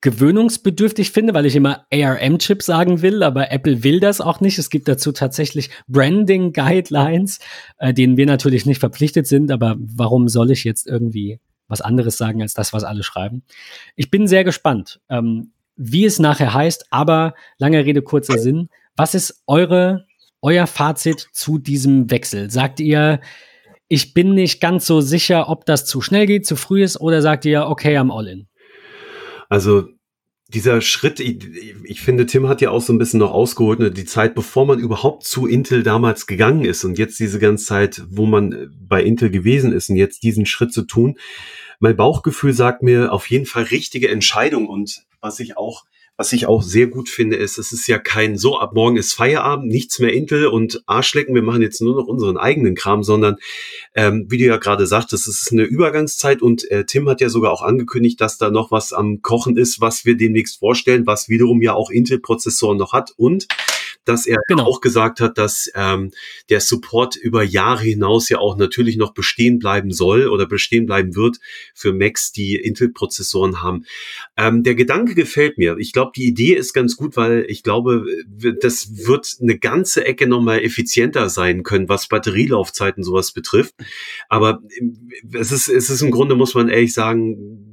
[0.00, 4.58] gewöhnungsbedürftig finde, weil ich immer ARM-Chip sagen will, aber Apple will das auch nicht.
[4.58, 7.40] Es gibt dazu tatsächlich Branding-Guidelines,
[7.78, 12.16] äh, denen wir natürlich nicht verpflichtet sind, aber warum soll ich jetzt irgendwie was anderes
[12.16, 13.42] sagen als das, was alle schreiben?
[13.94, 18.68] Ich bin sehr gespannt, ähm, wie es nachher heißt, aber lange Rede, kurzer Sinn.
[18.96, 20.06] Was ist eure,
[20.42, 22.50] euer Fazit zu diesem Wechsel?
[22.50, 23.20] Sagt ihr,
[23.88, 27.22] ich bin nicht ganz so sicher, ob das zu schnell geht, zu früh ist, oder
[27.22, 28.46] sagt ihr, okay, I'm all in?
[29.50, 29.88] Also
[30.48, 31.44] dieser Schritt, ich,
[31.84, 34.64] ich, finde, Tim hat ja auch so ein bisschen noch ausgeholt, ne, die Zeit, bevor
[34.64, 39.02] man überhaupt zu Intel damals gegangen ist und jetzt diese ganze Zeit, wo man bei
[39.02, 41.18] Intel gewesen ist und jetzt diesen Schritt zu tun.
[41.78, 45.84] Mein Bauchgefühl sagt mir auf jeden Fall richtige Entscheidung und was ich auch
[46.20, 49.14] was ich auch sehr gut finde, ist, es ist ja kein so, ab morgen ist
[49.14, 53.36] Feierabend, nichts mehr Intel und Arschlecken, wir machen jetzt nur noch unseren eigenen Kram, sondern
[53.94, 57.30] ähm, wie du ja gerade sagtest, es ist eine Übergangszeit und äh, Tim hat ja
[57.30, 61.30] sogar auch angekündigt, dass da noch was am Kochen ist, was wir demnächst vorstellen, was
[61.30, 63.46] wiederum ja auch Intel-Prozessoren noch hat und
[64.04, 64.64] dass er genau.
[64.64, 66.10] auch gesagt hat, dass ähm,
[66.48, 71.14] der Support über Jahre hinaus ja auch natürlich noch bestehen bleiben soll oder bestehen bleiben
[71.14, 71.38] wird
[71.74, 73.84] für Macs, die Intel-Prozessoren haben.
[74.36, 75.76] Ähm, der Gedanke gefällt mir.
[75.78, 78.04] Ich glaube, die Idee ist ganz gut, weil ich glaube,
[78.60, 83.74] das wird eine ganze Ecke nochmal effizienter sein können, was Batterielaufzeiten sowas betrifft.
[84.28, 84.62] Aber
[85.32, 87.69] es ist, es ist im Grunde, muss man ehrlich sagen,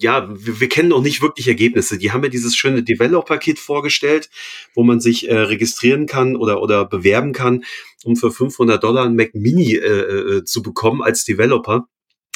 [0.00, 1.98] ja, wir, wir kennen noch nicht wirklich Ergebnisse.
[1.98, 4.30] Die haben ja dieses schöne Developer-Kit vorgestellt,
[4.74, 7.64] wo man sich äh, registrieren kann oder, oder bewerben kann,
[8.04, 11.86] um für 500 Dollar ein Mac Mini äh, äh, zu bekommen als Developer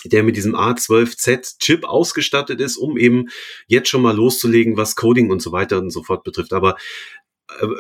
[0.06, 3.28] der mit diesem A12Z-Chip ausgestattet ist, um eben
[3.66, 6.52] jetzt schon mal loszulegen, was Coding und so weiter und so fort betrifft.
[6.52, 7.23] Aber äh,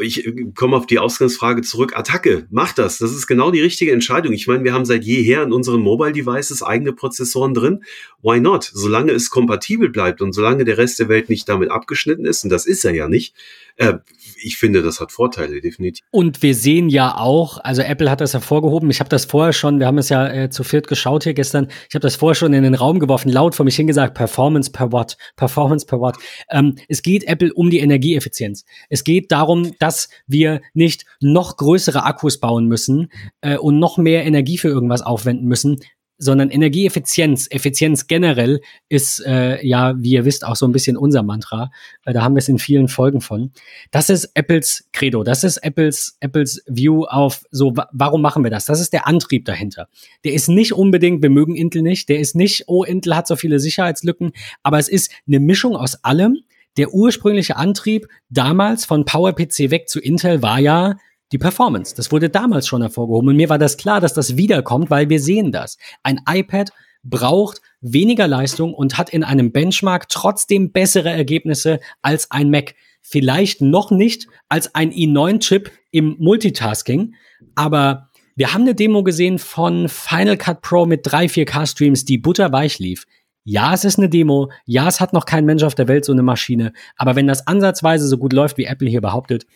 [0.00, 1.96] ich äh, komme auf die Ausgangsfrage zurück.
[1.96, 2.98] Attacke, macht das.
[2.98, 4.32] Das ist genau die richtige Entscheidung.
[4.32, 7.84] Ich meine, wir haben seit jeher in unseren Mobile Devices eigene Prozessoren drin.
[8.22, 8.70] Why not?
[8.72, 12.50] Solange es kompatibel bleibt und solange der Rest der Welt nicht damit abgeschnitten ist, und
[12.50, 13.34] das ist er ja nicht,
[13.76, 13.94] äh,
[14.42, 16.04] ich finde, das hat Vorteile, definitiv.
[16.10, 19.78] Und wir sehen ja auch, also Apple hat das hervorgehoben, ich habe das vorher schon,
[19.78, 22.52] wir haben es ja äh, zu viert geschaut hier gestern, ich habe das vorher schon
[22.52, 26.16] in den Raum geworfen, laut vor mich hingesagt, Performance per Watt, Performance per Watt.
[26.50, 28.64] Ähm, es geht Apple um die Energieeffizienz.
[28.90, 33.10] Es geht darum, dass wir nicht noch größere Akkus bauen müssen
[33.40, 35.80] äh, und noch mehr Energie für irgendwas aufwenden müssen,
[36.18, 41.22] sondern Energieeffizienz, Effizienz generell ist äh, ja, wie ihr wisst, auch so ein bisschen unser
[41.22, 41.70] Mantra.
[42.04, 43.52] Äh, da haben wir es in vielen Folgen von.
[43.90, 48.64] Das ist Apples Credo, das ist Apples Apples View auf so, warum machen wir das?
[48.64, 49.88] Das ist der Antrieb dahinter.
[50.24, 53.36] Der ist nicht unbedingt, wir mögen Intel nicht, der ist nicht, oh, Intel hat so
[53.36, 54.32] viele Sicherheitslücken,
[54.62, 56.38] aber es ist eine Mischung aus allem.
[56.76, 60.96] Der ursprüngliche Antrieb damals von PowerPC weg zu Intel war ja,
[61.32, 61.94] die Performance.
[61.96, 63.30] Das wurde damals schon hervorgehoben.
[63.30, 65.78] Und mir war das klar, dass das wiederkommt, weil wir sehen das.
[66.02, 66.70] Ein iPad
[67.02, 72.74] braucht weniger Leistung und hat in einem Benchmark trotzdem bessere Ergebnisse als ein Mac.
[73.02, 77.14] Vielleicht noch nicht als ein i9-Chip im Multitasking,
[77.54, 82.78] aber wir haben eine Demo gesehen von Final Cut Pro mit drei 4K-Streams, die butterweich
[82.78, 83.06] lief.
[83.44, 84.50] Ja, es ist eine Demo.
[84.64, 86.72] Ja, es hat noch kein Mensch auf der Welt so eine Maschine.
[86.96, 89.46] Aber wenn das ansatzweise so gut läuft, wie Apple hier behauptet,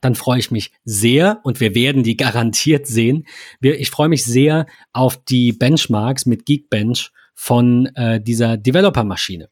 [0.00, 3.26] dann freue ich mich sehr und wir werden die garantiert sehen.
[3.60, 9.48] ich freue mich sehr auf die Benchmarks mit Geekbench von äh, dieser Developer-Maschine.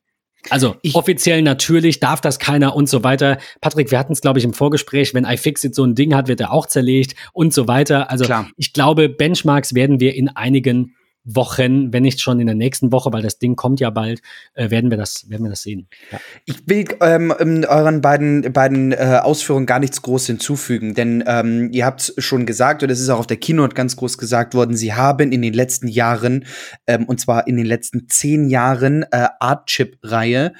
[0.51, 3.39] Also ich, offiziell natürlich darf das keiner und so weiter.
[3.60, 6.40] Patrick, wir hatten es, glaube ich, im Vorgespräch, wenn iFixit so ein Ding hat, wird
[6.40, 8.10] er auch zerlegt und so weiter.
[8.10, 8.48] Also klar.
[8.56, 10.94] ich glaube, Benchmarks werden wir in einigen
[11.34, 14.20] Wochen, wenn nicht schon in der nächsten Woche, weil das Ding kommt ja bald,
[14.55, 15.88] äh, werden wir das, werden wir das sehen.
[16.10, 16.18] Ja.
[16.46, 17.34] Ich will ähm,
[17.68, 22.82] euren beiden, beiden äh, Ausführungen gar nichts groß hinzufügen, denn ähm, ihr habt schon gesagt,
[22.82, 25.52] und es ist auch auf der Keynote ganz groß gesagt worden, sie haben in den
[25.52, 26.46] letzten Jahren,
[26.86, 30.52] ähm, und zwar in den letzten zehn Jahren äh, Art-Chip-Reihe,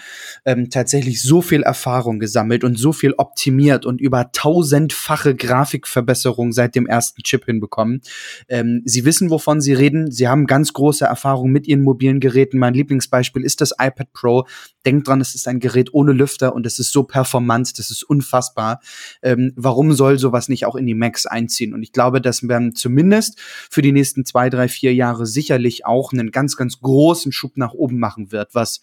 [0.45, 6.74] ähm, tatsächlich so viel Erfahrung gesammelt und so viel optimiert und über tausendfache Grafikverbesserung seit
[6.74, 8.03] dem ersten Chip hinbekommen.
[8.49, 10.11] Ähm, sie wissen, wovon sie reden.
[10.11, 12.59] Sie haben ganz große Erfahrung mit ihren mobilen Geräten.
[12.59, 14.47] Mein Lieblingsbeispiel ist das iPad Pro.
[14.85, 18.03] Denkt dran, es ist ein Gerät ohne Lüfter und es ist so performant, das ist
[18.03, 18.81] unfassbar.
[19.23, 21.75] Ähm, warum soll sowas nicht auch in die Macs einziehen?
[21.75, 26.13] Und ich glaube, dass man zumindest für die nächsten zwei, drei, vier Jahre sicherlich auch
[26.13, 28.81] einen ganz, ganz großen Schub nach oben machen wird, was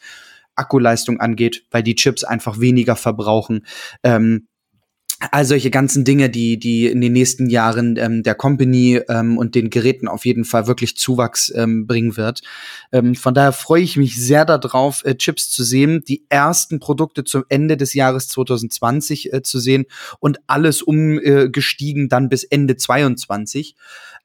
[0.56, 3.66] Akkuleistung angeht, weil die Chips einfach weniger verbrauchen.
[4.04, 4.48] Ähm,
[5.32, 9.56] all solche ganzen Dinge, die, die in den nächsten Jahren ähm, der Company ähm, und
[9.56, 12.42] den Geräten auf jeden Fall wirklich Zuwachs ähm, bringen wird.
[12.92, 17.24] Ähm, von daher freue ich mich sehr darauf, äh, Chips zu sehen, die ersten Produkte
[17.24, 19.86] zum Ende des Jahres 2020 äh, zu sehen
[20.20, 23.76] und alles umgestiegen äh, dann bis Ende 22.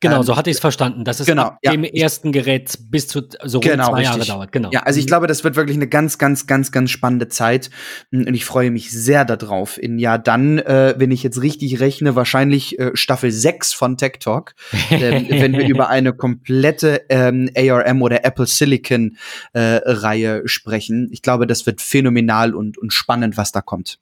[0.00, 1.72] Genau, ähm, so hatte ich es verstanden, dass es genau, ab ja.
[1.72, 4.16] dem ersten Gerät bis zu so rund genau, zwei richtig.
[4.16, 4.52] Jahre dauert.
[4.52, 4.70] Genau.
[4.72, 5.08] Ja, also ich mhm.
[5.08, 7.70] glaube, das wird wirklich eine ganz, ganz, ganz, ganz spannende Zeit
[8.10, 9.80] hm, und ich freue mich sehr darauf.
[9.80, 14.14] In ja dann, äh, wenn ich jetzt richtig rechne, wahrscheinlich äh, Staffel 6 von Tech
[14.20, 14.54] Talk,
[14.90, 19.18] äh, wenn wir über eine komplette ähm, ARM oder Apple Silicon
[19.52, 21.08] äh, Reihe sprechen.
[21.12, 23.98] Ich glaube, das wird phänomenal und, und spannend, was da kommt.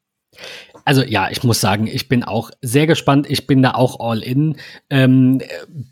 [0.88, 3.26] Also ja, ich muss sagen, ich bin auch sehr gespannt.
[3.28, 4.56] Ich bin da auch all in.
[4.88, 5.42] Ähm,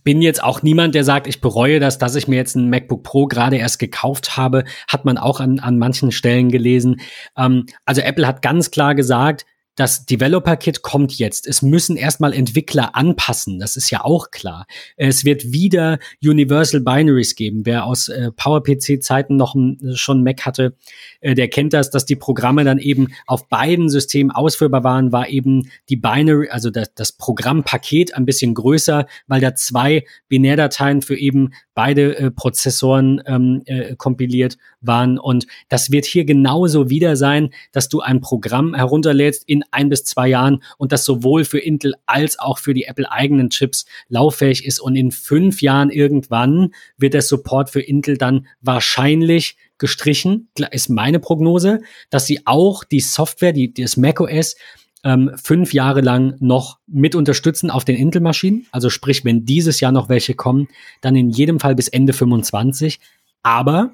[0.04, 3.02] bin jetzt auch niemand, der sagt, ich bereue das, dass ich mir jetzt ein MacBook
[3.02, 4.64] Pro gerade erst gekauft habe.
[4.88, 7.02] Hat man auch an, an manchen Stellen gelesen.
[7.36, 9.44] Ähm, also Apple hat ganz klar gesagt,
[9.76, 11.46] das Developer-Kit kommt jetzt.
[11.46, 14.66] Es müssen erstmal Entwickler anpassen, das ist ja auch klar.
[14.96, 17.64] Es wird wieder Universal Binaries geben.
[17.64, 20.74] Wer aus äh, PowerPC-Zeiten noch ein, schon Mac hatte,
[21.20, 25.28] äh, der kennt das, dass die Programme dann eben auf beiden Systemen ausführbar waren, war
[25.28, 31.16] eben die Binary, also das, das Programmpaket ein bisschen größer, weil da zwei Binärdateien für
[31.16, 35.18] eben beide äh, Prozessoren ähm, äh, kompiliert waren.
[35.18, 40.02] Und das wird hier genauso wieder sein, dass du ein Programm herunterlädst in ein bis
[40.04, 44.64] zwei Jahren und das sowohl für Intel als auch für die Apple eigenen Chips lauffähig
[44.64, 44.80] ist.
[44.80, 51.20] Und in fünf Jahren irgendwann wird der Support für Intel dann wahrscheinlich gestrichen, ist meine
[51.20, 54.56] Prognose, dass sie auch die Software, die, das macOS,
[55.06, 58.66] ähm, fünf Jahre lang noch mit unterstützen auf den Intel-Maschinen.
[58.72, 60.66] Also sprich, wenn dieses Jahr noch welche kommen,
[61.00, 62.98] dann in jedem Fall bis Ende 25.
[63.44, 63.92] Aber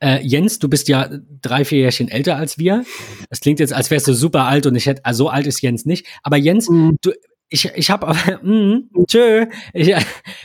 [0.00, 1.08] äh, Jens, du bist ja
[1.40, 2.84] drei, vier Jährchen älter als wir.
[3.30, 5.62] Es klingt jetzt, als wärst du super alt und ich hätte, also so alt ist
[5.62, 6.06] Jens nicht.
[6.24, 6.96] Aber Jens, mhm.
[7.02, 7.12] du,
[7.48, 8.12] ich, ich habe
[8.42, 9.94] mm, tschö, ich,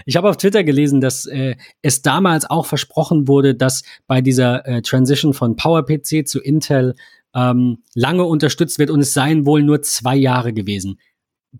[0.06, 4.68] ich hab auf Twitter gelesen, dass äh, es damals auch versprochen wurde, dass bei dieser
[4.68, 6.94] äh, Transition von PowerPC zu Intel
[7.36, 11.00] ähm, lange unterstützt wird und es seien wohl nur zwei Jahre gewesen.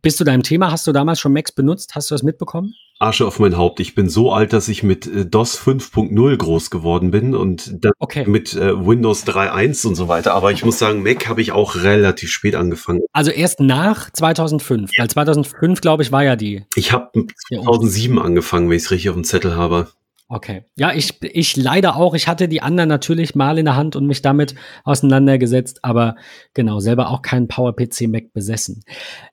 [0.02, 0.72] Bist du deinem Thema?
[0.72, 1.96] Hast du damals schon Macs benutzt?
[1.96, 2.74] Hast du das mitbekommen?
[3.02, 3.80] Asche auf mein Haupt.
[3.80, 7.92] Ich bin so alt, dass ich mit äh, DOS 5.0 groß geworden bin und dann
[8.00, 8.26] okay.
[8.28, 10.34] mit äh, Windows 3.1 und so weiter.
[10.34, 13.02] Aber ich muss sagen, Mac habe ich auch relativ spät angefangen.
[13.12, 14.92] Also erst nach 2005.
[14.96, 15.04] Ja.
[15.04, 16.64] Weil 2005, glaube ich, war ja die.
[16.76, 17.10] Ich habe
[17.50, 19.88] 2007 angefangen, wenn ich es richtig auf dem Zettel habe.
[20.34, 20.64] Okay.
[20.78, 22.14] Ja, ich, ich leider auch.
[22.14, 24.56] Ich hatte die anderen natürlich mal in der Hand und mich damit
[24.86, 26.16] auseinandergesetzt, aber
[26.54, 28.86] genau, selber auch keinen PowerPC Mac besessen.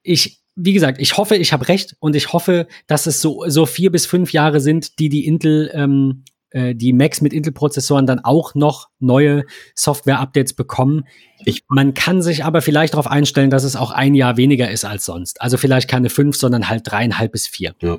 [0.02, 3.64] Ich, wie gesagt, ich hoffe, ich habe recht und ich hoffe, dass es so, so
[3.64, 8.18] vier bis fünf Jahre sind, die die Intel, ähm, äh, die Macs mit Intel-Prozessoren dann
[8.18, 9.44] auch noch neue
[9.76, 11.04] Software-Updates bekommen.
[11.44, 14.84] Ich, man kann sich aber vielleicht darauf einstellen, dass es auch ein Jahr weniger ist
[14.84, 15.40] als sonst.
[15.40, 17.76] Also vielleicht keine fünf, sondern halt dreieinhalb bis vier.
[17.80, 17.98] Ja.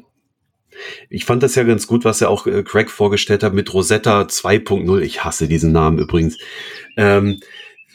[1.10, 4.22] Ich fand das ja ganz gut, was er auch äh, Craig vorgestellt hat mit Rosetta
[4.22, 5.00] 2.0.
[5.02, 6.38] Ich hasse diesen Namen übrigens.
[6.98, 7.40] Ähm,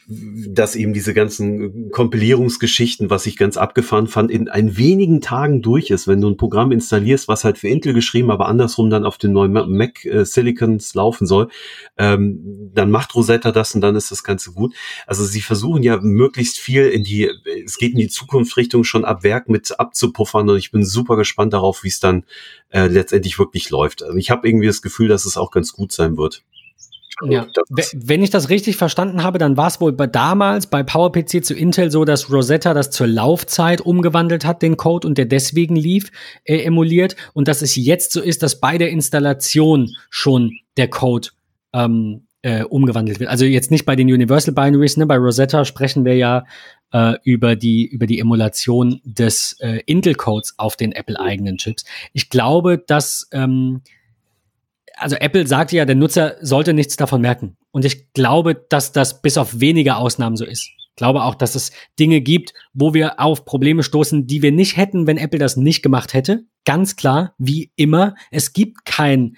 [0.06, 5.90] dass eben diese ganzen Kompilierungsgeschichten, was ich ganz abgefahren fand, in ein wenigen Tagen durch
[5.90, 6.06] ist.
[6.06, 9.32] Wenn du ein Programm installierst, was halt für Intel geschrieben, aber andersrum dann auf den
[9.32, 11.48] neuen Mac äh, Silicons laufen soll,
[11.96, 14.74] ähm, dann macht Rosetta das und dann ist das Ganze gut.
[15.06, 17.30] Also sie versuchen ja möglichst viel in die,
[17.64, 21.54] es geht in die Zukunftsrichtung schon ab Werk mit abzupuffern und ich bin super gespannt
[21.54, 22.24] darauf, wie es dann
[22.70, 24.02] äh, letztendlich wirklich läuft.
[24.02, 26.42] Also ich habe irgendwie das Gefühl, dass es auch ganz gut sein wird.
[27.22, 27.46] Ja.
[27.92, 31.54] Wenn ich das richtig verstanden habe, dann war es wohl bei damals bei PowerPC zu
[31.54, 36.10] Intel so, dass Rosetta das zur Laufzeit umgewandelt hat, den Code, und der deswegen lief,
[36.44, 37.14] äh, emuliert.
[37.32, 41.28] Und dass es jetzt so ist, dass bei der Installation schon der Code
[41.72, 43.30] ähm, äh, umgewandelt wird.
[43.30, 45.06] Also jetzt nicht bei den Universal Binaries, ne?
[45.06, 46.44] bei Rosetta sprechen wir ja
[46.92, 51.84] äh, über, die, über die Emulation des äh, Intel-Codes auf den Apple-eigenen Chips.
[52.12, 53.82] Ich glaube, dass ähm,
[54.96, 57.56] also Apple sagt ja, der Nutzer sollte nichts davon merken.
[57.70, 60.70] Und ich glaube, dass das bis auf wenige Ausnahmen so ist.
[60.78, 64.76] Ich glaube auch, dass es Dinge gibt, wo wir auf Probleme stoßen, die wir nicht
[64.76, 66.44] hätten, wenn Apple das nicht gemacht hätte.
[66.64, 68.14] Ganz klar, wie immer.
[68.30, 69.36] Es gibt kein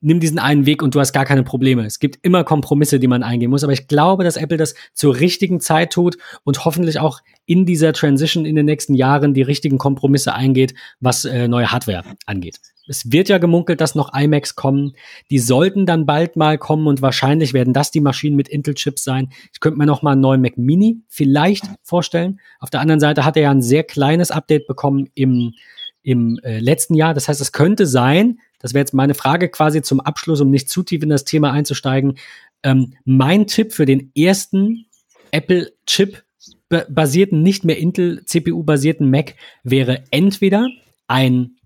[0.00, 1.84] nimm diesen einen Weg und du hast gar keine Probleme.
[1.84, 3.64] Es gibt immer Kompromisse, die man eingehen muss.
[3.64, 7.92] Aber ich glaube, dass Apple das zur richtigen Zeit tut und hoffentlich auch in dieser
[7.92, 12.58] Transition in den nächsten Jahren die richtigen Kompromisse eingeht, was äh, neue Hardware angeht.
[12.90, 14.94] Es wird ja gemunkelt, dass noch iMacs kommen.
[15.30, 19.28] Die sollten dann bald mal kommen und wahrscheinlich werden das die Maschinen mit Intel-Chips sein.
[19.52, 22.40] Ich könnte mir noch mal einen neuen Mac Mini vielleicht vorstellen.
[22.58, 25.54] Auf der anderen Seite hat er ja ein sehr kleines Update bekommen im,
[26.02, 27.14] im äh, letzten Jahr.
[27.14, 30.68] Das heißt, es könnte sein, das wäre jetzt meine Frage quasi zum Abschluss, um nicht
[30.68, 32.18] zu tief in das Thema einzusteigen.
[32.64, 34.86] Ähm, mein Tipp für den ersten
[35.30, 36.24] Apple-Chip
[36.88, 40.66] basierten, nicht mehr Intel-CPU-basierten Mac wäre entweder
[41.06, 41.56] ein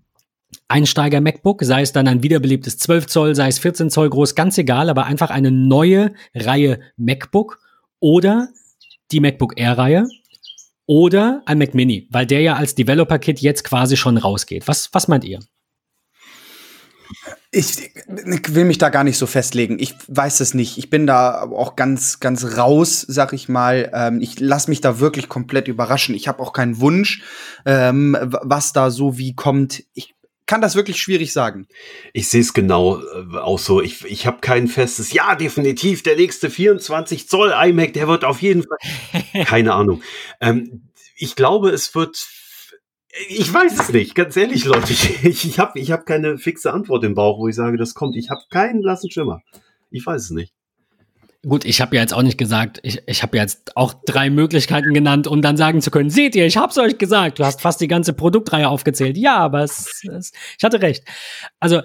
[0.67, 4.57] Einsteiger MacBook, sei es dann ein wiederbelebtes 12 Zoll, sei es 14 Zoll groß, ganz
[4.57, 7.59] egal, aber einfach eine neue Reihe MacBook
[7.99, 8.49] oder
[9.11, 10.07] die MacBook Air Reihe
[10.85, 14.67] oder ein Mac Mini, weil der ja als Developer Kit jetzt quasi schon rausgeht.
[14.67, 15.39] Was, was meint ihr?
[17.51, 17.91] Ich,
[18.49, 19.79] will mich da gar nicht so festlegen.
[19.79, 20.77] Ich weiß es nicht.
[20.77, 23.91] Ich bin da auch ganz, ganz raus, sag ich mal.
[23.93, 26.15] Ähm, ich lasse mich da wirklich komplett überraschen.
[26.15, 27.23] Ich habe auch keinen Wunsch,
[27.65, 29.83] ähm, was da so wie kommt.
[29.93, 30.15] Ich
[30.45, 31.67] kann das wirklich schwierig sagen.
[32.13, 33.81] Ich sehe es genau äh, auch so.
[33.81, 38.41] Ich, ich habe kein festes, ja, definitiv, der nächste 24 Zoll iMac, der wird auf
[38.41, 39.43] jeden Fall.
[39.45, 40.01] Keine Ahnung.
[40.41, 42.27] Ähm, ich glaube, es wird
[43.29, 44.93] ich weiß es nicht, ganz ehrlich, Leute.
[45.23, 48.15] Ich, ich habe ich hab keine fixe Antwort im Bauch, wo ich sage, das kommt.
[48.15, 49.41] Ich habe keinen blassen Schimmer.
[49.89, 50.53] Ich weiß es nicht.
[51.47, 54.95] Gut, ich habe ja jetzt auch nicht gesagt, ich, ich habe jetzt auch drei Möglichkeiten
[54.95, 57.79] genannt, um dann sagen zu können, seht ihr, ich hab's euch gesagt, du hast fast
[57.81, 59.15] die ganze Produktreihe aufgezählt.
[59.15, 61.03] Ja, aber es, es, ich hatte recht.
[61.59, 61.81] Also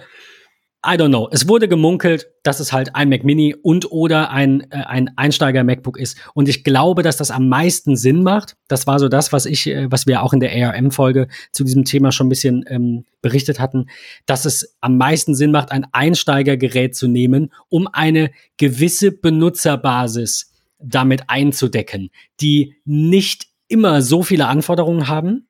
[0.82, 1.28] I don't know.
[1.30, 5.62] Es wurde gemunkelt, dass es halt ein Mac Mini und oder ein, äh, ein Einsteiger
[5.62, 6.16] MacBook ist.
[6.32, 8.56] Und ich glaube, dass das am meisten Sinn macht.
[8.66, 11.84] Das war so das, was ich, äh, was wir auch in der ARM-Folge zu diesem
[11.84, 13.88] Thema schon ein bisschen ähm, berichtet hatten,
[14.24, 21.24] dass es am meisten Sinn macht, ein Einsteigergerät zu nehmen, um eine gewisse Benutzerbasis damit
[21.26, 22.08] einzudecken,
[22.40, 25.46] die nicht immer so viele Anforderungen haben,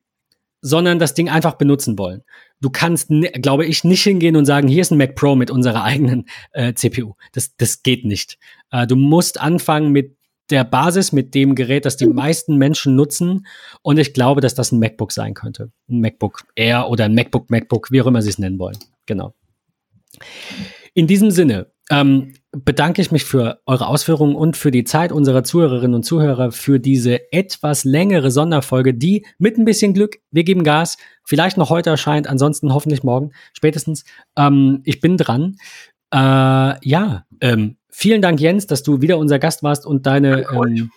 [0.61, 2.23] sondern das Ding einfach benutzen wollen.
[2.61, 3.09] Du kannst,
[3.41, 6.73] glaube ich, nicht hingehen und sagen, hier ist ein Mac Pro mit unserer eigenen äh,
[6.73, 7.13] CPU.
[7.33, 8.37] Das, das geht nicht.
[8.71, 10.15] Äh, du musst anfangen mit
[10.51, 12.15] der Basis, mit dem Gerät, das die mhm.
[12.15, 13.47] meisten Menschen nutzen.
[13.81, 15.71] Und ich glaube, dass das ein MacBook sein könnte.
[15.89, 18.77] Ein MacBook Air oder ein MacBook, MacBook, wie auch immer sie es nennen wollen.
[19.05, 19.33] Genau.
[20.93, 25.43] In diesem Sinne, ähm, bedanke ich mich für eure Ausführungen und für die Zeit unserer
[25.43, 30.63] Zuhörerinnen und Zuhörer für diese etwas längere Sonderfolge, die mit ein bisschen Glück, wir geben
[30.63, 34.05] Gas, vielleicht noch heute erscheint, ansonsten hoffentlich morgen, spätestens.
[34.37, 35.57] Ähm, ich bin dran.
[36.13, 40.91] Äh, ja, ähm, vielen Dank, Jens, dass du wieder unser Gast warst und deine ähm,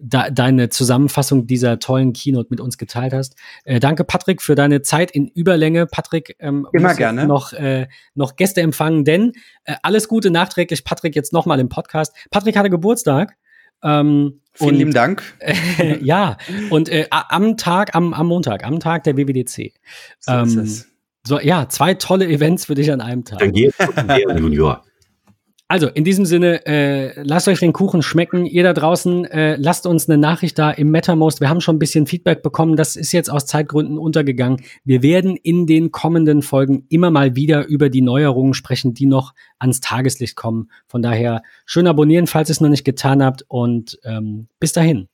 [0.00, 3.36] da, deine Zusammenfassung dieser tollen Keynote mit uns geteilt hast.
[3.64, 5.86] Äh, danke, Patrick, für deine Zeit in Überlänge.
[5.86, 9.32] Patrick, ähm, immer gerne noch äh, noch Gäste empfangen, denn
[9.64, 10.84] äh, alles Gute nachträglich.
[10.84, 12.14] Patrick jetzt noch mal im Podcast.
[12.30, 13.36] Patrick hatte Geburtstag.
[13.82, 15.22] Ähm, Vielen und, lieben Dank.
[15.38, 16.36] Äh, ja,
[16.70, 19.72] und äh, am Tag, am, am Montag, am Tag der WWDC.
[20.18, 20.84] So ähm,
[21.26, 23.38] So, ja, zwei tolle Events für dich an einem Tag.
[23.38, 23.74] Dann geht
[24.38, 24.84] Junior.
[25.70, 28.44] Also, in diesem Sinne, äh, lasst euch den Kuchen schmecken.
[28.44, 31.40] Ihr da draußen, äh, lasst uns eine Nachricht da im MetaMost.
[31.40, 32.74] Wir haben schon ein bisschen Feedback bekommen.
[32.74, 34.60] Das ist jetzt aus Zeitgründen untergegangen.
[34.82, 39.32] Wir werden in den kommenden Folgen immer mal wieder über die Neuerungen sprechen, die noch
[39.60, 40.72] ans Tageslicht kommen.
[40.88, 43.44] Von daher schön abonnieren, falls ihr es noch nicht getan habt.
[43.46, 45.06] Und ähm, bis dahin,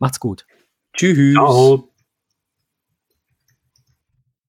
[0.00, 0.46] macht's gut.
[0.94, 1.34] Tschüss.
[1.34, 1.91] Ciao.